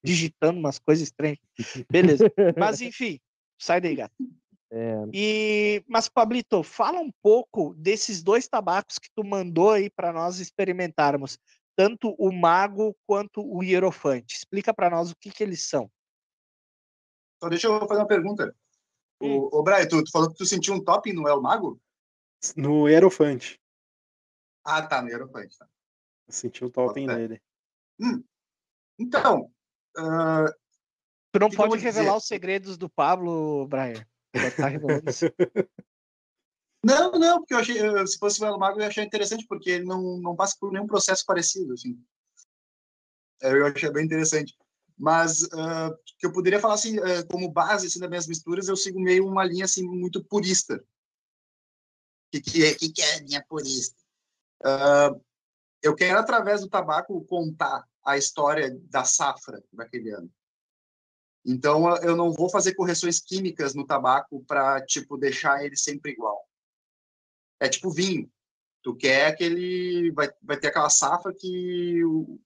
[0.04, 1.40] digitando umas coisas estranhas.
[1.90, 2.32] Beleza.
[2.58, 3.20] Mas enfim,
[3.60, 4.14] sai daí, gato.
[4.72, 10.14] É, E mas Pablito, fala um pouco desses dois tabacos que tu mandou aí para
[10.14, 11.40] nós experimentarmos,
[11.76, 14.36] tanto o Mago quanto o Hierofante.
[14.36, 15.90] Explica para nós o que que eles são.
[17.42, 18.56] Só deixa eu fazer uma pergunta.
[19.22, 19.38] Hum.
[19.38, 21.82] O, o Brian, tu, tu falou que tu sentiu um topping no El Mago?
[22.56, 23.60] No Hierofante,
[24.64, 25.58] Ah, tá, no Aerofante.
[25.58, 25.68] Tá.
[26.28, 27.42] eu senti o topping nele.
[28.98, 29.52] Então,
[29.98, 30.46] ah,
[31.32, 32.18] Tu não pode revelar dizer?
[32.18, 34.06] os segredos do Pablo, Brian.
[34.34, 35.26] Ele revelando isso.
[36.84, 39.70] não, não, porque eu achei, se fosse o El Mago, eu ia achar interessante, porque
[39.70, 42.04] ele não, não passa por nenhum processo parecido, assim.
[43.42, 44.58] Eh, Eu achei bem interessante.
[44.98, 48.76] Mas ah, que eu poderia falar assim, eh, como base assim, das minhas misturas, eu
[48.76, 50.76] sigo meio uma linha assim muito purista.
[50.76, 53.96] O que, que, é, que, que é a linha purista?
[54.64, 55.16] Ah,
[55.82, 60.32] eu quero, através do tabaco, contar a história da safra daquele ano.
[61.46, 66.46] Então, eu não vou fazer correções químicas no tabaco para tipo deixar ele sempre igual.
[67.60, 68.30] É tipo vinho.
[68.82, 72.40] Tu quer aquele vai, vai ter aquela safra que o,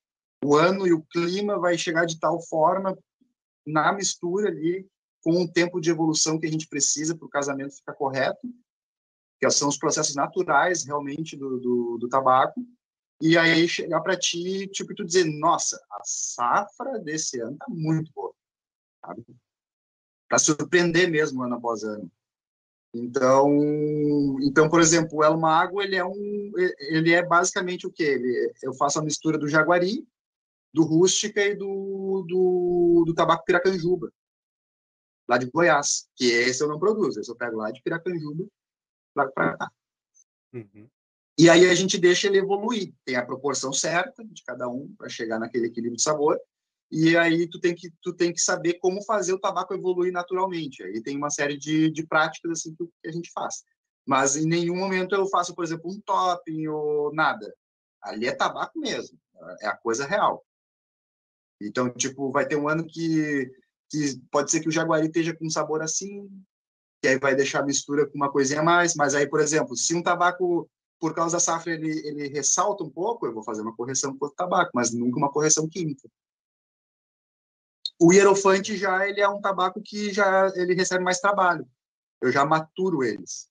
[0.43, 2.97] o ano e o clima vai chegar de tal forma
[3.65, 4.87] na mistura ali
[5.21, 8.41] com o tempo de evolução que a gente precisa para o casamento ficar correto,
[9.39, 12.61] que são os processos naturais realmente do, do, do tabaco.
[13.25, 17.65] E aí chegar para ti, tipo, e tu dizer, nossa, a safra desse ano tá
[17.69, 18.33] muito boa
[19.05, 19.25] sabe?
[20.27, 22.09] Para surpreender mesmo ano após ano.
[22.95, 28.03] Então, então, por exemplo, o El Mago, ele é um, ele é basicamente o que?
[28.03, 30.07] Ele, eu faço a mistura do jaguari,
[30.71, 34.11] do rústica e do, do, do tabaco piracanjuba,
[35.27, 38.47] lá de Goiás, que esse eu não produzo, esse eu pego lá de piracanjuba,
[39.15, 39.71] lá para cá.
[40.53, 40.87] Uhum.
[41.37, 45.09] E aí a gente deixa ele evoluir, tem a proporção certa de cada um para
[45.09, 46.39] chegar naquele equilíbrio de sabor.
[46.91, 50.83] E aí tu tem que tu tem que saber como fazer o tabaco evoluir naturalmente.
[50.83, 53.63] Aí tem uma série de, de práticas assim que, a gente faz.
[54.05, 57.51] Mas em nenhum momento eu faço, por exemplo, um topping ou nada.
[58.01, 59.17] Ali é tabaco mesmo,
[59.61, 60.45] é a coisa real.
[61.59, 63.49] Então, tipo, vai ter um ano que,
[63.89, 66.29] que pode ser que o Jaguari esteja com um sabor assim,
[67.01, 69.75] que aí vai deixar a mistura com uma coisinha a mais, mas aí, por exemplo,
[69.75, 70.69] se um tabaco,
[71.03, 74.25] por causa da safra, ele, ele ressalta um pouco, eu vou fazer uma correção com
[74.25, 76.09] o tabaco, mas nunca uma correção química.
[77.99, 81.67] O hierofante já ele é um tabaco que já ele recebe mais trabalho.
[82.21, 83.49] Eu já maturo eles.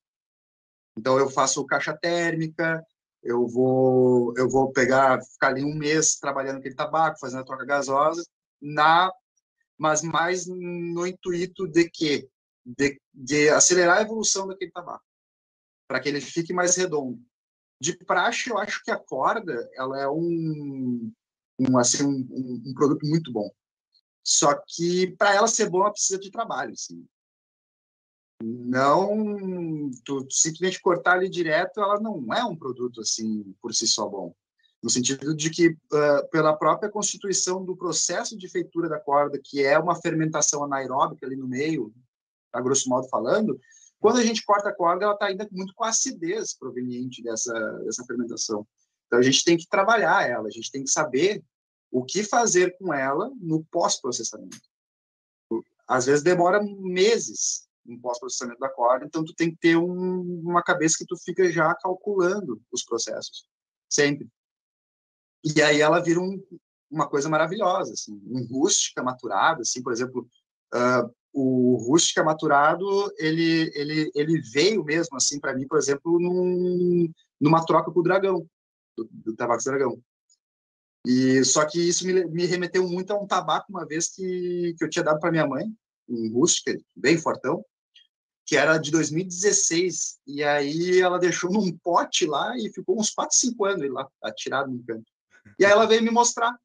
[0.97, 2.83] Então eu faço caixa térmica,
[3.23, 7.67] eu vou eu vou pegar ficar ali um mês trabalhando aquele tabaco, fazendo a troca
[7.67, 8.25] gasosa,
[8.63, 9.13] na
[9.77, 12.27] mas mais no intuito de que
[12.65, 15.05] de, de acelerar a evolução daquele tabaco,
[15.87, 17.23] para que ele fique mais redondo.
[17.83, 21.13] De praxe, eu acho que a corda ela é um,
[21.59, 23.51] um assim um, um produto muito bom.
[24.23, 27.05] Só que para ela ser boa, ela precisa de trabalho, assim.
[28.41, 33.89] Não, tu, tu simplesmente cortar ali direto, ela não é um produto assim por si
[33.89, 34.33] só bom.
[34.81, 39.65] No sentido de que, uh, pela própria constituição do processo de feitura da corda, que
[39.65, 41.93] é uma fermentação anaeróbica ali no meio,
[42.53, 43.59] a grosso modo falando,
[44.03, 47.53] quando a gente corta a corda, ela está ainda muito com acidez proveniente dessa,
[47.85, 48.67] dessa fermentação.
[49.07, 51.41] Então, a gente tem que trabalhar ela, a gente tem que saber
[51.89, 54.59] o que fazer com ela no pós-processamento.
[55.87, 60.65] Às vezes demora meses no pós-processamento da corda, então tu tem que ter um, uma
[60.65, 63.47] cabeça que tu fica já calculando os processos,
[63.89, 64.29] sempre.
[65.45, 66.43] E aí ela vira um,
[66.91, 70.29] uma coisa maravilhosa, assim, um rústica maturado, assim, por exemplo,
[70.75, 77.11] uh, o rústica maturado, ele, ele, ele veio mesmo, assim, para mim, por exemplo, num,
[77.41, 78.47] numa troca com o Dragão,
[78.97, 80.01] do, do Tabaco Dragão.
[81.07, 84.85] E só que isso me, me remeteu muito a um tabaco uma vez que, que
[84.85, 85.65] eu tinha dado para minha mãe,
[86.09, 87.65] um rústica, bem fortão,
[88.47, 93.37] que era de 2016, e aí ela deixou num pote lá e ficou uns 4,
[93.37, 95.11] 5 anos lá, atirado no canto.
[95.59, 96.57] E aí ela veio me mostrar.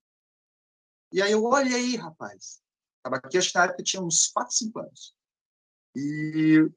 [1.13, 2.59] E aí eu olhei aí, rapaz.
[3.03, 5.15] Que na época tinha uns 4, 5 anos.
[5.95, 6.69] E,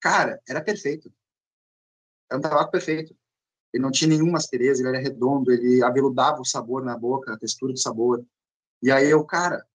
[0.00, 1.12] cara, era perfeito.
[2.30, 3.16] Era um tabaco perfeito.
[3.72, 7.38] Ele não tinha nenhuma aspereza, ele era redondo, ele aveludava o sabor na boca, a
[7.38, 8.24] textura do sabor.
[8.80, 9.66] E aí eu, cara,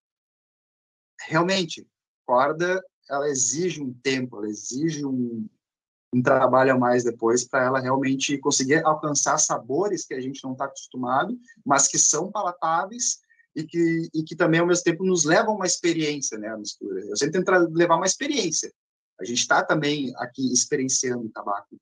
[1.21, 1.85] realmente,
[2.25, 5.47] corda, ela exige um tempo, ela exige um,
[6.13, 10.53] um trabalho a mais depois para ela realmente conseguir alcançar sabores que a gente não
[10.53, 13.19] está acostumado, mas que são palatáveis
[13.59, 17.01] e que, e que também, ao mesmo tempo, nos levam uma experiência, né, a mistura.
[17.01, 18.71] Eu sempre tento levar uma experiência.
[19.19, 21.77] A gente está também aqui experienciando o tabaco.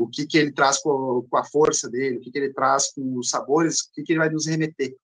[0.00, 2.92] O que, que ele traz com, com a força dele, o que, que ele traz
[2.92, 4.96] com os sabores, o que, que ele vai nos remeter.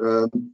[0.00, 0.50] Uh,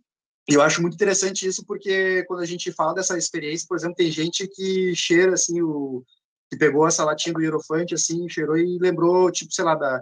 [0.48, 4.10] eu acho muito interessante isso porque quando a gente fala dessa experiência, por exemplo, tem
[4.10, 6.04] gente que cheira assim o
[6.48, 10.00] que pegou essa latinha do hierofante assim, cheirou e lembrou tipo, sei lá, da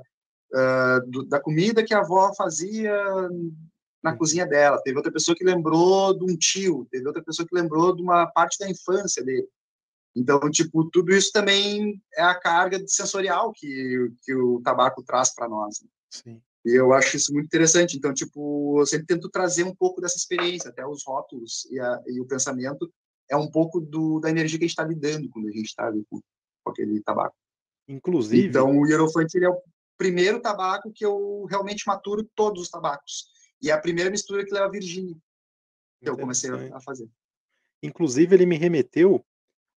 [0.53, 2.95] uh, do, da comida que a avó fazia
[4.05, 4.19] na uhum.
[4.19, 4.81] cozinha dela.
[4.83, 8.27] Teve outra pessoa que lembrou de um tio, teve outra pessoa que lembrou de uma
[8.27, 9.49] parte da infância dele.
[10.15, 15.49] Então, tipo, tudo isso também é a carga sensorial que, que o tabaco traz para
[15.49, 15.81] nós.
[15.81, 15.89] Né?
[16.11, 16.43] Sim.
[16.65, 17.97] E eu acho isso muito interessante.
[17.97, 22.03] Então, tipo, eu sempre tento trazer um pouco dessa experiência, até os rótulos e, a,
[22.07, 22.93] e o pensamento
[23.29, 25.91] é um pouco do, da energia que a gente está lidando quando a gente está
[25.91, 26.21] com,
[26.63, 27.35] com, aquele tabaco.
[27.89, 28.49] Inclusive.
[28.49, 29.61] Então, o Hierofante é o
[29.97, 33.34] primeiro tabaco que eu realmente maturo todos os tabacos.
[33.63, 35.17] E é a primeira mistura que leva a Virgínia,
[36.03, 37.09] que eu comecei a fazer.
[37.83, 39.25] Inclusive, ele me remeteu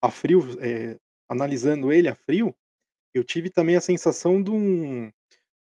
[0.02, 1.00] a frio, é,
[1.30, 2.56] analisando ele a frio,
[3.14, 5.10] eu tive também a sensação de um,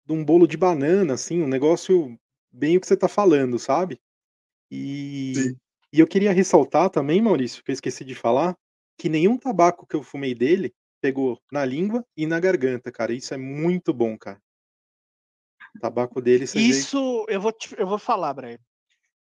[0.04, 2.18] de um bolo de banana, assim, um negócio
[2.50, 4.00] bem o que você está falando, sabe?
[4.70, 5.54] E,
[5.92, 8.56] e eu queria ressaltar também, Maurício, que eu esqueci de falar,
[8.98, 13.12] que nenhum tabaco que eu fumei dele pegou na língua e na garganta, cara.
[13.12, 14.40] Isso é muito bom, cara.
[15.76, 16.44] O tabaco dele.
[16.44, 17.34] Isso vê...
[17.34, 18.58] eu vou, te, eu vou falar, Brian.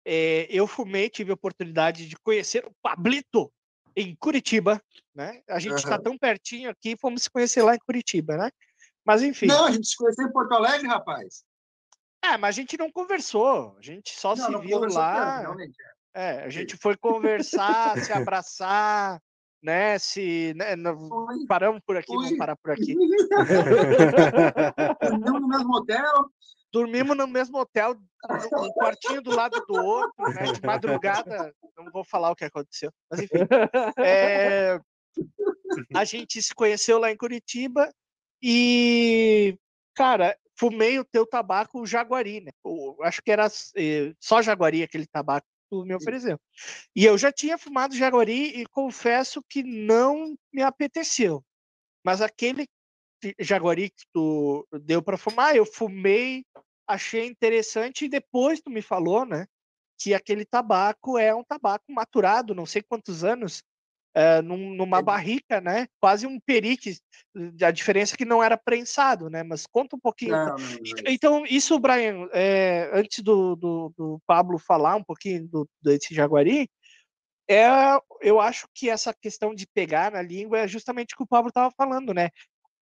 [0.06, 3.52] É, eu fumei, tive a oportunidade de conhecer o Pablito
[3.96, 4.82] em Curitiba,
[5.14, 5.42] né?
[5.48, 6.04] A gente está uhum.
[6.04, 8.50] tão pertinho aqui, fomos se conhecer lá em Curitiba, né?
[9.06, 9.48] Mas enfim.
[9.48, 11.44] Não, a gente se conheceu em Porto Alegre, rapaz.
[12.24, 15.44] É, mas a gente não conversou, a gente só não, se não viu lá.
[16.14, 16.40] É.
[16.40, 19.22] é, a gente foi conversar, se abraçar,
[19.62, 20.00] né?
[20.00, 20.76] Se né,
[21.48, 22.24] paramos por aqui, Oi.
[22.24, 22.96] vamos parar por aqui.
[25.02, 26.32] Dormimos no mesmo hotel.
[26.72, 27.96] Dormimos no mesmo hotel,
[28.64, 30.52] um quartinho do lado do outro, né?
[30.52, 33.40] De madrugada, não vou falar o que aconteceu, mas enfim.
[33.98, 34.80] É,
[35.96, 37.92] a gente se conheceu lá em Curitiba
[38.42, 39.58] e,
[39.96, 42.52] cara, fumei o teu tabaco Jaguari, né?
[43.02, 46.40] acho que era eh, só Jaguari aquele tabaco tu me ofereceu.
[46.96, 51.44] E eu já tinha fumado Jaguari e confesso que não me apeteceu.
[52.04, 52.68] Mas aquele
[53.40, 56.46] Jaguari que tu deu para fumar, eu fumei
[56.88, 59.46] achei interessante e depois tu me falou, né,
[60.00, 63.62] que aquele tabaco é um tabaco maturado, não sei quantos anos,
[64.20, 65.88] é, num, numa barrica, né?
[65.98, 66.98] Quase um perique.
[67.64, 69.44] A diferença é que não era prensado, né?
[69.44, 70.32] Mas conta um pouquinho.
[70.32, 70.58] Não, não.
[71.08, 76.70] Então, isso, Brian, é, antes do, do, do, Pablo falar um pouquinho do, desse jaguari,
[77.50, 77.66] é,
[78.20, 81.48] eu acho que essa questão de pegar na língua é justamente o que o Pablo
[81.48, 82.30] estava falando, né?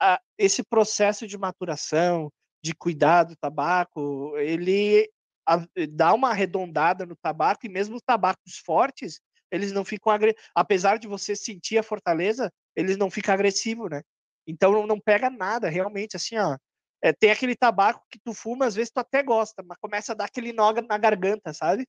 [0.01, 2.31] A, esse processo de maturação,
[2.63, 5.07] de cuidado do tabaco, ele
[5.47, 9.21] a, dá uma arredondada no tabaco, e mesmo os tabacos fortes,
[9.51, 10.13] eles não ficam
[10.55, 14.01] apesar de você sentir a fortaleza, eles não ficam agressivos, né?
[14.45, 16.57] Então não pega nada, realmente, assim, ó.
[17.01, 20.15] É, tem aquele tabaco que tu fuma, às vezes tu até gosta, mas começa a
[20.15, 21.87] dar aquele nó na garganta, sabe?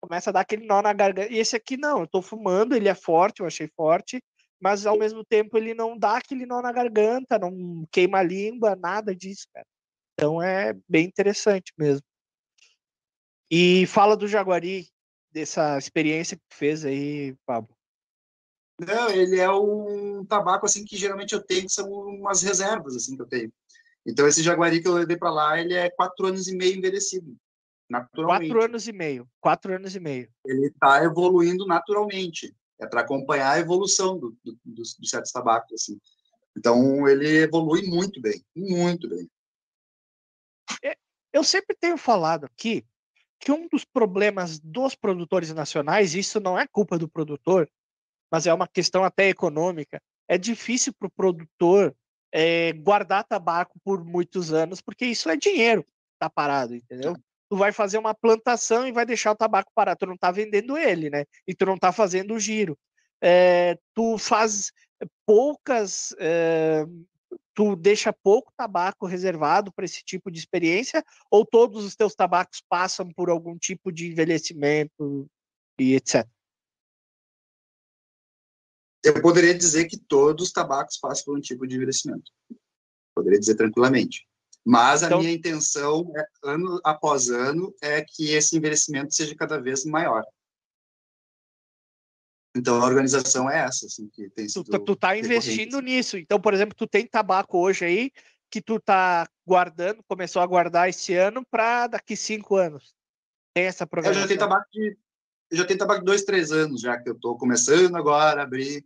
[0.00, 1.32] Começa a dar aquele nó na garganta.
[1.32, 4.22] E esse aqui não, eu tô fumando, ele é forte, eu achei forte,
[4.60, 8.76] mas ao mesmo tempo ele não dá aquele nó na garganta, não queima a língua,
[8.76, 9.66] nada disso, cara.
[10.14, 12.02] Então é bem interessante mesmo.
[13.50, 14.88] E fala do Jaguari,
[15.36, 17.76] dessa experiência que tu fez aí, Pablo?
[18.80, 23.16] Não, ele é um tabaco assim que geralmente eu tenho, que são umas reservas assim
[23.16, 23.52] que eu tenho.
[24.06, 27.36] Então esse Jaguari que eu levei para lá, ele é quatro anos e meio envelhecido,
[27.88, 28.50] naturalmente.
[28.50, 30.30] Quatro anos e meio, quatro anos e meio.
[30.46, 32.54] Ele está evoluindo naturalmente.
[32.78, 35.98] É para acompanhar a evolução do, do, dos, dos certos tabacos assim.
[36.56, 39.30] Então ele evolui muito bem, muito bem.
[40.82, 40.96] É,
[41.32, 42.84] eu sempre tenho falado aqui
[43.38, 47.68] que um dos problemas dos produtores nacionais, isso não é culpa do produtor,
[48.30, 51.94] mas é uma questão até econômica, é difícil para o produtor
[52.32, 55.84] é, guardar tabaco por muitos anos, porque isso é dinheiro
[56.18, 57.16] tá parado, entendeu?
[57.48, 60.76] Tu vai fazer uma plantação e vai deixar o tabaco parado, tu não tá vendendo
[60.76, 61.24] ele, né?
[61.46, 62.76] E tu não tá fazendo o giro.
[63.20, 64.72] É, tu faz
[65.24, 66.84] poucas é,
[67.56, 72.62] tu deixa pouco tabaco reservado para esse tipo de experiência ou todos os teus tabacos
[72.68, 75.26] passam por algum tipo de envelhecimento
[75.80, 76.28] e etc?
[79.02, 82.30] Eu poderia dizer que todos os tabacos passam por um tipo de envelhecimento.
[83.14, 84.28] Poderia dizer tranquilamente.
[84.62, 89.58] Mas então, a minha intenção, é, ano após ano, é que esse envelhecimento seja cada
[89.58, 90.24] vez maior.
[92.56, 94.64] Então a organização é essa, assim, que tem sido.
[94.64, 96.16] Tu, tu tá investindo nisso.
[96.16, 98.10] Então, por exemplo, tu tem tabaco hoje aí
[98.50, 102.94] que tu tá guardando, começou a guardar esse ano para daqui cinco anos.
[103.54, 104.22] Tem essa programação.
[104.22, 104.96] Eu já tenho tabaco de,
[105.50, 108.44] eu já tenho tabaco de dois, três anos já que eu tô começando agora a
[108.44, 108.82] abrir,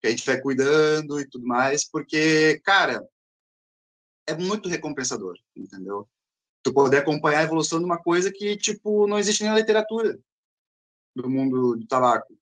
[0.00, 3.04] que a gente vai cuidando e tudo mais, porque, cara,
[4.28, 6.08] é muito recompensador, entendeu?
[6.62, 10.16] Tu poder acompanhar a evolução de uma coisa que, tipo, não existe nem na literatura
[11.16, 12.36] do mundo do tabaco.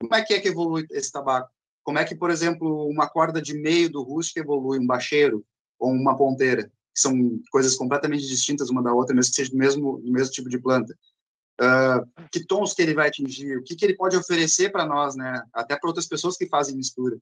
[0.00, 1.50] Como é que é que evolui esse tabaco?
[1.82, 5.44] Como é que, por exemplo, uma corda de meio do rústico evolui, um bacheiro
[5.78, 9.56] ou uma ponteira, que são coisas completamente distintas uma da outra, mesmo que seja do
[9.56, 10.96] mesmo, do mesmo tipo de planta.
[11.60, 15.16] Uh, que tons que ele vai atingir, o que, que ele pode oferecer para nós,
[15.16, 15.42] né?
[15.52, 17.16] Até para outras pessoas que fazem mistura.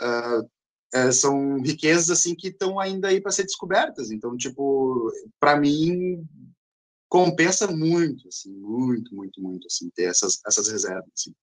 [0.00, 0.48] Uh,
[0.94, 4.10] é, são riquezas assim que estão ainda aí para ser descobertas.
[4.10, 5.10] Então, tipo,
[5.40, 6.26] para mim
[7.08, 11.10] compensa muito, assim, muito, muito, muito, assim, ter essas essas reservas.
[11.16, 11.34] Assim.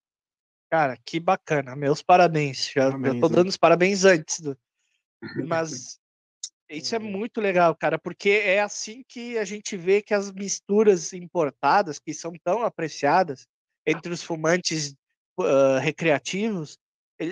[0.70, 1.76] Cara, que bacana.
[1.76, 2.70] Meus parabéns.
[2.70, 4.40] Já, parabéns, já tô dando os parabéns antes.
[4.40, 4.58] Do...
[5.48, 6.00] Mas
[6.70, 11.14] isso é muito legal, cara, porque é assim que a gente vê que as misturas
[11.14, 13.48] importadas, que são tão apreciadas
[13.86, 14.94] entre os fumantes
[15.40, 16.78] uh, recreativos,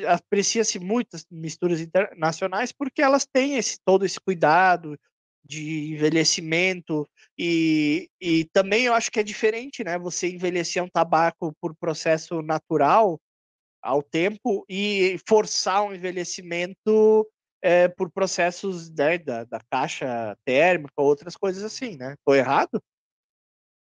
[0.07, 4.99] aprecia-se muito as misturas internacionais porque elas têm esse, todo esse cuidado
[5.45, 7.07] de envelhecimento
[7.38, 9.97] e, e também eu acho que é diferente, né?
[9.97, 13.22] Você envelhecer um tabaco por processo natural
[13.81, 17.27] ao tempo e forçar um envelhecimento
[17.61, 22.15] é, por processos né, da, da caixa térmica, outras coisas assim, né?
[22.25, 22.81] Tô errado?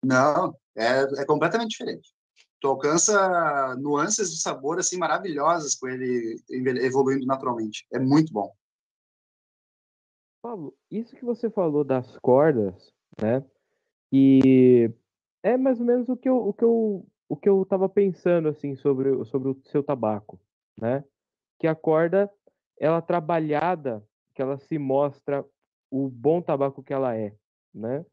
[0.05, 2.12] Não, é, é completamente diferente.
[2.61, 7.86] Tu alcança nuances de sabor assim maravilhosas com ele evoluindo naturalmente.
[7.93, 8.55] É muito bom.
[10.43, 13.43] Paulo, isso que você falou das cordas, né?
[14.12, 14.90] E
[15.43, 18.49] é mais ou menos o que eu, o que eu o que eu estava pensando
[18.49, 20.41] assim sobre, sobre o seu tabaco,
[20.79, 21.05] né?
[21.59, 22.31] Que a corda,
[22.79, 25.45] ela trabalhada, que ela se mostra
[25.91, 27.35] o bom tabaco que ela é,
[27.73, 28.05] né?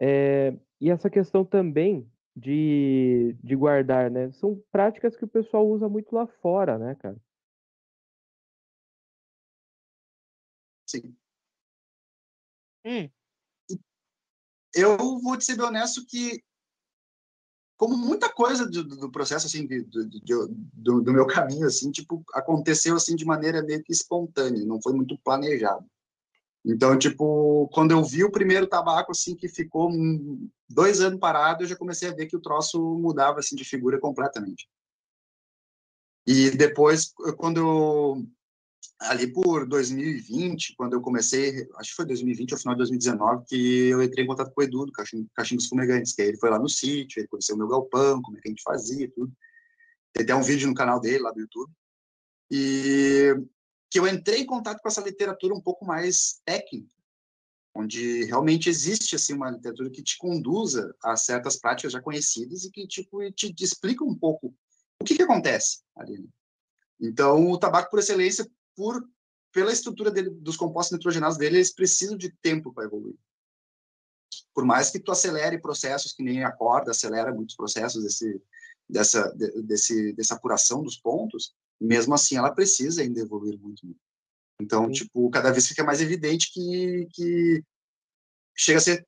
[0.00, 4.30] É, e essa questão também de, de guardar, né?
[4.32, 7.16] São práticas que o pessoal usa muito lá fora, né, cara?
[10.86, 11.16] Sim.
[12.84, 13.08] Hum.
[14.74, 16.42] Eu vou te ser bem honesto que
[17.82, 20.06] como muita coisa do, do processo assim de, do,
[20.72, 24.92] do, do, meu caminho assim tipo aconteceu assim de maneira meio que espontânea não foi
[24.92, 25.84] muito planejado
[26.64, 29.90] Então, tipo, quando eu vi o primeiro tabaco, assim, que ficou
[30.70, 33.98] dois anos parado, eu já comecei a ver que o troço mudava, assim, de figura
[33.98, 34.68] completamente.
[36.24, 38.26] E depois, quando eu,
[39.00, 43.88] ali por 2020, quando eu comecei, acho que foi 2020 ou final de 2019, que
[43.88, 46.50] eu entrei em contato com o Edu, do Cachimbo, Cachimbos Fumegantes, que aí ele foi
[46.50, 49.32] lá no sítio, ele conheceu o meu galpão, como é que a gente fazia, tudo.
[50.12, 51.72] Tem até um vídeo no canal dele, lá do YouTube.
[52.50, 53.34] E
[53.90, 56.94] que eu entrei em contato com essa literatura um pouco mais técnica,
[57.74, 62.70] onde realmente existe assim uma literatura que te conduza a certas práticas já conhecidas e
[62.70, 64.54] que tipo te, te explica um pouco
[64.98, 66.18] o que, que acontece ali.
[66.18, 66.28] Né?
[67.00, 69.06] Então, o tabaco por excelência, por
[69.52, 73.16] pela estrutura dele, dos compostos nitrogenados dele, eles precisam de tempo para evoluir.
[74.54, 78.40] Por mais que tu acelere processos que nem a corda acelera muitos processos desse
[78.88, 79.30] dessa
[79.64, 83.82] desse dessa apuração dos pontos, mesmo assim ela precisa ainda evoluir muito.
[84.60, 84.92] Então, Sim.
[84.92, 87.64] tipo, cada vez fica mais evidente que, que
[88.56, 89.06] chega a ser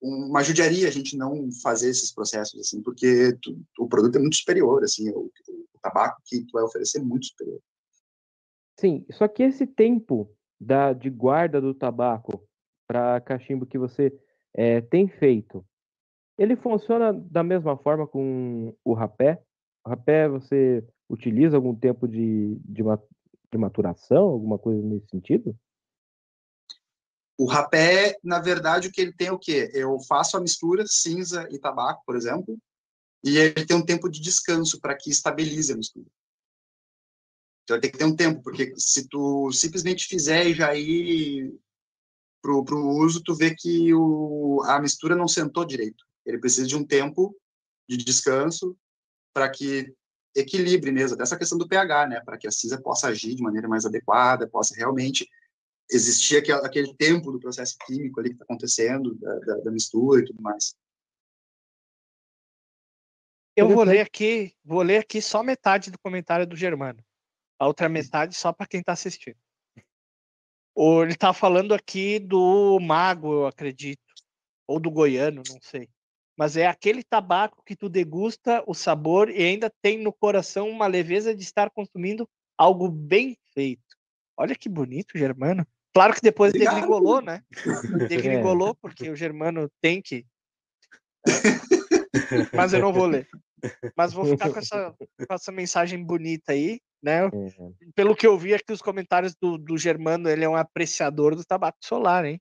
[0.00, 4.36] uma judiaria a gente não fazer esses processos, assim, porque tu, o produto é muito
[4.36, 7.60] superior, assim, o, o, tabaco que tu vai oferecer é muito superior.
[8.78, 10.30] Sim, só que esse tempo
[10.60, 12.46] da, de guarda do tabaco
[12.86, 14.12] para cachimbo que você
[14.54, 15.64] é, tem feito,
[16.38, 19.42] ele funciona da mesma forma com o rapé?
[19.84, 22.82] O rapé você utiliza algum tempo de, de,
[23.50, 25.56] de maturação, alguma coisa nesse sentido?
[27.38, 29.70] O rapé, na verdade, o que ele tem é o quê?
[29.74, 32.58] Eu faço a mistura cinza e tabaco, por exemplo,
[33.22, 36.06] e ele tem um tempo de descanso para que estabilize a mistura.
[37.66, 41.52] Então tem que ter um tempo, porque se tu simplesmente fizer e já ir
[42.40, 46.04] pro, pro uso, tu vê que o, a mistura não sentou direito.
[46.24, 47.36] Ele precisa de um tempo
[47.88, 48.76] de descanso
[49.34, 49.92] para que
[50.32, 53.66] equilibre mesmo, dessa questão do pH, né, para que a cinza possa agir de maneira
[53.66, 55.28] mais adequada, possa realmente
[55.90, 60.20] existir aquele, aquele tempo do processo químico ali que está acontecendo, da, da, da, mistura
[60.20, 60.76] e tudo mais.
[63.56, 67.02] Eu vou ler aqui, vou ler aqui só metade do comentário do Germano.
[67.58, 69.36] A outra metade só para quem está assistindo.
[70.76, 74.02] Ele está falando aqui do mago, eu acredito,
[74.66, 75.88] ou do goiano, não sei
[76.36, 80.86] mas é aquele tabaco que tu degusta o sabor e ainda tem no coração uma
[80.86, 82.28] leveza de estar consumindo
[82.58, 83.80] algo bem feito.
[84.36, 85.66] Olha que bonito, Germano.
[85.94, 86.74] Claro que depois Obrigado.
[86.74, 87.42] degringolou, né?
[88.10, 90.26] Degringolou, porque o Germano tem que.
[92.54, 93.26] Mas eu não vou ler.
[93.96, 94.94] Mas vou ficar com essa,
[95.26, 97.24] com essa mensagem bonita aí, né?
[97.26, 97.74] Uhum.
[97.94, 101.44] Pelo que eu vi aqui, os comentários do, do Germano, ele é um apreciador do
[101.44, 102.40] tabaco solar, hein?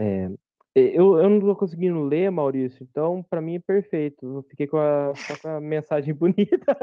[0.00, 0.30] É,
[0.74, 4.26] eu, eu não tô conseguindo ler, Maurício, então para mim é perfeito.
[4.26, 6.76] Eu fiquei com a, só com a mensagem bonita.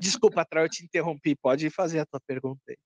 [0.00, 1.36] Desculpa, Trau, eu te interrompi.
[1.36, 2.76] Pode fazer a tua pergunta aí.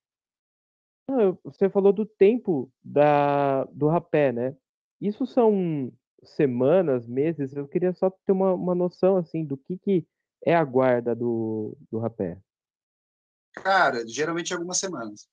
[1.09, 4.55] Não, você falou do tempo da, do rapé, né?
[5.01, 5.91] Isso são
[6.23, 7.55] semanas, meses?
[7.55, 10.07] Eu queria só ter uma, uma noção, assim, do que, que
[10.47, 12.41] é a guarda do, do rapé.
[13.53, 15.29] Cara, geralmente algumas semanas.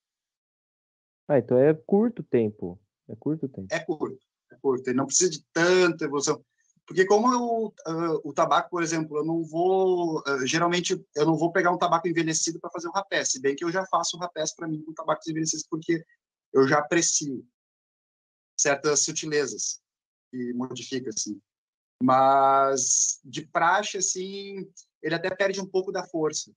[1.27, 2.81] Ah, então é curto tempo.
[3.07, 3.68] É curto tempo?
[3.69, 4.88] É curto, é curto.
[4.88, 6.44] Ele não precisa de tanta evolução.
[6.85, 11.38] Porque como eu, uh, o tabaco, por exemplo, eu não vou, uh, geralmente eu não
[11.38, 14.18] vou pegar um tabaco envelhecido para fazer um rapé, se bem que eu já faço
[14.18, 16.03] rapés para mim com tabacos envelhecidos porque
[16.52, 17.45] eu já aprecio
[18.57, 19.80] certas sutilezas
[20.30, 21.40] que modifica assim.
[22.04, 24.70] Mas de praxe assim,
[25.02, 26.52] ele até perde um pouco da força.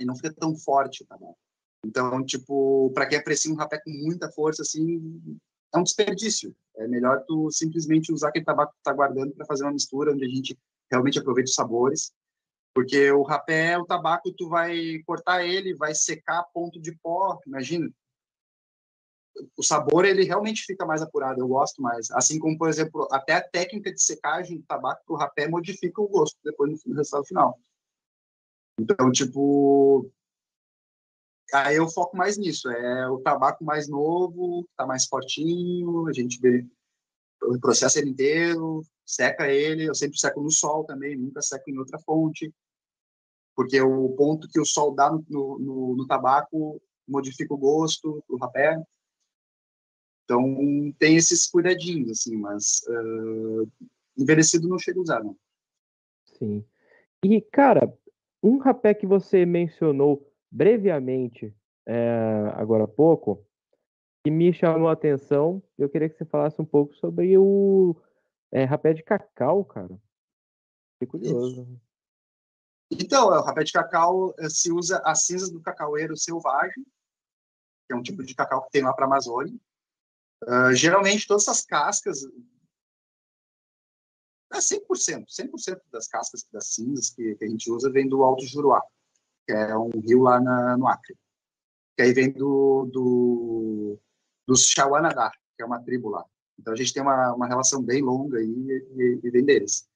[0.00, 1.36] E não fica tão forte o tabaco.
[1.84, 5.38] Então, tipo, para quem aprecia um rapé com muita força assim,
[5.74, 6.56] é um desperdício.
[6.78, 10.14] É melhor tu simplesmente usar aquele tabaco que tu tá guardando para fazer uma mistura
[10.14, 10.58] onde a gente
[10.90, 12.10] realmente aproveita os sabores.
[12.74, 17.38] Porque o rapé, o tabaco, tu vai cortar ele, vai secar a ponto de pó,
[17.46, 17.90] imagina.
[19.56, 22.10] O sabor, ele realmente fica mais apurado, eu gosto mais.
[22.12, 26.08] Assim como, por exemplo, até a técnica de secagem do tabaco pro rapé modifica o
[26.08, 27.58] gosto depois no resultado final.
[28.78, 30.10] Então, tipo,
[31.52, 36.40] Aí eu foco mais nisso, é o tabaco mais novo, tá mais fortinho, a gente
[36.40, 36.66] vê
[37.42, 41.78] o processo ele inteiro, seca ele, eu sempre seco no sol também, nunca seco em
[41.78, 42.52] outra fonte,
[43.54, 48.36] porque o ponto que o sol dá no, no, no tabaco modifica o gosto do
[48.36, 48.82] rapé.
[50.24, 53.70] Então, tem esses cuidadinhos, assim, mas uh,
[54.16, 55.36] envelhecido não chega a usar, não.
[56.38, 56.64] Sim.
[57.22, 57.92] E, cara,
[58.42, 61.54] um rapé que você mencionou brevemente
[61.86, 63.44] é, agora há pouco,
[64.24, 65.62] que me chamou a atenção.
[65.76, 67.94] Eu queria que você falasse um pouco sobre o
[68.50, 70.00] é, rapé de cacau, cara.
[70.98, 71.68] Fiquei curioso.
[72.90, 76.84] Então, o rapé de cacau eh, se usa as cinzas do cacaueiro selvagem
[77.86, 79.54] que é um tipo de cacau que tem lá para a Amazônia.
[80.46, 82.22] Uh, geralmente, todas essas cascas,
[84.52, 88.46] é 100%, 100% das cascas das cinzas que, que, a gente usa vem do Alto
[88.46, 88.80] Juruá,
[89.46, 91.16] que é um rio lá na, no Acre.
[91.96, 93.98] Que aí vem do, do,
[94.46, 96.24] dos Xauanadá, que é uma tribo lá.
[96.58, 99.88] Então a gente tem uma, uma relação bem longa aí e, e vem deles.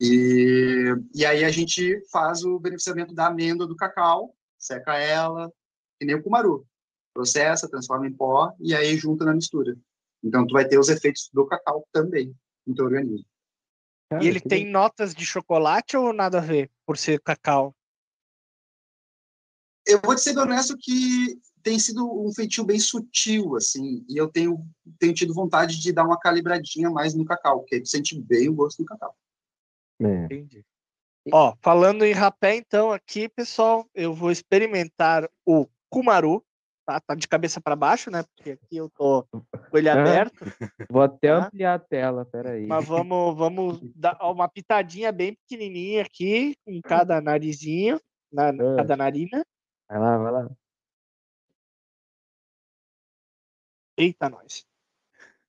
[0.00, 5.52] E, e aí a gente faz o beneficiamento da amêndoa do cacau, seca ela,
[5.98, 6.66] que nem o cumaru.
[7.14, 9.76] Processa, transforma em pó e aí junta na mistura.
[10.22, 12.34] Então tu vai ter os efeitos do cacau também
[12.66, 13.26] no teu organismo.
[14.20, 17.74] e ele tem notas de chocolate ou nada a ver por ser cacau?
[19.86, 24.28] Eu vou te ser honesto que tem sido um feitio bem sutil, assim, e eu
[24.28, 24.64] tenho,
[24.98, 28.54] tenho tido vontade de dar uma calibradinha mais no cacau, porque tu sente bem o
[28.54, 29.14] gosto do cacau.
[30.00, 30.24] É.
[30.24, 30.64] Entendi.
[31.32, 36.44] Ó, falando em rapé, então, aqui, pessoal, eu vou experimentar o Kumaru,
[36.84, 37.00] tá?
[37.00, 38.22] Tá de cabeça para baixo, né?
[38.22, 39.26] Porque aqui eu tô
[39.70, 40.44] com ele aberto.
[40.90, 41.46] Vou até Tá.
[41.46, 42.66] ampliar a tela, peraí.
[42.66, 48.00] Mas vamos, vamos dar uma pitadinha bem pequenininha aqui, em cada narizinho,
[48.32, 49.44] na, cada narina.
[49.88, 50.50] Vai lá, vai lá.
[53.96, 54.64] Eita, nós.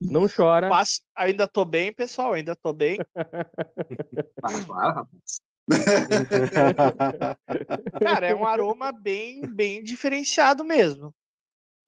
[0.00, 0.68] Não chora.
[0.68, 2.98] Mas ainda tô bem, pessoal, ainda tô bem.
[4.66, 5.40] Claro, rapaz.
[8.00, 11.14] Cara, é um aroma bem, bem diferenciado mesmo.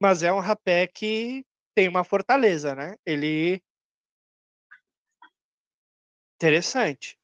[0.01, 1.45] Mas é um rapé que
[1.75, 2.97] tem uma fortaleza, né?
[3.05, 3.61] Ele.
[6.37, 7.19] Interessante.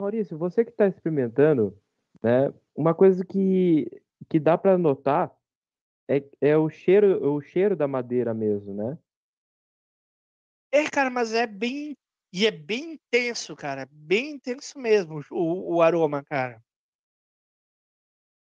[0.00, 1.76] Maurício, você que está experimentando,
[2.22, 2.52] né?
[2.74, 3.90] Uma coisa que,
[4.28, 5.36] que dá para notar
[6.08, 8.98] é, é o cheiro, o cheiro da madeira mesmo, né?
[10.72, 11.96] É, cara, mas é bem.
[12.32, 13.88] E é bem intenso, cara.
[13.90, 16.62] Bem intenso mesmo o, o aroma, cara.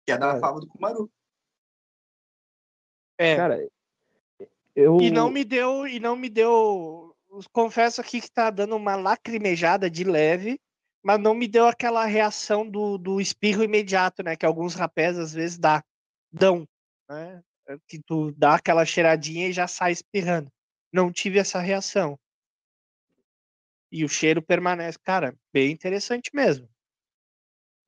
[0.06, 1.12] Que é da fava do cumaru.
[3.18, 3.36] É.
[3.36, 3.68] Cara,
[4.76, 7.16] eu E não me deu, e não me deu.
[7.52, 10.60] Confesso aqui que tá dando uma lacrimejada de leve,
[11.04, 14.36] mas não me deu aquela reação do, do espirro imediato, né?
[14.36, 15.84] Que alguns rapés às vezes dá,
[16.32, 16.68] dão,
[17.10, 17.44] né?
[17.88, 20.52] Que tu dá aquela cheiradinha e já sai espirrando.
[20.92, 22.18] Não tive essa reação.
[23.92, 26.68] E o cheiro permanece, cara, bem interessante mesmo.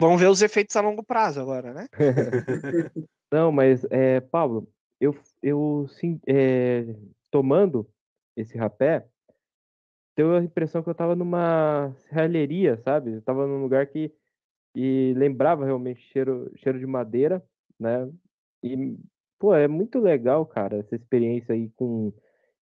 [0.01, 1.87] Vamos ver os efeitos a longo prazo agora, né?
[3.31, 4.67] Não, mas, é, Pablo,
[4.99, 6.85] eu, eu sim, é,
[7.29, 7.87] tomando
[8.35, 9.05] esse rapé,
[10.15, 13.13] deu a impressão que eu tava numa serralheria, sabe?
[13.13, 14.13] Eu tava num lugar que,
[14.73, 17.43] que lembrava realmente cheiro, cheiro de madeira,
[17.79, 18.09] né?
[18.63, 18.97] E,
[19.37, 22.13] pô, é muito legal, cara, essa experiência aí com,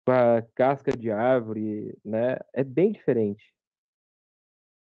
[0.07, 2.39] com a casca de árvore, né?
[2.53, 3.53] É bem diferente.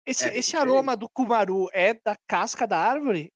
[0.07, 3.33] Esse, É, esse aroma do cumaru é da casca da árvore?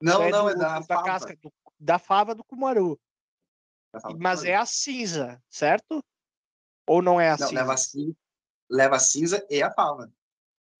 [0.00, 1.04] Não, é não, do- é da, fava.
[1.04, 2.98] casca do- da fava do cumaru.
[3.92, 6.02] Da fava Mas é a cinza, certo?
[6.86, 7.60] Ou não é a Não, cinza?
[7.60, 8.16] leva a cinza,
[8.70, 10.10] leva a cinza e a fava.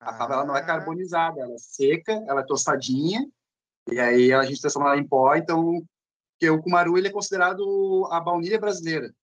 [0.00, 3.30] A fava ela não é Ah, carbonizada, ela é seca, ela é tostadinha,
[3.90, 5.86] e aí a gente transforma ela em pó, então
[6.32, 9.14] porque o cumaru ele é considerado a baunilha brasileira.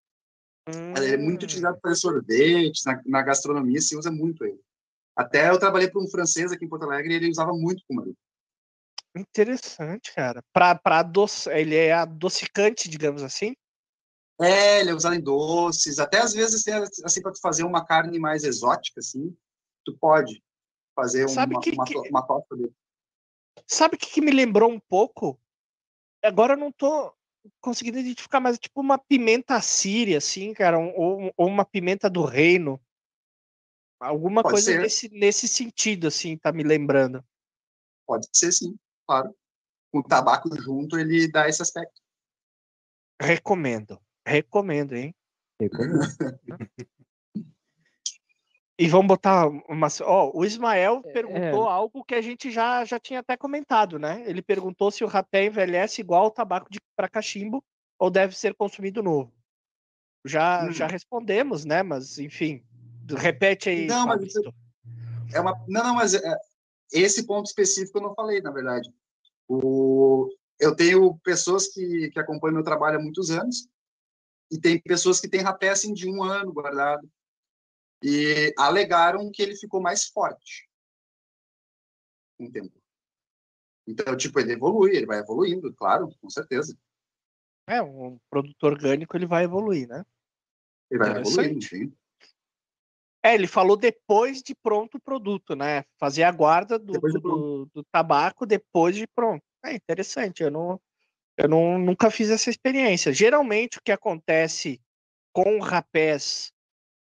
[0.67, 4.59] Ele é muito hum, utilizado para fazer sorvetes, na, na gastronomia se usa muito ele.
[5.15, 8.15] Até eu trabalhei para um francês aqui em Porto Alegre e ele usava muito cumaru.
[9.15, 10.41] Interessante, cara.
[10.53, 11.47] Pra, pra adoç...
[11.47, 13.53] Ele é adocicante, digamos assim.
[14.39, 16.63] É, ele é usado em doces, até às vezes
[17.03, 19.38] assim para tu fazer uma carne mais exótica assim,
[19.85, 20.43] tu pode
[20.95, 22.73] fazer Sabe uma que- uma, que- uma dele.
[23.67, 25.39] Sabe o que, que me lembrou um pouco?
[26.23, 27.13] Agora eu não tô
[27.59, 32.09] conseguindo identificar, mas é tipo uma pimenta síria, assim, cara, um- ou, ou uma pimenta
[32.09, 32.80] do reino.
[33.99, 34.81] Alguma Pode coisa ser.
[34.81, 37.23] nesse, nesse sentido, assim, tá me lembrando.
[38.05, 38.77] Pode ser sim,
[39.07, 39.35] claro.
[39.91, 42.01] Com o tabaco junto, ele dá esse aspecto.
[43.22, 44.01] Recomendo.
[44.26, 45.13] Recomendo, hein?
[45.61, 45.99] Recomendo.
[48.81, 49.87] E vamos botar uma.
[50.01, 54.23] Ó, o Ismael É, perguntou algo que a gente já, já tinha até comentado, né?
[54.25, 57.63] Ele perguntou se o rapé envelhece igual ao tabaco de para cachimbo
[57.99, 59.31] ou deve ser consumido novo.
[60.25, 60.71] Já, Hum.
[60.71, 61.83] já respondemos, né?
[61.83, 62.63] Mas, enfim,
[63.07, 63.85] repete aí.
[63.85, 64.33] Não, mas.
[65.31, 66.37] É uma, não, não, mas é,
[66.91, 68.91] esse ponto específico eu não falei, na verdade.
[69.47, 70.27] O,
[70.59, 73.67] eu tenho pessoas que, que acompanham meu trabalho há muitos anos
[74.49, 77.07] e tem pessoas que têm rapé assim de um ano guardado
[78.01, 80.67] e alegaram que ele ficou mais forte
[82.37, 82.81] com o tempo.
[83.87, 86.77] Então, tipo, ele evolui, ele vai evoluindo, claro, com certeza.
[87.67, 90.05] É, um produto orgânico ele vai evoluir, né?
[90.89, 91.93] Ele vai evoluindo, enfim.
[93.23, 95.83] É, ele falou depois de pronto o produto, né?
[95.99, 99.43] Fazer a guarda do, de do, do tabaco depois de pronto.
[99.63, 100.81] É interessante, eu não,
[101.37, 103.13] eu não, nunca fiz essa experiência.
[103.13, 104.81] Geralmente o que acontece
[105.31, 106.51] com rapés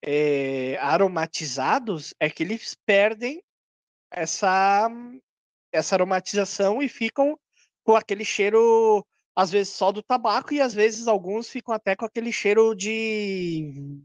[0.03, 3.43] é, aromatizados é que eles perdem
[4.11, 4.89] essa,
[5.73, 7.39] essa aromatização e ficam
[7.85, 9.05] com aquele cheiro,
[9.35, 14.03] às vezes só do tabaco, e às vezes alguns ficam até com aquele cheiro de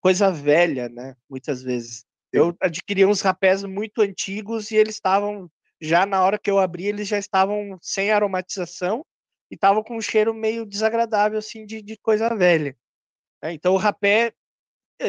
[0.00, 1.16] coisa velha, né?
[1.28, 2.04] Muitas vezes.
[2.32, 5.50] Eu adquiri uns rapés muito antigos e eles estavam,
[5.80, 9.06] já na hora que eu abri, eles já estavam sem aromatização
[9.50, 12.76] e estavam com um cheiro meio desagradável, assim, de, de coisa velha.
[13.42, 13.52] né?
[13.52, 14.34] Então, o rapé,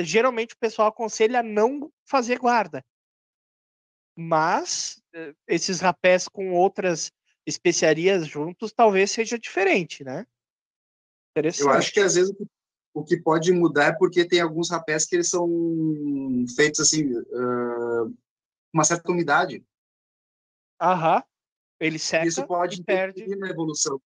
[0.04, 2.84] geralmente o pessoal aconselha a não fazer guarda.
[4.18, 7.12] Mas eh, esses rapés com outras
[7.46, 10.26] especiarias juntos talvez seja diferente, né?
[11.60, 12.34] Eu acho que às vezes
[12.94, 15.46] o que- pode mudar é porque tem alguns rapés que eles são
[16.56, 18.06] feitos assim, ah,
[18.74, 19.64] uma certa umidade.
[20.82, 21.22] Aham.
[21.78, 23.20] Ele seca Isso pode perde.
[23.20, 24.02] interferir na evolução.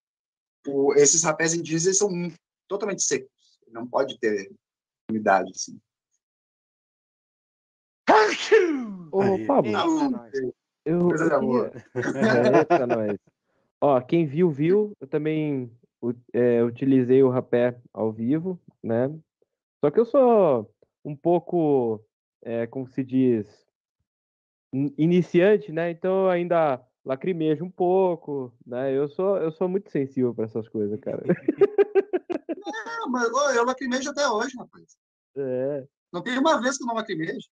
[0.66, 2.10] O- esses rapés indígenas são
[2.68, 3.30] totalmente secos.
[3.68, 4.50] Não pode ter
[5.10, 5.50] umidade.
[5.50, 5.80] Assim.
[9.12, 9.38] Ô.
[9.46, 10.32] Pablo, Não, nós.
[10.84, 11.72] eu, coisa eu.
[12.58, 13.18] Eita, nós.
[13.80, 14.92] Ó, quem viu, viu.
[15.00, 15.70] Eu também
[16.32, 19.08] é, utilizei o rapé ao vivo, né?
[19.80, 20.70] Só que eu sou
[21.04, 22.04] um pouco,
[22.42, 23.66] é, como se diz,
[24.72, 25.90] in- iniciante, né?
[25.90, 28.96] Então eu ainda lacrimejo um pouco, né?
[28.96, 31.22] Eu sou, eu sou muito sensível para essas coisas, cara.
[33.08, 34.96] Mas ô, eu lacrimejo até hoje, rapaz.
[35.36, 37.48] É, Não tem uma vez que eu não lacrimejo.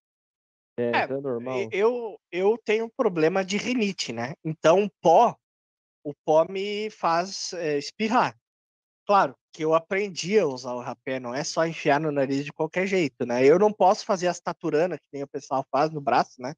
[0.79, 1.69] é, É, então é normal.
[1.73, 4.35] Eu, eu tenho um problema de rinite, né?
[4.45, 5.37] Então, o pó,
[6.05, 8.37] o pó me faz é, espirrar.
[9.07, 12.53] Claro que eu aprendi a usar o rapé, não é só enfiar no nariz de
[12.53, 13.45] qualquer jeito, né?
[13.45, 16.55] Eu não posso fazer as taturanas, que nem o pessoal faz no braço, né?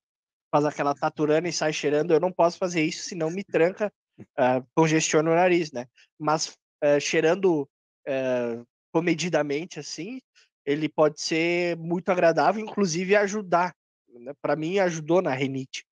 [0.50, 2.12] Faz aquela taturana e sai cheirando.
[2.12, 3.92] Eu não posso fazer isso, senão me tranca,
[4.36, 5.86] ah, congestiona o nariz, né?
[6.18, 7.68] Mas ah, cheirando
[8.06, 8.62] ah,
[8.92, 10.20] comedidamente, assim,
[10.64, 13.74] ele pode ser muito agradável, inclusive ajudar
[14.08, 15.84] né, para mim ajudou na rinite.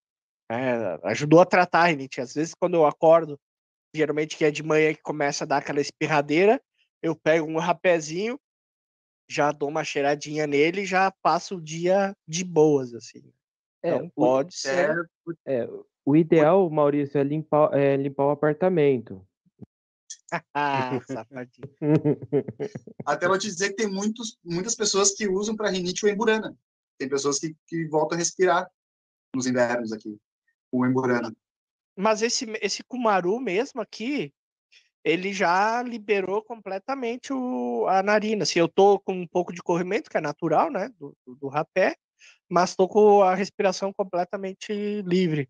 [0.51, 2.21] né, ajudou a tratar a rinite.
[2.21, 3.39] Às vezes, quando eu acordo,
[3.95, 6.61] geralmente que é de manhã que começa a dar aquela espirradeira,
[7.03, 8.39] eu pego um rapézinho,
[9.31, 13.33] já dou uma cheiradinha nele já passo o dia de boas, assim.
[13.83, 14.91] É, Então o- pode ser.
[15.47, 15.69] É, É,
[16.05, 19.25] o ideal, Maurício, é limpar, é limpar o apartamento.
[23.05, 26.57] Até vou te dizer que tem muitos, muitas pessoas que usam para rinite o emburana.
[26.99, 28.69] Tem pessoas que, que voltam a respirar
[29.35, 30.19] nos invernos aqui,
[30.73, 31.35] o emburana.
[31.97, 34.33] Mas esse, esse Kumaru mesmo aqui,
[35.05, 38.43] ele já liberou completamente o, a narina.
[38.43, 40.89] Assim, eu tô com um pouco de corrimento, que é natural, né?
[40.99, 41.97] Do, do, do rapé,
[42.49, 45.49] mas tô com a respiração completamente livre.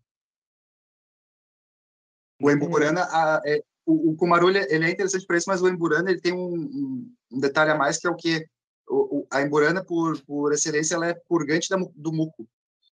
[2.41, 5.67] O emburana, a- é, o, o Kumaru, ele, ele é interessante para isso, mas o
[5.67, 8.45] emburana, ele tem um, um, detalhe a mais, que é o que
[8.87, 12.47] o, o- a emburana, por, por excelência, ela é purgante da do muco.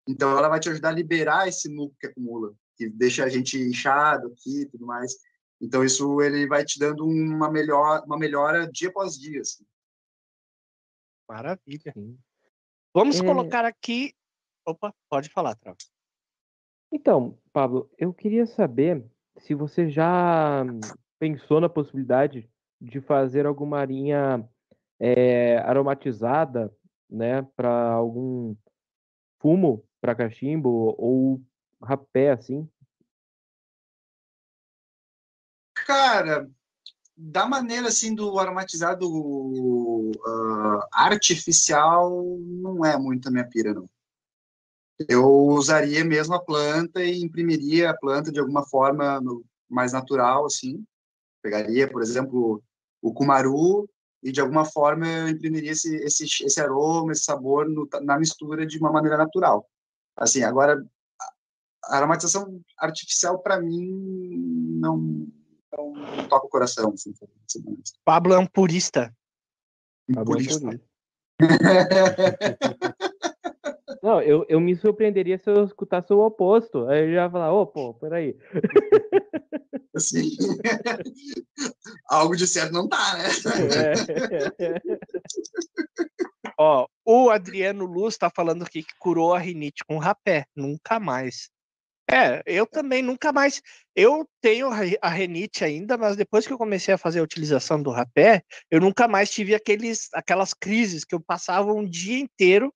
[0.07, 3.57] Então, ela vai te ajudar a liberar esse muco que acumula, que deixa a gente
[3.57, 5.15] inchado aqui e tudo mais.
[5.59, 9.41] Então, isso ele vai te dando uma, melhor, uma melhora dia após dia.
[9.41, 9.65] Assim.
[11.27, 11.91] Maravilha.
[11.93, 12.19] Sim.
[12.93, 13.23] Vamos É.
[13.23, 14.13] colocar aqui.
[14.65, 15.75] Opa, pode falar, Trau.
[16.91, 19.03] Então, Pablo, eu queria saber
[19.43, 20.63] se você já
[21.19, 22.49] pensou na possibilidade
[22.79, 24.47] de fazer alguma linha
[24.99, 26.73] é, aromatizada,
[27.09, 28.55] né, para algum
[29.39, 31.41] fumo para cachimbo ou
[31.81, 32.69] rapé, assim.
[35.75, 36.49] Cara,
[37.15, 39.05] da maneira assim do aromatizado
[40.25, 43.89] ah, artificial, não é muito a minha pira, não.
[45.09, 50.45] Eu usaria mesmo a planta e imprimiria a planta de alguma forma no- mais natural,
[50.45, 50.83] assim.
[51.41, 52.63] Pegaria, por exemplo,
[53.01, 53.89] o cumaru
[54.21, 58.65] e de alguma forma eu imprimiria esse, esse, esse aroma, esse sabor no- na mistura
[58.65, 59.67] de uma maneira natural.
[60.15, 60.83] Assim, agora,
[61.85, 63.89] a aromatização artificial, para mim,
[64.79, 65.27] não,
[65.75, 66.93] não, não toca o coração.
[66.93, 67.13] Assim.
[68.05, 69.13] Pablo é um purista.
[70.13, 70.81] Pablo, é Purista.
[74.03, 76.89] Não, eu, eu me surpreenderia se eu escutasse o oposto.
[76.89, 78.37] Aí eu já ia falar, ô, pô, peraí.
[79.95, 80.29] Assim,
[82.09, 83.29] algo de certo não tá, né?
[84.59, 84.81] É.
[86.59, 90.47] Ó, o Adriano Luz tá falando aqui que curou a rinite com rapé.
[90.53, 91.49] Nunca mais.
[92.11, 93.61] É, eu também nunca mais.
[93.95, 94.67] Eu tenho
[95.01, 98.81] a rinite ainda, mas depois que eu comecei a fazer a utilização do rapé, eu
[98.81, 102.69] nunca mais tive aqueles, aquelas crises que eu passava um dia inteiro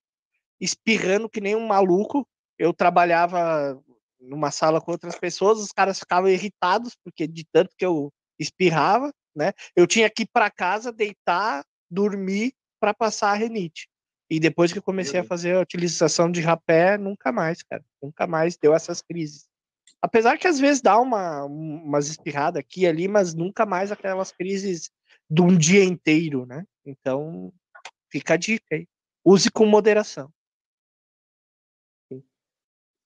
[0.60, 2.28] espirrando que nem um maluco.
[2.58, 3.80] Eu trabalhava
[4.20, 9.14] numa sala com outras pessoas, os caras ficavam irritados porque de tanto que eu espirrava,
[9.36, 9.54] né?
[9.76, 13.88] Eu tinha que ir para casa, deitar, dormir para passar a renite.
[14.30, 17.84] E depois que eu comecei a fazer a utilização de rapé, nunca mais, cara.
[18.02, 19.48] Nunca mais deu essas crises.
[20.02, 24.32] Apesar que às vezes dá uma, umas espirradas aqui e ali, mas nunca mais aquelas
[24.32, 24.92] crises
[25.30, 26.66] de um dia inteiro, né?
[26.86, 27.54] Então,
[28.12, 28.88] fica a dica aí.
[29.26, 30.30] Use com moderação.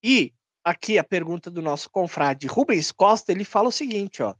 [0.04, 0.34] E
[0.64, 4.36] aqui a pergunta do nosso confrade Rubens Costa, ele fala o seguinte, ó.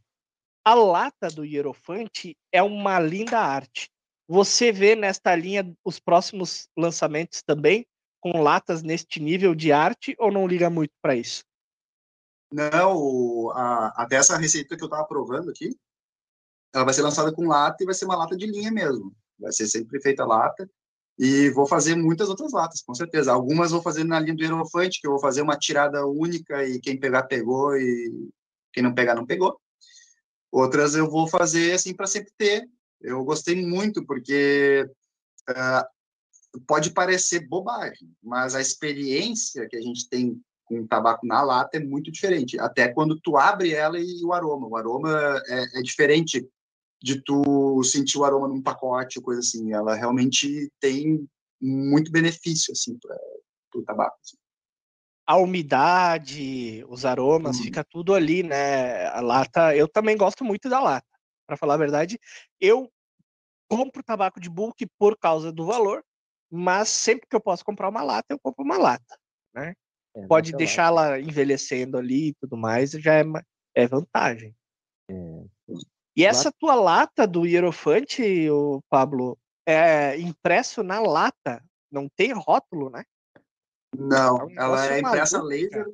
[0.64, 3.90] A lata do Hierofante é uma linda arte.
[4.28, 7.86] Você vê nesta linha os próximos lançamentos também
[8.22, 11.44] com latas neste nível de arte ou não liga muito para isso?
[12.54, 15.76] Não, a, até essa receita que eu estava provando aqui,
[16.74, 19.16] ela vai ser lançada com lata e vai ser uma lata de linha mesmo.
[19.40, 20.70] Vai ser sempre feita lata.
[21.24, 23.32] E vou fazer muitas outras latas, com certeza.
[23.32, 26.80] Algumas vou fazer na linha do Hierofante, que eu vou fazer uma tirada única e
[26.80, 28.28] quem pegar, pegou, e
[28.74, 29.56] quem não pegar, não pegou.
[30.52, 32.68] Outras eu vou fazer assim para sempre ter.
[33.00, 34.90] Eu gostei muito, porque
[35.48, 41.78] uh, pode parecer bobagem, mas a experiência que a gente tem com tabaco na lata
[41.78, 42.60] é muito diferente.
[42.60, 44.68] Até quando tu abre ela e o aroma.
[44.68, 46.50] O aroma é, é diferente
[47.02, 49.74] de tu sentir o aroma num pacote ou coisa assim.
[49.74, 51.28] Ela realmente tem
[51.60, 53.18] muito benefício assim para
[53.76, 54.18] o tabaco.
[54.22, 54.38] Assim.
[55.26, 57.64] A umidade, os aromas, hum.
[57.64, 59.08] fica tudo ali, né?
[59.08, 61.08] A lata, eu também gosto muito da lata.
[61.48, 62.20] Para falar a verdade,
[62.60, 62.92] eu
[63.70, 66.04] compro tabaco de bulk por causa do valor,
[66.52, 69.18] mas sempre que eu posso comprar uma lata, eu compro uma lata,
[69.54, 69.74] né?
[70.14, 73.24] É, Pode deixá-la envelhecendo ali e tudo mais, já é,
[73.76, 74.54] é vantagem.
[75.10, 75.14] É.
[76.16, 82.90] E essa tua lata do Hierofante, o Pablo, é impresso na lata, não tem rótulo,
[82.90, 83.04] né?
[83.98, 85.90] Não, é ela é impressa laser.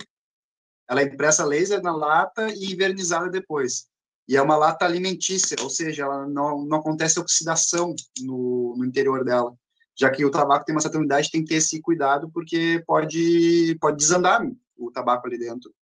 [0.89, 3.88] Ela é impressa laser na lata e invernizada depois.
[4.27, 9.23] E é uma lata alimentícia, ou seja, ela não, não acontece oxidação no, no interior
[9.23, 9.56] dela
[9.98, 13.76] já que o tabaco tem uma certa umidade, tem que ter esse cuidado, porque pode,
[13.81, 15.73] pode desandar o tabaco ali dentro.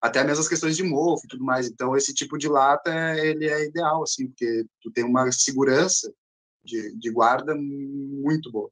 [0.00, 1.68] Até mesmo as questões de mofo e tudo mais.
[1.68, 6.12] Então, esse tipo de lata, ele é ideal, assim, porque tu tem uma segurança
[6.64, 8.70] de, de guarda muito boa.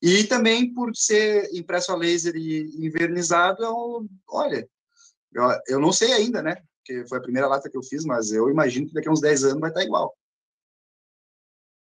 [0.00, 4.68] E também por ser impresso a laser e invernizado, eu, olha,
[5.32, 6.62] eu, eu não sei ainda, né?
[6.78, 9.20] Porque foi a primeira lata que eu fiz, mas eu imagino que daqui a uns
[9.20, 10.16] 10 anos vai estar igual.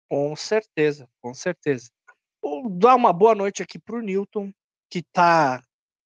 [0.09, 1.91] Com certeza, com certeza.
[2.41, 4.51] Vou dar uma boa noite aqui para o Newton,
[4.89, 5.63] que está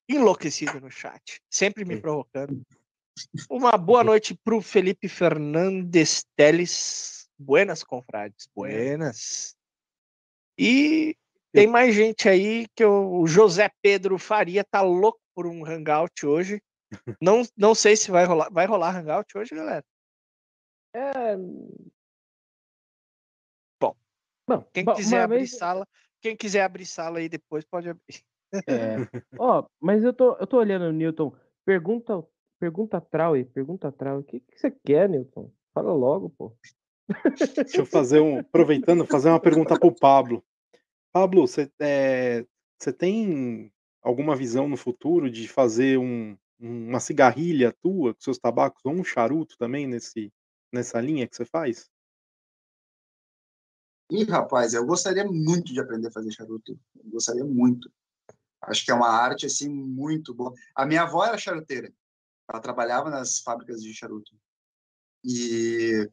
[0.08, 2.62] enlouquecido no chat, sempre me provocando.
[3.50, 7.30] Uma boa noite para o Felipe Fernandes Teles.
[7.38, 8.48] Buenas, confrades.
[8.56, 9.56] Buenas.
[10.58, 11.16] E
[11.52, 16.62] tem mais gente aí que o José Pedro Faria tá louco por um hangout hoje.
[17.22, 18.50] Não, não sei se vai rolar.
[18.52, 19.86] Vai rolar hangout hoje, galera?
[20.96, 21.36] É...
[23.80, 23.96] Bom,
[24.48, 25.58] Bom quem quiser abrir vez...
[25.58, 25.88] sala,
[26.22, 28.24] quem quiser abrir sala aí depois pode abrir.
[28.68, 28.98] É.
[29.40, 31.34] Ó, oh, mas eu tô, eu tô olhando, Newton.
[31.66, 32.24] Pergunta,
[32.60, 34.20] pergunta Trau pergunta Trau.
[34.20, 35.52] O que, que você quer, Newton?
[35.74, 36.56] Fala logo, pô.
[37.38, 38.40] Deixa eu fazer um.
[38.40, 40.44] Aproveitando, fazer uma pergunta pro Pablo.
[41.12, 42.46] Pablo, você é,
[42.98, 43.72] tem
[44.02, 49.04] alguma visão no futuro de fazer um, uma cigarrilha tua com seus tabacos ou um
[49.04, 50.32] charuto também nesse,
[50.72, 51.90] nessa linha que você faz?
[54.12, 56.78] Ih, rapaz, eu gostaria muito de aprender a fazer charuto.
[56.96, 57.92] Eu gostaria muito.
[58.68, 60.54] Acho que é uma arte, assim, muito boa.
[60.76, 61.92] A minha avó era charuteira.
[62.50, 64.32] Ela trabalhava nas fábricas de charuto.
[65.24, 66.10] E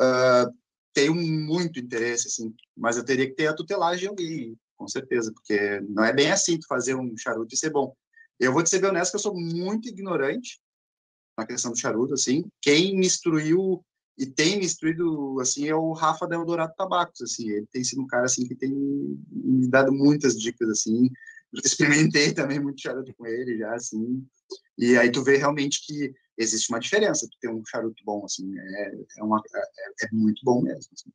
[0.00, 0.52] uh,
[0.92, 2.54] tenho muito interesse, assim.
[2.76, 5.32] Mas eu teria que ter a tutelagem de alguém, com certeza.
[5.32, 7.94] Porque não é bem assim tu fazer um charuto e ser bom.
[8.38, 10.60] Eu vou te ser bem honesto que eu sou muito ignorante
[11.36, 12.44] na questão do charuto, assim.
[12.60, 13.84] Quem me instruiu
[14.20, 18.02] e tem me instruído, assim, é o Rafa da Eldorado Tabacos, assim, ele tem sido
[18.02, 21.10] um cara, assim, que tem me dado muitas dicas, assim,
[21.54, 24.26] experimentei também muito charuto com ele já, assim,
[24.78, 28.50] e aí tu vê realmente que existe uma diferença, tu ter um charuto bom, assim,
[28.58, 31.10] é, é, uma, é, é muito bom mesmo, assim.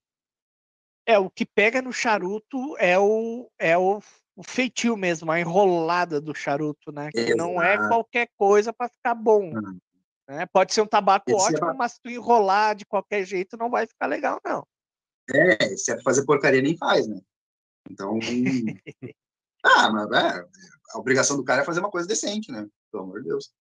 [1.08, 4.02] É, o que pega no charuto é o, é o,
[4.36, 7.10] o feitio mesmo, a enrolada do charuto, né?
[7.12, 7.38] Que Exato.
[7.38, 9.54] não é qualquer coisa para ficar bom.
[9.54, 9.80] Uhum.
[10.28, 10.48] Né?
[10.48, 11.74] Pode ser um tabaco esse ótimo, é...
[11.74, 14.66] mas se tu enrolar de qualquer jeito não vai ficar legal, não.
[15.34, 17.20] É, se é fazer porcaria, nem faz, né?
[17.90, 18.18] Então.
[19.66, 20.48] ah, mas é,
[20.94, 22.68] a obrigação do cara é fazer uma coisa decente, né?
[22.92, 23.54] Pelo amor de Deus.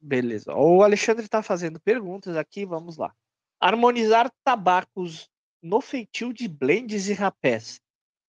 [0.00, 0.54] Beleza.
[0.54, 3.14] O Alexandre está fazendo perguntas aqui, vamos lá.
[3.60, 5.28] Harmonizar tabacos
[5.62, 7.80] no feitio de blends e rapés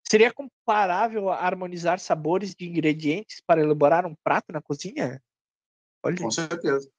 [0.10, 5.22] Seria comparável a harmonizar sabores de ingredientes para elaborar um prato na cozinha?
[6.04, 6.18] Olha.
[6.18, 6.90] Com certeza.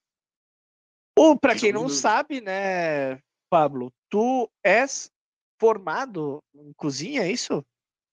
[1.18, 5.10] Ou para quem não sabe, né, Pablo, tu és
[5.58, 7.66] formado em cozinha, é isso?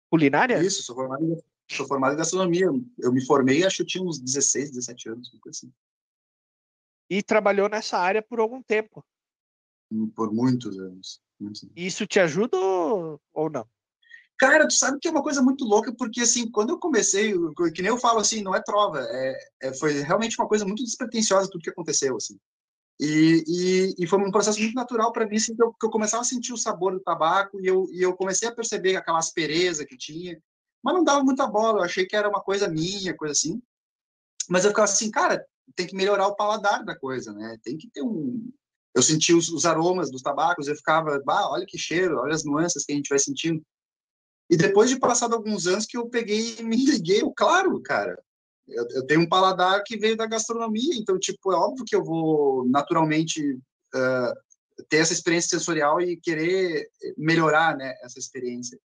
[0.09, 0.61] Culinária?
[0.61, 1.37] Isso, sou formado, em,
[1.69, 2.67] sou formado em gastronomia.
[2.99, 5.73] Eu me formei, acho que eu tinha uns 16, 17 anos, uma coisa assim.
[7.09, 9.05] E trabalhou nessa área por algum tempo.
[10.15, 11.21] Por muitos anos.
[11.39, 11.73] muitos anos.
[11.75, 13.67] Isso te ajuda ou ou não?
[14.37, 17.33] Cara, tu sabe que é uma coisa muito louca, porque assim, quando eu comecei,
[17.73, 20.83] que nem eu falo assim, não é trova, é, é- foi realmente uma coisa muito
[20.83, 22.37] despretensiosa tudo que aconteceu, assim.
[22.99, 25.89] E, e, e foi um processo muito natural para mim, assim, que eu, que eu
[25.89, 29.19] começava a sentir o sabor do tabaco e eu, e eu comecei a perceber aquela
[29.19, 30.41] aspereza que tinha,
[30.83, 33.61] mas não dava muita bola, eu achei que era uma coisa minha, coisa assim.
[34.49, 35.45] Mas eu ficava assim, cara,
[35.75, 37.57] tem que melhorar o paladar da coisa, né?
[37.61, 38.51] Tem que ter um.
[38.95, 42.43] Eu sentia os, os aromas dos tabacos, eu ficava, bah, olha que cheiro, olha as
[42.43, 43.61] nuances que a gente vai sentindo.
[44.49, 48.17] E depois de passado alguns anos que eu peguei e me liguei, eu, claro, cara,
[48.67, 52.03] eu, eu tenho um paladar que veio da gastronomia, então, tipo, é óbvio que eu
[52.03, 53.59] vou naturalmente
[53.93, 54.33] ah,
[54.89, 58.79] ter essa experiência sensorial e querer melhorar, né, essa experiência.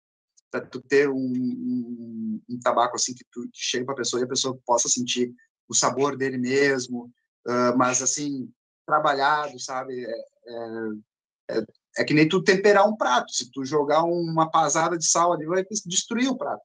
[0.51, 4.25] Para tu ter um, um, um tabaco assim que tu chega para a pessoa e
[4.25, 5.31] a pessoa possa sentir
[5.67, 7.11] o sabor dele mesmo,
[7.47, 8.51] ah, mas assim,
[8.85, 10.03] trabalhado, sabe?
[10.03, 11.65] É, é, é,
[11.97, 13.31] é que nem tu temperar um prato.
[13.31, 16.63] Se tu jogar uma pasada de sal ali, vai destruir o prato.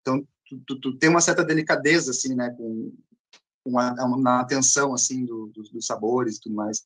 [0.00, 0.26] Então,
[0.66, 2.50] tu, tu, tem uma certa delicadeza, assim, né?
[2.50, 2.92] Com,
[4.20, 6.84] na atenção, assim, do, do, dos sabores e tudo mais.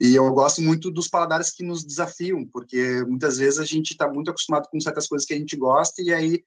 [0.00, 4.08] E eu gosto muito dos paladares que nos desafiam, porque muitas vezes a gente está
[4.08, 6.44] muito acostumado com certas coisas que a gente gosta e aí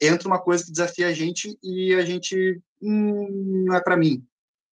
[0.00, 4.24] entra uma coisa que desafia a gente e a gente hum, não é para mim.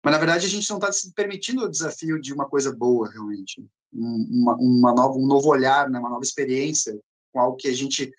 [0.03, 3.09] Mas na verdade a gente não está se permitindo o desafio de uma coisa boa
[3.09, 5.99] realmente, Um- uma, uma nova, um novo olhar, né?
[5.99, 6.97] uma nova experiência
[7.31, 8.11] com algo que a gente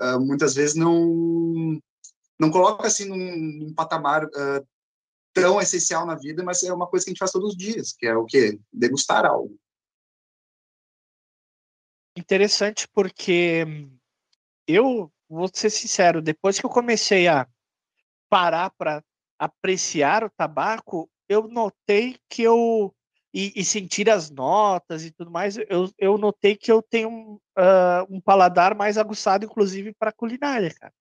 [0.00, 1.78] ah, muitas vezes não
[2.40, 4.64] não coloca assim num, num patamar ah,
[5.32, 7.92] tão essencial na vida, mas é uma coisa que a gente faz todos os dias,
[7.92, 8.58] que é o quê?
[8.72, 9.56] Degustar algo.
[12.16, 13.64] Interessante porque
[14.66, 17.46] eu vou ser sincero, depois que eu comecei a
[18.28, 19.04] parar para
[19.38, 22.94] apreciar o tabaco, eu notei que eu
[23.32, 27.40] e, e sentir as notas e tudo mais, eu, eu notei que eu tenho um,
[27.56, 30.92] ah, um paladar mais aguçado, inclusive para culinária, cara.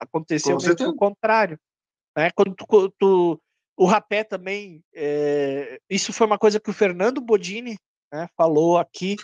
[0.00, 0.90] Aconteceu Com certeza.
[0.90, 1.58] o contrário,
[2.16, 2.30] né?
[2.34, 3.40] Quando tu, tu-
[3.76, 7.76] o rapé também, é, isso foi uma coisa que o Fernando Bodini
[8.12, 9.16] né, falou aqui,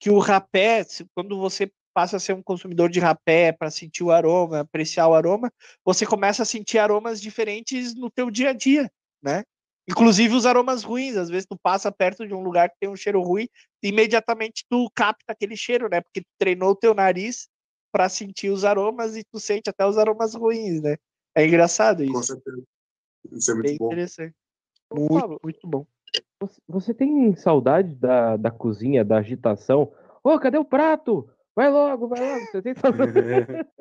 [0.00, 0.84] que o rapé,
[1.14, 5.14] quando você passa a ser um consumidor de rapé para sentir o aroma, apreciar o
[5.14, 5.52] aroma,
[5.84, 8.90] você começa a sentir aromas diferentes no teu dia a dia,
[9.22, 9.44] né?
[9.88, 12.96] Inclusive os aromas ruins, às vezes tu passa perto de um lugar que tem um
[12.96, 13.48] cheiro ruim,
[13.82, 16.00] imediatamente tu capta aquele cheiro, né?
[16.00, 17.48] Porque tu treinou o teu nariz
[17.92, 20.96] para sentir os aromas e tu sente até os aromas ruins, né?
[21.34, 22.62] É engraçado Com isso, certeza.
[23.30, 23.86] Isso é bem muito bom.
[23.86, 24.34] interessante.
[24.92, 25.86] Muito, muito bom.
[26.68, 29.92] Você, tem saudade da, da cozinha, da agitação?
[30.24, 31.30] Ô, cadê o prato?
[31.54, 32.46] Vai logo, vai logo.
[32.50, 33.12] Você tem saudade?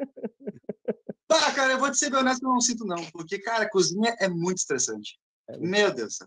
[1.33, 4.13] Ah, cara, eu vou te ser bem honesto, eu não sinto não, porque, cara, cozinha
[4.19, 5.17] é muito estressante.
[5.59, 6.19] Meu Deus,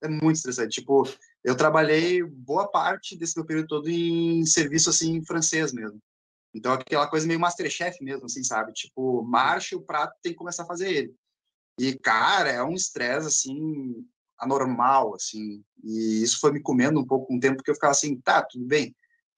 [0.00, 0.80] é muito estressante.
[0.80, 1.02] Tipo,
[1.42, 5.98] eu trabalhei boa parte desse meu período todo em serviço, assim, francês mesmo.
[6.56, 8.72] Então, aquela coisa meio Masterchef mesmo, assim, sabe?
[8.72, 11.14] Tipo, marcha, o prato tem que começar a fazer ele.
[11.78, 14.06] E, cara, é um estresse, assim,
[14.38, 15.62] anormal, assim.
[15.84, 18.64] E isso foi me comendo um pouco o tempo, porque eu ficava assim, tá, tudo
[18.64, 18.94] bem.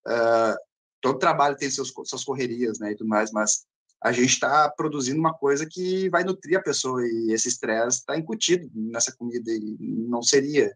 [0.07, 0.57] ah,
[1.01, 3.67] todo trabalho tem seus, suas correrias, né, e tudo mais, mas
[4.03, 8.17] a gente está produzindo uma coisa que vai nutrir a pessoa e esse estresse está
[8.17, 10.73] incutido nessa comida e não seria.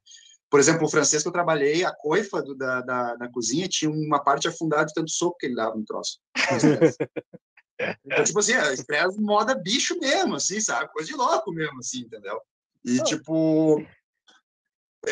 [0.52, 3.90] Por exemplo, o francês que eu trabalhei, a coifa do, da, da, da cozinha tinha
[3.90, 6.20] uma parte afundada de tanto soco que ele dava no troço.
[8.06, 10.92] Então, tipo assim, é, estresse moda bicho mesmo, assim, sabe?
[10.92, 12.40] Coisa de louco mesmo, assim, entendeu?
[12.84, 13.02] E, Ah.
[13.02, 13.84] tipo...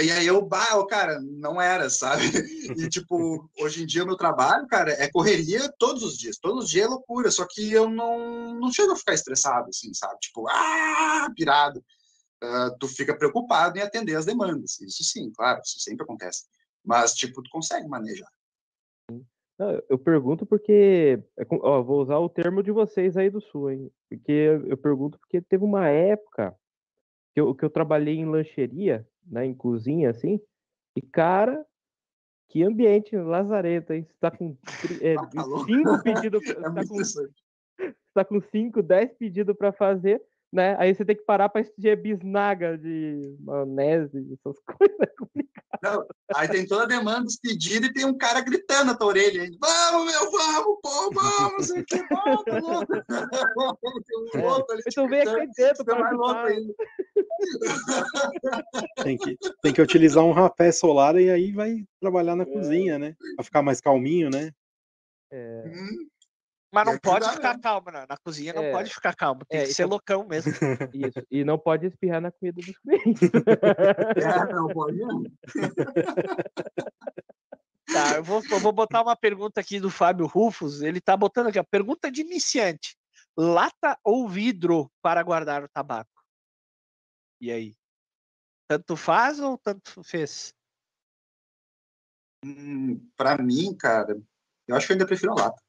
[0.01, 2.23] E aí eu, bah, cara, não era, sabe?
[2.79, 6.39] E, tipo, hoje em dia o meu trabalho, cara, é correria todos os dias.
[6.39, 9.93] Todos os dias é loucura, só que eu não, não chego a ficar estressado, assim,
[9.93, 10.21] sabe?
[10.21, 11.83] Tipo, ah, pirado.
[12.43, 14.81] Ah, tu fica preocupado em atender as demandas.
[14.81, 16.45] Isso sim, claro, isso sempre acontece.
[16.85, 18.31] Mas, tipo, tu consegue manejar.
[19.59, 21.23] Não, eu- pergunto porque.
[21.39, 23.93] é Ó, vou usar o termo de vocês aí do Sul, hein?
[24.09, 24.33] Porque
[24.67, 26.57] eu pergunto porque teve uma época
[27.35, 29.45] que eu, que eu trabalhei em lancheria, né?
[29.45, 30.41] Em cozinha, assim.
[30.97, 31.63] E, cara,
[32.49, 34.05] que ambiente lazareta, hein?
[34.05, 34.57] Você tá com
[35.01, 36.43] é, tá cinco pedidos.
[36.49, 37.45] É Você tá muito com interessante.
[38.15, 40.23] tá com 5, 10 pedidos para fazer,
[40.53, 40.77] né?
[40.79, 45.09] Aí você tem que parar para exigir bisnaga de maionese, essas coisas.
[45.83, 49.09] Não, aí tem toda a demanda dos pedidos e tem um cara gritando na tua
[49.09, 49.49] orelha.
[49.61, 52.45] Vamos, meu, vamos, pô, vamos, o que, vamos,
[53.57, 54.03] louco.
[54.33, 56.47] Tem um outro ali Então vem aqui dentro para.
[59.03, 63.15] Tem que, tem que utilizar um rapé solar e aí vai trabalhar na cozinha, né?
[63.37, 64.51] Pra ficar mais calminho, né?
[65.33, 66.09] É, Hum,
[66.73, 67.61] Mas não pode dá, ficar né?
[67.63, 68.07] calmo, né?
[68.09, 68.71] na cozinha não É.
[68.73, 70.53] pode ficar calmo, tem É, que ser então- loucão mesmo.
[70.95, 71.27] isso.
[71.31, 73.23] E não pode espirrar na comida dos clientes.
[74.17, 75.23] É, não pode não.
[77.93, 80.81] Tá, eu vou, eu vou botar uma pergunta aqui do Fábio Rufus.
[80.81, 82.97] Ele tá botando aqui, ó, pergunta de iniciante:
[83.37, 86.23] lata ou vidro para guardar o tabaco?
[87.41, 87.75] E aí?
[88.69, 90.55] Tanto faz ou tanto fez?
[92.45, 94.17] Hum, pra mim, cara,
[94.69, 95.61] eu acho que eu ainda prefiro a lata.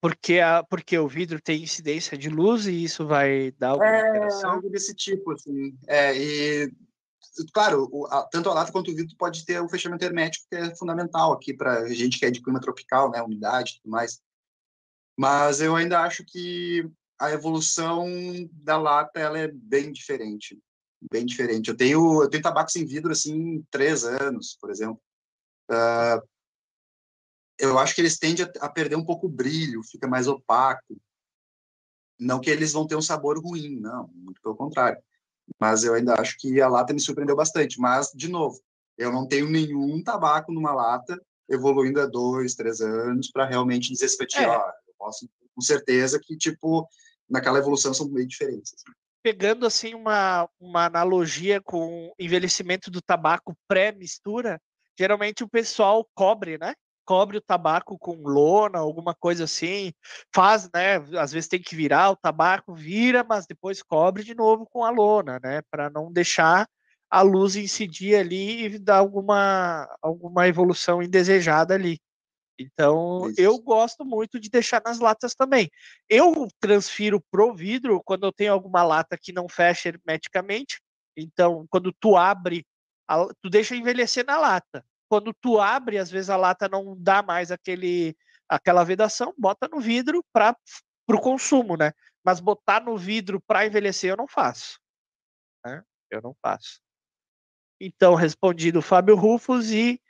[0.00, 4.06] Porque, a, porque o vidro tem incidência de luz e isso vai dar alguma É,
[4.06, 4.50] alteração?
[4.52, 5.76] algo desse tipo, assim.
[5.86, 6.72] É, e,
[7.52, 10.56] claro, o- a- tanto a lata quanto o vidro pode ter o fechamento hermético, que
[10.56, 14.20] é fundamental aqui para gente que é de clima tropical, né, umidade e tudo mais.
[15.18, 18.06] Mas eu ainda acho que a evolução
[18.52, 20.58] da lata ela é bem diferente,
[21.12, 21.68] bem diferente.
[21.68, 24.98] Eu tenho eu tenho tabaco sem vidro assim três anos, por exemplo.
[25.70, 26.22] Ah,
[27.60, 30.96] eu acho que eles tendem a, perder um pouco o brilho, fica mais opaco.
[32.18, 35.00] Não que eles vão ter um sabor ruim, não, muito pelo contrário.
[35.58, 37.80] Mas eu ainda acho que a lata me surpreendeu bastante.
[37.80, 38.60] Mas, de novo,
[38.96, 44.06] eu não tenho nenhum tabaco numa lata evoluindo há dois, três anos para realmente dizer
[44.06, 44.48] assim, É.
[44.48, 46.88] ó, eu posso com certeza que, tipo,
[47.28, 48.72] naquela evolução são meio diferentes.
[48.74, 48.96] assim.
[49.22, 54.60] Pegando assim uma, uma analogia com o envelhecimento do tabaco pré-mistura,
[54.98, 56.74] geralmente o pessoal cobre, né?
[57.10, 59.92] Cobre o tabaco com lona, alguma coisa assim,
[60.32, 60.94] faz, né?
[61.18, 64.90] Às vezes tem que virar o tabaco, vira, mas depois cobre de novo com a
[64.90, 65.60] lona, né?
[65.68, 66.68] Para não deixar
[67.10, 71.98] a luz incidir ali e dar alguma, alguma evolução indesejada ali.
[72.56, 73.40] Então, Isso.
[73.40, 75.68] eu gosto muito de deixar nas latas também.
[76.08, 80.80] Eu transfiro pro vidro quando eu tenho alguma lata que não fecha hermeticamente.
[81.16, 82.64] Então, quando tu abre,
[83.08, 84.84] a- tu deixa envelhecer na lata.
[85.10, 88.16] Quando tu abre, às vezes a lata não dá mais aquele,
[88.48, 90.56] aquela vedação, bota no vidro para
[91.08, 91.92] o consumo, né?
[92.22, 94.78] Mas botar no vidro para envelhecer eu não faço.
[95.66, 95.82] né?
[96.08, 96.80] Eu não faço.
[97.80, 100.00] Então, respondido Fábio Rufus e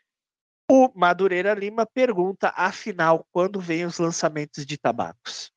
[0.71, 5.51] o Madureira Lima pergunta, afinal, quando vem os lançamentos de tabacos?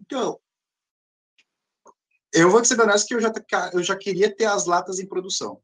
[0.00, 0.40] Então,
[2.34, 3.32] eu vou te ser honesto que eu já,
[3.72, 5.62] eu já queria ter as latas em produção.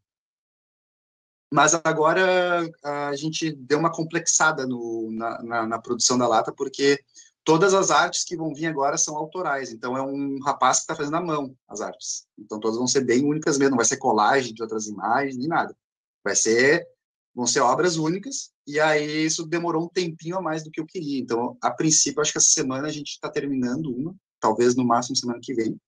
[1.56, 7.02] Mas agora a gente deu uma complexada no, na, na, na produção da lata, porque
[7.42, 9.72] todas as artes que vão vir agora são autorais.
[9.72, 12.26] Então é um rapaz que está fazendo à mão as artes.
[12.38, 15.48] Então todas vão ser bem únicas mesmo, não vai ser colagem de outras imagens, nem
[15.48, 15.74] nada.
[16.22, 16.86] Vai ser,
[17.34, 20.84] vão ser obras únicas, e aí isso demorou um tempinho a mais do que eu
[20.84, 21.18] queria.
[21.18, 25.16] Então, a princípio, acho que essa semana a gente está terminando uma, talvez no máximo
[25.16, 25.80] semana que vem.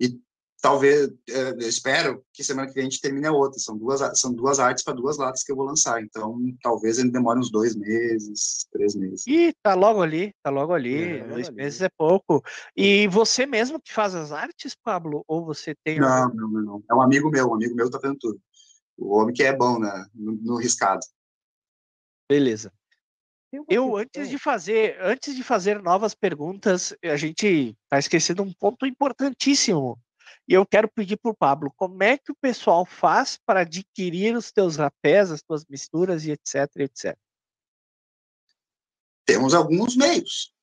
[0.00, 0.20] E
[0.60, 3.58] talvez, é, eu espero que semana que vem a gente termine a outra.
[3.58, 6.02] São duas, são duas artes para duas latas que eu vou lançar.
[6.02, 9.26] Então, talvez ele demore uns dois meses, três meses.
[9.26, 11.56] Ih, tá logo ali, tá logo ali, É, dois ali.
[11.56, 12.42] meses é pouco.
[12.76, 15.24] E você mesmo que faz as artes, Pablo?
[15.28, 16.84] Ou você tem Não, não, não, não.
[16.90, 18.40] É um amigo meu, um amigo meu tá fazendo tudo.
[18.98, 21.00] O homem que é bom né, no, no riscado.
[22.28, 22.72] Beleza.
[23.68, 28.84] Eu, antes de fazer, antes de fazer novas perguntas, a gente tá esquecendo um ponto
[28.84, 29.98] importantíssimo.
[30.48, 34.52] E eu quero pedir pro Pablo, como é que o pessoal faz para adquirir os
[34.52, 37.18] teus rapés, as tuas misturas e etc, etc.
[39.24, 40.54] Temos alguns meios.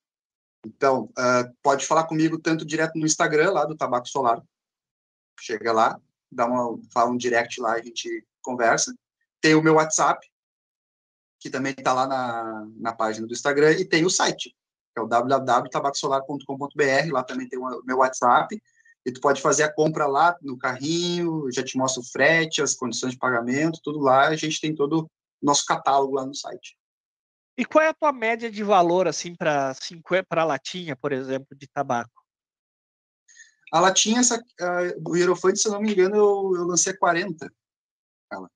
[0.65, 4.41] Então, ah, pode falar comigo tanto direto no Instagram, lá do Tabaco Solar.
[5.37, 5.99] Chega lá,
[6.31, 8.95] dá uma, fala um direct lá, a gente conversa.
[9.41, 10.25] Tem o meu WhatsApp,
[11.41, 14.55] que também está lá na, na página do Instagram, e tem o site,
[14.93, 18.57] que é o www.tabacosolar.com.br, lá também tem o meu WhatsApp,
[19.05, 22.73] e tu pode fazer a compra lá no carrinho, já te mostro o frete, as
[22.73, 25.09] condições de pagamento, tudo lá, a gente tem todo o
[25.41, 26.77] nosso catálogo lá no site.
[27.57, 29.73] E qual é a tua média de valor, assim, para
[30.27, 32.23] para latinha, por exemplo, de tabaco?
[33.71, 36.97] A latinha, essa, uh, do Hierofante, se eu não me engano, eu, eu lancei a
[36.97, 37.51] 40.
[38.31, 38.49] Ela.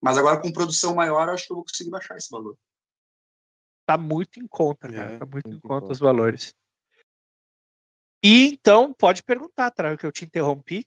[0.00, 2.56] Mas agora com produção maior, eu acho que eu vou conseguir baixar esse valor.
[3.86, 5.14] Tá muito em conta, cara.
[5.14, 5.92] É, tá muito, em muito em conta conta.
[5.92, 6.54] os valores.
[8.22, 10.84] E então, pode perguntar, Traio, que eu te interrompi.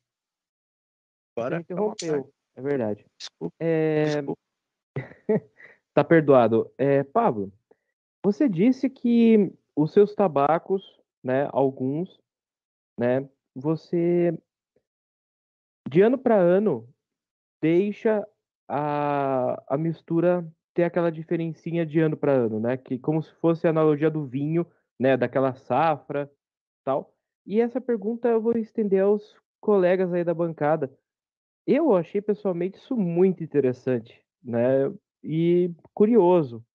[1.35, 3.05] Agora, me interrompeu, é verdade.
[3.17, 4.41] Desculpa, É, desculpa.
[5.93, 6.71] Tá perdoado.
[6.77, 7.51] É, Pablo,
[8.23, 12.17] você disse que os seus tabacos, né, alguns,
[12.97, 14.37] né, você
[15.89, 16.87] de ano para ano
[17.61, 18.25] deixa
[18.67, 23.67] a, a mistura ter aquela diferencinha de ano para ano, né, que como se fosse
[23.67, 24.65] a analogia do vinho,
[24.97, 26.31] né, daquela safra,
[26.85, 27.13] tal.
[27.45, 30.95] E essa pergunta eu vou estender aos colegas aí da bancada.
[31.65, 34.91] Eu achei pessoalmente isso muito interessante, né,
[35.23, 36.65] e curioso.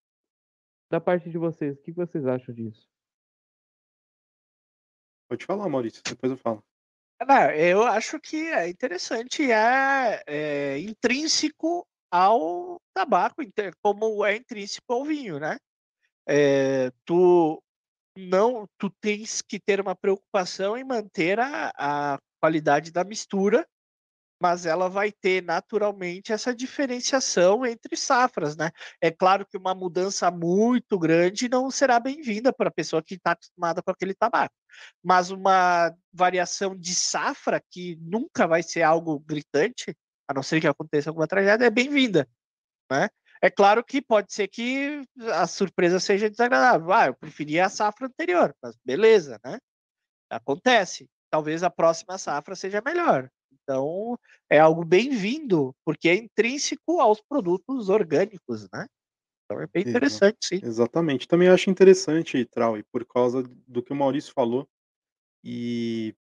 [0.89, 2.89] Da parte de vocês, o que vocês acham disso?
[5.29, 6.65] Pode falar, Maurício, depois eu falo.
[7.27, 13.43] Não, eu acho que é interessante, é, é intrínseco ao tabaco,
[13.83, 15.57] como é intrínseco ao vinho, né?
[16.29, 17.63] É, tu
[18.17, 23.67] não, tu tens que ter uma preocupação em manter a, a qualidade da mistura,
[24.41, 28.71] mas ela vai ter naturalmente essa diferenciação entre safras, né?
[29.01, 33.33] É claro que uma mudança muito grande não será bem-vinda para a pessoa que está
[33.33, 34.55] acostumada com aquele tabaco,
[35.03, 39.97] mas uma variação de safra que nunca vai ser algo gritante,
[40.29, 42.29] a não ser que aconteça alguma tragédia, é bem-vinda,
[42.91, 43.09] né?
[43.43, 45.03] É claro que pode ser que
[45.33, 46.93] a surpresa seja desagradável.
[46.93, 49.59] Ah, eu preferia a safra anterior, mas beleza, né?
[50.31, 51.09] Acontece.
[51.31, 53.31] Talvez a próxima safra seja melhor.
[53.53, 54.19] Então,
[54.49, 58.87] é algo bem-vindo, porque é intrínseco aos produtos orgânicos, né?
[59.45, 60.61] Então é bem interessante, sim.
[60.63, 61.29] Exatamente.
[61.29, 64.69] Também acho interessante, Trau, e por causa do que o Maurício falou.
[65.45, 66.15] E,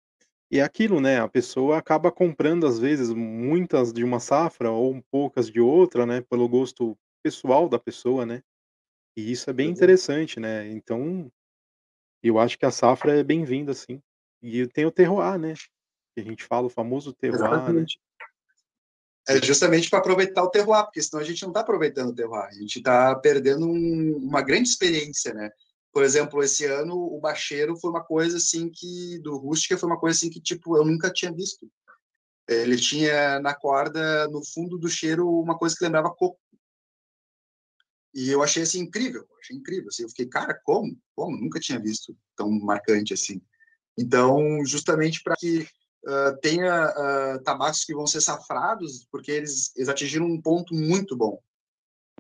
[0.51, 1.21] e é aquilo, né?
[1.21, 6.21] A pessoa acaba comprando, às vezes, muitas de uma safra ou poucas de outra, né?
[6.21, 8.43] Pelo gosto pessoal da pessoa, né?
[9.17, 9.73] E isso é bem Uhum.
[9.73, 10.69] interessante, né?
[10.69, 11.33] Então,
[12.23, 14.03] eu acho que a safra é bem-vinda, sim.
[14.43, 15.55] E tem o terroir, né?
[16.15, 17.57] Que a gente fala, o famoso terroir, né?
[17.57, 17.99] Exatamente.
[19.27, 22.45] É justamente para aproveitar o terroir, porque senão a gente não está aproveitando o terroir,
[22.45, 25.51] a gente está perdendo um- uma grande experiência, né?
[25.91, 29.99] Por exemplo, esse ano o bacheiro foi uma coisa assim que do rústica foi uma
[29.99, 31.67] coisa assim que tipo eu nunca tinha visto.
[32.47, 36.39] Ele tinha na corda, no fundo do cheiro, uma coisa que lembrava coco.
[38.15, 39.89] E eu achei assim incrível, achei incrível.
[39.89, 40.97] Assim, eu fiquei, cara, como?
[41.17, 41.37] Como?
[41.37, 43.43] Nunca tinha visto tão marcante assim.
[43.99, 45.67] Então, justamente para que
[46.07, 51.17] ah, tenha ah, tabacos que vão ser safrados, porque eles, eles atingiram um ponto muito
[51.17, 51.41] bom.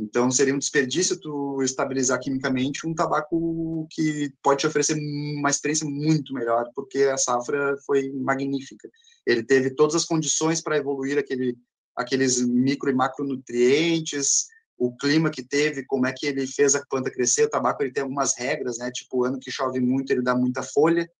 [0.00, 4.96] Então, seria um desperdício tu estabilizar quimicamente um tabaco que pode te oferecer
[5.38, 8.88] uma experiência muito melhor, porque a safra foi magnífica.
[9.24, 11.56] Ele teve todas as condições para evoluir aquele,
[11.96, 14.46] aqueles micro e macronutrientes,
[14.86, 17.44] o clima que teve, como é que ele fez a planta crescer.
[17.44, 18.90] O tabaco ele tem algumas regras, né?
[18.90, 21.10] Tipo, ano que chove muito, ele dá muita folha,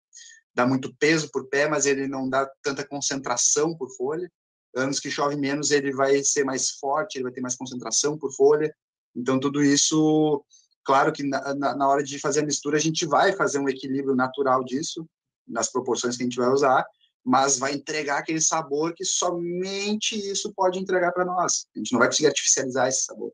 [0.55, 4.31] dá muito peso por pé, mas ele não dá tanta concentração por folha.
[4.77, 8.33] Anos que chove menos, ele vai ser mais forte, ele vai ter mais concentração por
[8.33, 8.75] folha.
[9.17, 10.45] Então, tudo isso,
[10.85, 14.17] claro que na, na, hora de fazer a mistura, a gente vai fazer um equilíbrio
[14.17, 15.09] natural disso,
[15.47, 16.85] nas proporções que a gente vai usar,
[17.25, 21.67] mas vai entregar aquele sabor que somente isso pode entregar para nós.
[21.75, 23.33] A gente não vai conseguir artificializar esse sabor.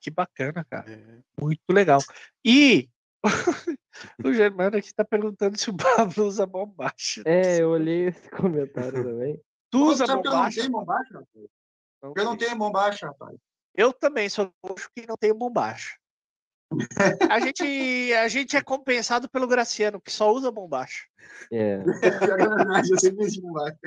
[0.00, 0.90] Que bacana, cara.
[0.90, 2.00] É, Muito legal.
[2.44, 2.88] E
[4.24, 7.22] o Germano aqui está perguntando se o Pablo usa bombacha.
[7.24, 9.40] É, eu olhei esse comentário também.
[9.70, 10.60] Tu usa Sabe que eu não bombacha?
[10.60, 11.48] tenho bombacha, rapaz?
[12.02, 13.36] Não Eu não tenho bombacha, rapaz.
[13.74, 15.96] Eu também sou roxo que não tenho bombacha.
[17.30, 21.06] A gente, a gente é compensado pelo Graciano, que só usa bombacha.
[21.52, 21.78] É.
[22.02, 23.78] É verdade, eu sempre fiz bombacha.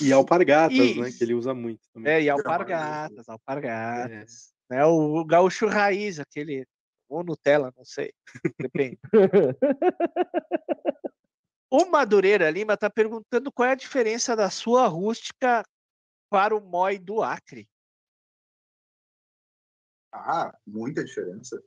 [0.00, 1.10] E alpargatas, E- né?
[1.10, 2.12] Que ele usa muito também.
[2.12, 4.52] É, e alpargatas, alpargatas.
[4.68, 6.66] Né, o gaúcho raiz, aquele.
[7.08, 8.12] Ou Nutella, não sei.
[8.58, 8.98] Depende.
[11.68, 15.64] O Madureira Lima está perguntando qual é a diferença da sua rústica
[16.28, 17.68] para o Moi do Acre.
[20.12, 21.62] Ah, muita diferença.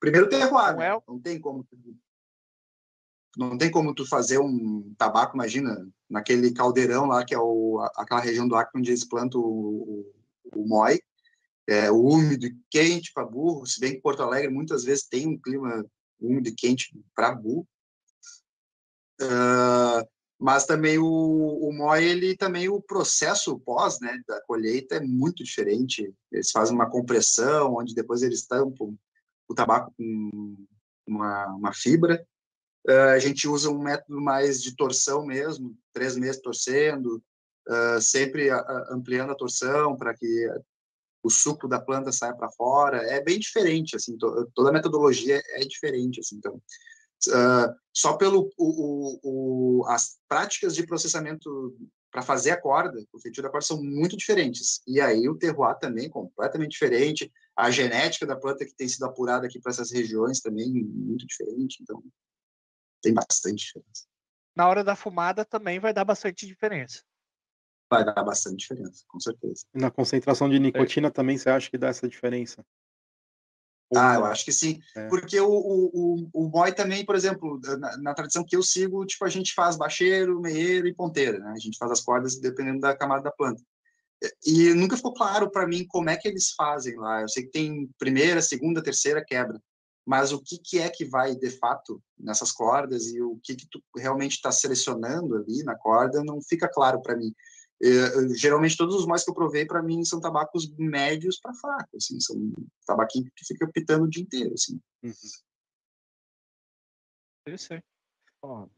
[0.00, 0.86] Primeiro terroir, Não né?
[0.88, 1.76] é o- Não tem como tu,
[3.36, 8.20] não tem como tu fazer um tabaco, imagina, naquele caldeirão lá que é o, aquela
[8.20, 10.14] região do Acre onde eles plantam o,
[10.54, 10.98] o, o moi,
[11.66, 15.38] é úmido e quente para burro, se bem que Porto Alegre muitas vezes tem um
[15.38, 15.84] clima
[16.20, 17.66] úmido e quente para burro.
[19.20, 20.04] Ah,
[20.38, 25.42] mas também o, o moi, ele também o processo pós, né, da colheita é muito
[25.42, 26.12] diferente.
[26.30, 28.94] Eles fazem uma compressão, onde depois eles tampam
[29.48, 30.56] o tabaco com
[31.06, 32.24] uma, uma fibra.
[32.88, 37.22] Ah, a gente usa um método mais de torção mesmo, três meses torcendo,
[37.68, 38.48] ah, sempre
[38.90, 40.48] ampliando a torção para que
[41.22, 42.98] o suco da planta saia para fora.
[42.98, 46.60] É bem diferente, assim, to- toda a metodologia é diferente, assim, então.
[47.34, 51.76] ah, só pelo o, o, as práticas de processamento
[52.12, 54.80] para fazer a corda, o feitio da corda são muito diferentes.
[54.86, 59.04] E aí o terroir também é completamente diferente, a genética da planta que tem sido
[59.04, 62.02] apurada aqui para essas regiões também muito diferente, então
[63.06, 64.04] tem bastante diferença.
[64.56, 67.02] Na hora da fumada também vai dar bastante diferença.
[67.88, 69.64] Vai dar bastante diferença, com certeza.
[69.72, 72.64] E na concentração de nicotina também você acha que dá essa diferença?
[73.90, 74.20] Ou Ah, não?
[74.20, 74.80] eu acho que sim.
[74.96, 75.08] É.
[75.08, 79.06] Porque o, o, o, o Moi também, por exemplo, na, na tradição que eu sigo,
[79.06, 81.52] tipo, a gente faz bacheiro, meieiro e ponteira, né?
[81.54, 83.62] A gente faz as cordas dependendo da camada da planta.
[84.44, 87.20] E nunca ficou claro para mim como é que eles fazem lá.
[87.20, 89.60] Eu sei que tem primeira, segunda, terceira quebra,
[90.06, 93.66] mas o que, que é que vai de fato nessas cordas e o que, que
[93.68, 97.34] tu realmente está selecionando ali na corda não fica claro para mim.
[97.82, 102.04] Eh, geralmente todos os mais que eu provei para mim são tabacos médios para fracos,
[102.04, 102.36] assim, são
[102.86, 104.80] tabaquinho que fica pitando o dia inteiro, assim.
[105.02, 105.12] Uhum.
[107.42, 107.84] Interessante.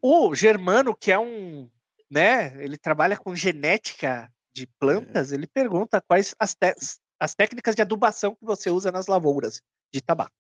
[0.01, 1.71] O Germano, que é um,
[2.11, 6.75] né, ele trabalha com genética de plantas, ele pergunta quais as, te-
[7.21, 9.61] as técnicas de adubação que você usa nas lavouras
[9.93, 10.38] de tabaco.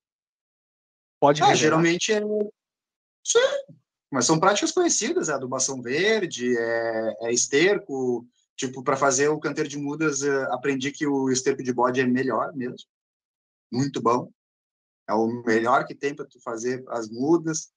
[1.20, 2.20] Pode É, geralmente é.
[3.24, 3.74] Sim,
[4.10, 8.26] mas são práticas conhecidas, é adubação verde, é, é esterco.
[8.56, 12.06] Tipo, para fazer o canteiro de mudas, eh, aprendi que o esterco de bode é
[12.06, 12.88] melhor mesmo.
[13.70, 14.32] Muito bom.
[15.08, 17.70] É o melhor que tem para tu fazer as mudas.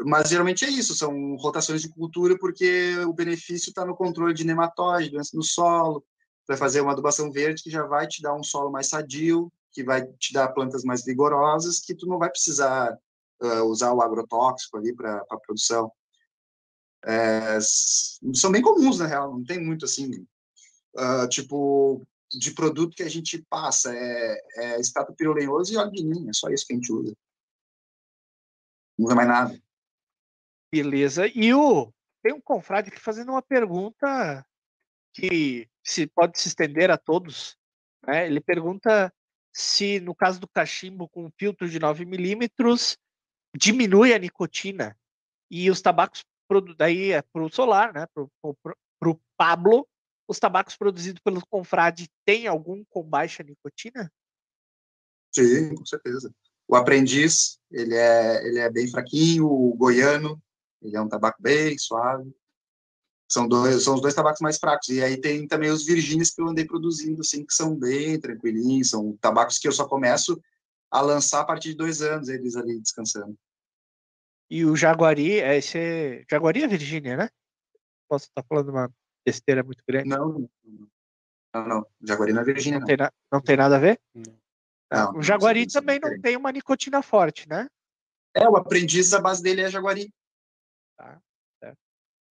[0.00, 4.44] Mas geralmente é isso, são rotações de cultura, porque o benefício está no controle de
[4.44, 6.04] nematóide, doença no solo.
[6.48, 9.82] Vai fazer uma adubação verde que já vai te dar um solo mais sadio, que
[9.82, 12.96] vai te dar plantas mais vigorosas, que tu não vai precisar
[13.42, 15.92] ah, usar o agrotóxico ali para a produção.
[17.04, 20.26] É, são bem comuns, na real, não tem muito assim.
[20.96, 24.80] ah, tipo, de produto que a gente passa é, é
[25.16, 27.14] pirolenhoso e óleo é só isso que a gente usa.
[28.98, 29.62] Não usa mais nada.
[30.72, 31.26] Beleza.
[31.28, 31.92] E o
[32.22, 34.46] tem um confrade aqui fazendo uma pergunta
[35.12, 37.56] que se pode se estender a todos.
[38.06, 38.26] né?
[38.26, 39.12] Ele pergunta
[39.54, 42.98] se, no caso do cachimbo com filtro de 9 milímetros,
[43.56, 44.98] diminui a nicotina.
[45.48, 46.24] E os tabacos,
[46.76, 48.06] daí é para o solar, né?
[48.12, 49.86] para o Pablo,
[50.26, 54.12] os tabacos produzidos pelo confrade têm algum com baixa nicotina?
[55.32, 56.34] Sim, com certeza.
[56.66, 60.42] O aprendiz, ele é, ele é bem fraquinho, o goiano,
[60.82, 62.34] ele é um tabaco bem suave.
[63.34, 64.88] São, dois, são os dois tabacos mais fracos.
[64.90, 68.90] E aí tem também os virgínios que eu andei produzindo, assim, que são bem tranquilinhos,
[68.90, 70.40] são tabacos que eu só começo
[70.88, 73.36] a lançar a partir de dois anos, eles ali descansando.
[74.48, 76.24] E o Jaguari, é esse.
[76.30, 77.28] Jaguari é Virgínia, né?
[78.08, 78.88] Posso estar falando uma
[79.26, 80.08] besteira muito grande.
[80.08, 80.48] Não, não,
[81.54, 81.86] não, não.
[82.00, 82.86] Jaguari não é Virgínia, Não não.
[82.86, 84.00] tem, na- não tem nada a ver?
[84.14, 84.22] Não.
[84.92, 87.66] Não, o não, Jaguari são- são também não tem uma nicotina forte, né?
[88.32, 90.14] É, o aprendiz, a base dele é Jaguari.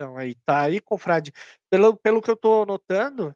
[0.01, 1.31] Então aí tá aí, confrade.
[1.69, 3.35] Pelo, pelo que eu tô notando,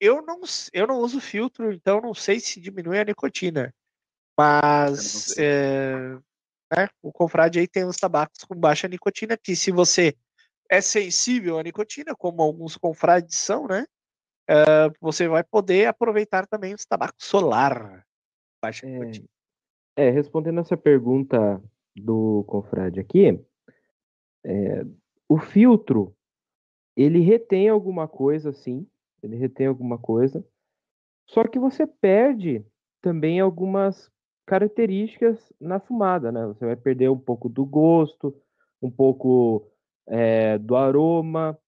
[0.00, 0.42] eu não,
[0.72, 3.74] eu não uso filtro, então não sei se diminui a nicotina.
[4.38, 6.14] Mas é,
[6.72, 10.16] né, o confrade aí tem os tabacos com baixa nicotina, que se você
[10.70, 13.84] é sensível à nicotina, como alguns confrades são, né?
[14.48, 18.06] é, você vai poder aproveitar também os tabacos solar.
[18.62, 19.28] Baixa É, nicotina.
[19.96, 21.60] É, respondendo essa pergunta
[21.96, 23.40] do confrade aqui,
[24.44, 24.84] é,
[25.28, 26.14] o filtro,
[26.96, 28.86] ele retém alguma coisa, sim,
[29.22, 30.44] ele retém alguma coisa,
[31.26, 32.64] só que você perde
[33.00, 34.10] também algumas
[34.46, 36.46] características na fumada, né?
[36.46, 38.34] Você vai perder um pouco do gosto,
[38.82, 39.66] um pouco
[40.06, 41.58] é, do aroma,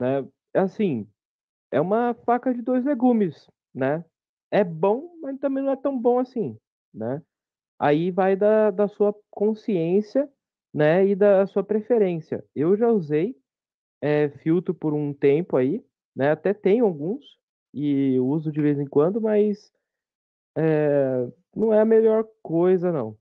[0.00, 0.26] né?
[0.54, 1.06] Assim,
[1.70, 4.04] é uma faca de dois legumes, né?
[4.50, 6.56] É bom, mas também não é tão bom assim,
[6.92, 7.22] né?
[7.78, 10.30] Aí vai da, da sua consciência,
[10.74, 12.44] né, e da sua preferência.
[12.52, 13.40] Eu já usei
[14.02, 15.84] é, filtro por um tempo aí,
[16.14, 17.38] né, até tenho alguns
[17.72, 19.72] e uso de vez em quando, mas
[20.56, 23.16] é, não é a melhor coisa, não.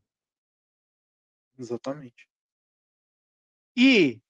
[1.57, 2.27] Exatamente.
[3.77, 4.21] E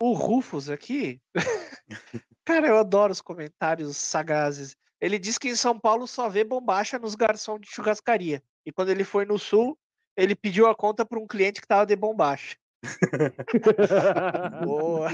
[0.00, 1.20] o Rufus aqui,
[2.44, 4.76] cara, eu adoro os comentários sagazes.
[5.00, 8.42] Ele diz que em São Paulo só vê bombacha nos garçons de churrascaria.
[8.64, 9.78] E quando ele foi no sul,
[10.16, 12.56] ele pediu a conta para um cliente que tava de bombacha.
[14.64, 15.08] Boa.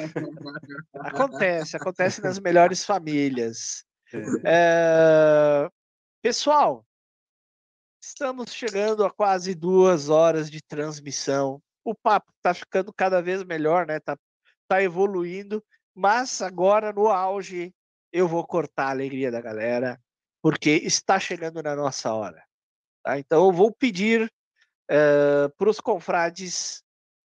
[0.95, 3.85] Acontece, acontece nas melhores famílias.
[4.45, 5.71] É,
[6.23, 6.85] Pessoal,
[8.03, 11.63] estamos chegando a quase duas horas de transmissão.
[11.83, 13.99] O papo tá ficando cada vez melhor, né?
[14.01, 14.19] Tá,
[14.69, 15.65] tá evoluindo,
[15.95, 17.73] mas agora no auge
[18.13, 19.99] eu vou cortar a alegria da galera,
[20.43, 22.45] porque está chegando na nossa hora.
[23.03, 23.19] tá?
[23.19, 24.31] Então eu vou pedir
[25.57, 26.83] para os confrades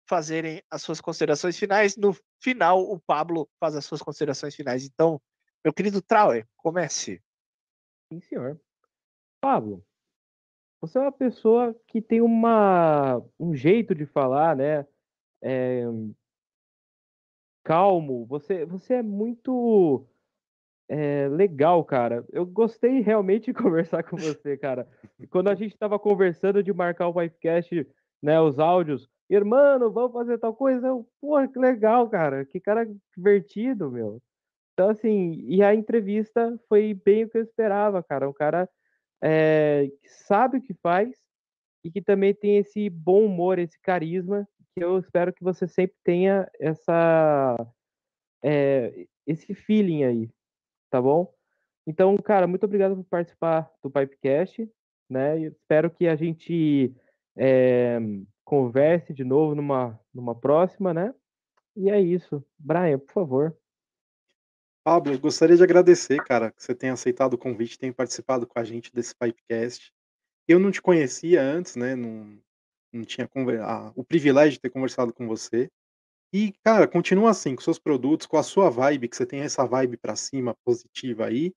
[0.08, 1.98] fazerem as suas considerações finais.
[1.98, 4.86] No final, o Pablo faz as suas considerações finais.
[4.86, 5.22] Então,
[5.64, 7.22] meu querido Trauer, comece.
[8.12, 8.60] Sim, senhor.
[9.42, 9.84] Pablo,
[10.80, 14.86] você é uma pessoa que tem uma, um jeito de falar, né?
[15.42, 15.84] É,
[17.64, 18.26] calmo.
[18.28, 20.08] Você, você é muito
[20.90, 22.26] é, legal, cara.
[22.32, 24.88] Eu gostei realmente de conversar com você, cara.
[25.30, 27.88] Quando a gente estava conversando de marcar o podcast,
[28.22, 30.88] né, os áudios, irmão, vamos fazer tal coisa.
[30.88, 31.08] Eu,
[31.52, 32.46] que legal, cara.
[32.46, 34.22] Que cara divertido, meu.
[34.74, 38.30] Então, assim, e a entrevista foi bem o que eu esperava, cara.
[38.30, 38.70] Um cara
[39.24, 41.16] é, que sabe o que faz
[41.84, 45.96] e que também tem esse bom humor, esse carisma, que eu espero que você sempre
[46.04, 47.56] tenha essa,
[48.44, 50.30] é, esse feeling aí,
[50.96, 51.30] tá bom?
[51.86, 54.66] Então, cara, muito obrigado por participar do Pipecast,
[55.10, 55.42] né?
[55.42, 56.96] Espero que a gente
[57.36, 58.00] é,
[58.46, 61.14] converse de novo numa, numa próxima, né?
[61.76, 62.42] E é isso.
[62.58, 63.58] Brian, por favor.
[64.86, 68.64] Pablo, gostaria de agradecer, cara, que você tenha aceitado o convite, tenha participado com a
[68.64, 69.92] gente desse Pipecast.
[70.48, 71.94] Eu não te conhecia antes, né?
[71.94, 72.40] Não,
[72.94, 73.60] não tinha conver...
[73.60, 75.70] ah, o privilégio de ter conversado com você.
[76.34, 79.66] E, cara, continua assim, com seus produtos, com a sua vibe, que você tem essa
[79.66, 81.54] vibe para cima, positiva aí,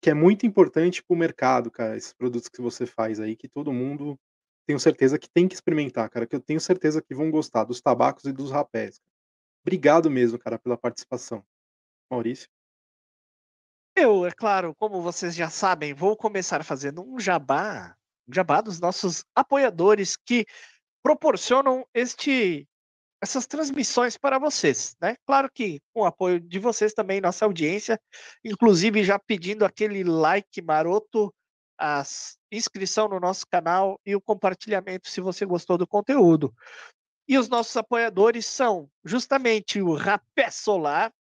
[0.00, 3.72] que é muito importante pro mercado, cara, esses produtos que você faz aí, que todo
[3.72, 4.18] mundo
[4.66, 7.80] tenho certeza que tem que experimentar, cara, que eu tenho certeza que vão gostar dos
[7.80, 9.00] tabacos e dos rapés.
[9.62, 11.42] Obrigado mesmo, cara, pela participação.
[12.10, 12.48] Maurício?
[13.96, 17.96] Eu, é claro, como vocês já sabem, vou começar fazendo um jabá,
[18.28, 20.46] um jabá dos nossos apoiadores que
[21.02, 22.67] proporcionam este
[23.20, 25.16] essas transmissões para vocês, né?
[25.26, 28.00] Claro que com o apoio de vocês também, nossa audiência,
[28.44, 31.34] inclusive já pedindo aquele like maroto,
[31.78, 32.02] a
[32.50, 36.52] inscrição no nosso canal e o compartilhamento se você gostou do conteúdo.
[37.26, 41.12] E os nossos apoiadores são justamente o Rapé Solar,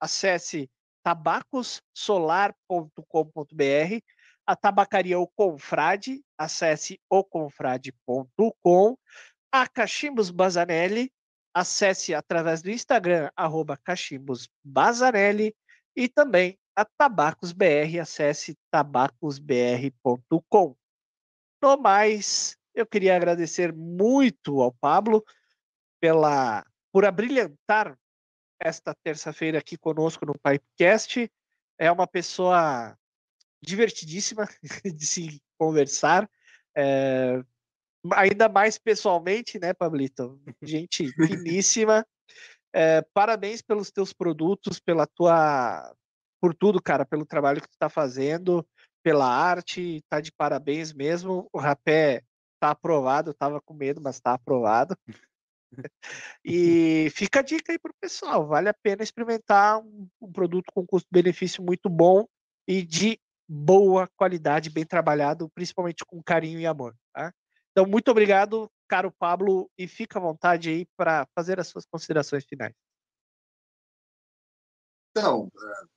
[0.00, 0.68] acesse
[1.04, 4.02] tabacossolar.com.br,
[4.44, 8.98] a tabacaria O Confrade, acesse oconfrade.com,
[9.52, 11.12] a Cachimbos Bazanelli,
[11.54, 13.78] acesse através do Instagram, arroba
[15.94, 20.74] e também a Tabacos BR, acesse tabacosbr.com.
[21.62, 25.22] No mais, eu queria agradecer muito ao Pablo
[26.00, 27.96] pela por abrilhantar
[28.60, 31.30] esta terça-feira aqui conosco no Pipecast.
[31.78, 32.96] É uma pessoa
[33.62, 34.48] divertidíssima
[34.84, 36.28] de se conversar,
[36.74, 37.42] é,
[38.12, 40.40] ainda mais pessoalmente, né, Pablito?
[40.62, 41.06] Gente
[41.56, 42.06] finíssima.
[42.74, 45.94] É, parabéns pelos teus produtos, pela tua,
[46.40, 48.66] por tudo, cara, pelo trabalho que tu está fazendo,
[49.02, 51.48] pela arte, tá de parabéns mesmo.
[51.52, 52.22] O rapé
[52.58, 54.96] tá aprovado, eu tava com medo, mas tá aprovado.
[56.44, 60.70] E fica a dica aí para o pessoal: vale a pena experimentar um, um produto
[60.74, 62.26] com custo-benefício muito bom
[62.66, 63.18] e de
[63.48, 66.94] boa qualidade, bem trabalhado, principalmente com carinho e amor.
[67.72, 72.44] Então, muito obrigado, caro Pablo, e fica à vontade aí para fazer as suas considerações
[72.44, 72.74] finais.
[75.10, 75.88] Então, uh,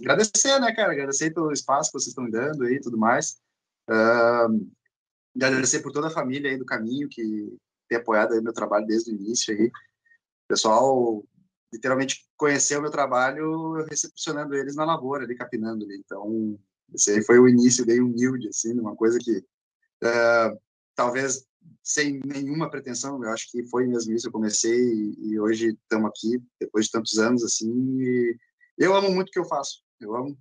[0.00, 0.92] agradecer, né, cara?
[0.92, 3.40] Agradecer pelo espaço que vocês estão me dando aí e tudo mais.
[3.88, 4.70] Uh,
[5.34, 7.56] agradecer por toda a família aí do caminho que
[7.88, 9.66] ter apoiado aí meu trabalho desde o início aí.
[9.66, 11.24] O pessoal
[11.72, 15.96] literalmente conheceu meu trabalho recepcionando eles na lavoura, ali capinando ali.
[15.98, 16.58] Então,
[16.94, 20.60] esse aí foi o início bem humilde, assim, uma coisa que uh,
[20.98, 21.46] talvez
[21.80, 26.10] sem nenhuma pretensão, eu acho que foi mesmo isso, eu comecei e, e hoje estamos
[26.10, 28.36] aqui, depois de tantos anos, assim,
[28.76, 30.36] eu amo muito o que eu faço, eu amo,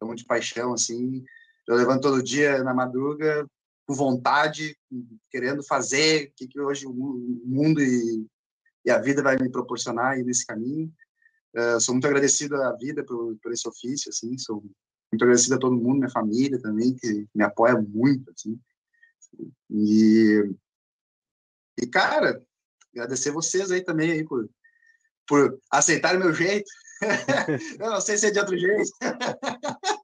[0.00, 1.24] amo de paixão, assim,
[1.66, 3.44] eu levanto todo dia na madruga,
[3.88, 4.78] com vontade,
[5.32, 6.92] querendo fazer o que, que hoje o
[7.44, 8.24] mundo e,
[8.84, 10.92] e, a vida vai me proporcionar aí nesse caminho.
[11.56, 14.62] Uh, sou muito agradecido à vida por, por esse ofício, assim, sou
[15.10, 18.60] muito agradecido a todo mundo, minha família também, que me apoia muito, assim.
[19.70, 20.50] E,
[21.80, 22.42] e cara,
[22.92, 24.48] agradecer vocês aí também aí por,
[25.26, 26.68] por aceitar meu jeito.
[27.78, 28.90] Eu não sei se é de outro jeito.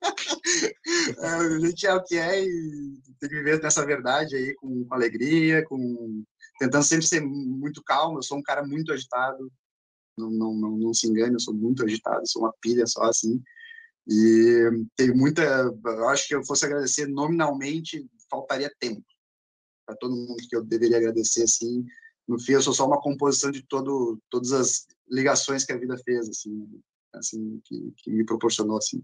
[1.19, 4.85] É, a gente é o que é e tem que viver nessa verdade aí com,
[4.85, 6.25] com, alegria, com
[6.59, 8.19] tentando sempre ser muito calmo.
[8.19, 9.51] Eu sou um cara muito agitado,
[10.17, 13.43] não, não, não, não se engane, eu sou muito agitado, sou uma pilha só assim.
[14.07, 15.43] E tem muita.
[15.43, 19.05] Eu acho que eu fosse agradecer nominalmente, faltaria tempo
[19.85, 21.85] para todo mundo que eu deveria agradecer assim.
[22.27, 25.97] No fim, eu sou só uma composição de todo, todas as ligações que a vida
[26.05, 26.81] fez, assim,
[27.15, 29.03] assim que, que me proporcionou, assim.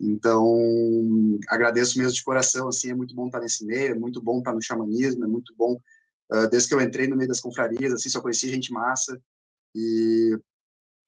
[0.00, 4.38] Então, agradeço mesmo de coração, assim, é muito bom estar nesse meio, é muito bom
[4.38, 5.80] estar no xamanismo, é muito bom,
[6.32, 9.20] uh, desde que eu entrei no meio das confrarias, assim, só conheci gente massa,
[9.74, 10.38] e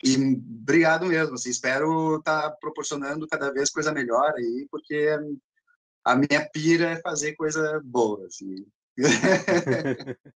[0.04, 5.08] E obrigado mesmo, assim, espero estar tá proporcionando cada vez coisa melhor aí, porque
[6.04, 8.66] a minha pira é fazer coisa boa, assim.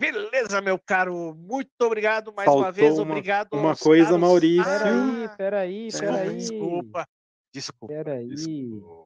[0.00, 1.34] Beleza, meu caro.
[1.34, 2.98] Muito obrigado mais Faltou uma vez.
[2.98, 3.52] uma- Obrigado.
[3.54, 4.64] uma aos coisa, caros- Maurício.
[4.64, 6.36] Peraí, Ah, peraí, desculpa, peraí.
[6.36, 7.06] desculpa.
[7.54, 7.94] Desculpa.
[7.94, 8.28] Peraí.
[8.28, 9.04] desculpa.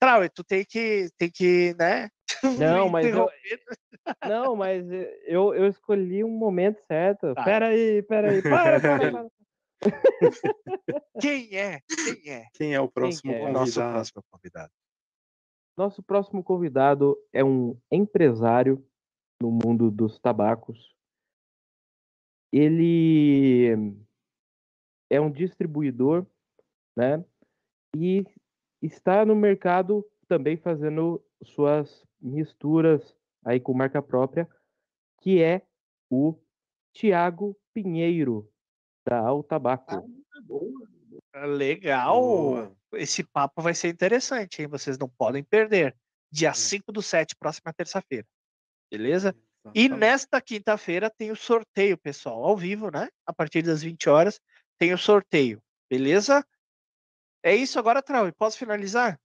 [0.00, 2.08] Trau, tu tem que, tem que, né?
[2.58, 3.28] Não, mas eu-.
[4.26, 4.86] Não, mas
[5.26, 7.34] eu, eu escolhi um momento certo.
[7.34, 7.44] Tá.
[7.44, 8.40] Peraí, peraí.
[8.42, 9.26] Para, para, para.
[11.20, 11.80] Quem é?
[11.88, 13.42] Quem é Quem é o próximo é?
[13.42, 14.72] o nosso próximo convidado?
[15.80, 18.86] Nosso próximo convidado é um empresário
[19.40, 20.94] no mundo dos tabacos.
[22.52, 23.96] Ele
[25.08, 26.26] é um distribuidor,
[26.94, 27.24] né?
[27.96, 28.26] E
[28.82, 34.46] está no mercado também fazendo suas misturas aí com marca própria,
[35.22, 35.66] que é
[36.10, 36.38] o
[36.92, 38.46] Tiago Pinheiro
[39.08, 40.06] da Al Tabaco.
[40.44, 41.46] Boa.
[41.46, 42.76] Legal.
[42.94, 44.68] Esse papo vai ser interessante, hein?
[44.68, 45.96] Vocês não podem perder.
[46.30, 48.26] Dia 5 do 7, próxima terça-feira.
[48.90, 49.34] Beleza?
[49.74, 53.08] E nesta quinta-feira tem o sorteio, pessoal, ao vivo, né?
[53.26, 54.40] A partir das 20 horas
[54.78, 55.62] tem o sorteio.
[55.88, 56.44] Beleza?
[57.42, 58.30] É isso agora, Trau.
[58.32, 59.20] Posso finalizar?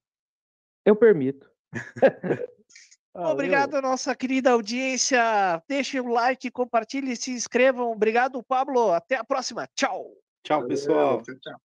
[0.85, 1.49] Eu permito.
[3.13, 3.31] Valeu.
[3.31, 5.63] Obrigado, nossa querida audiência.
[5.69, 7.91] Deixem o like, compartilhem, se inscrevam.
[7.91, 8.91] Obrigado, Pablo.
[8.91, 9.67] Até a próxima.
[9.73, 10.11] Tchau.
[10.43, 11.21] Tchau, pessoal.
[11.23, 11.61] Tchau, tchau.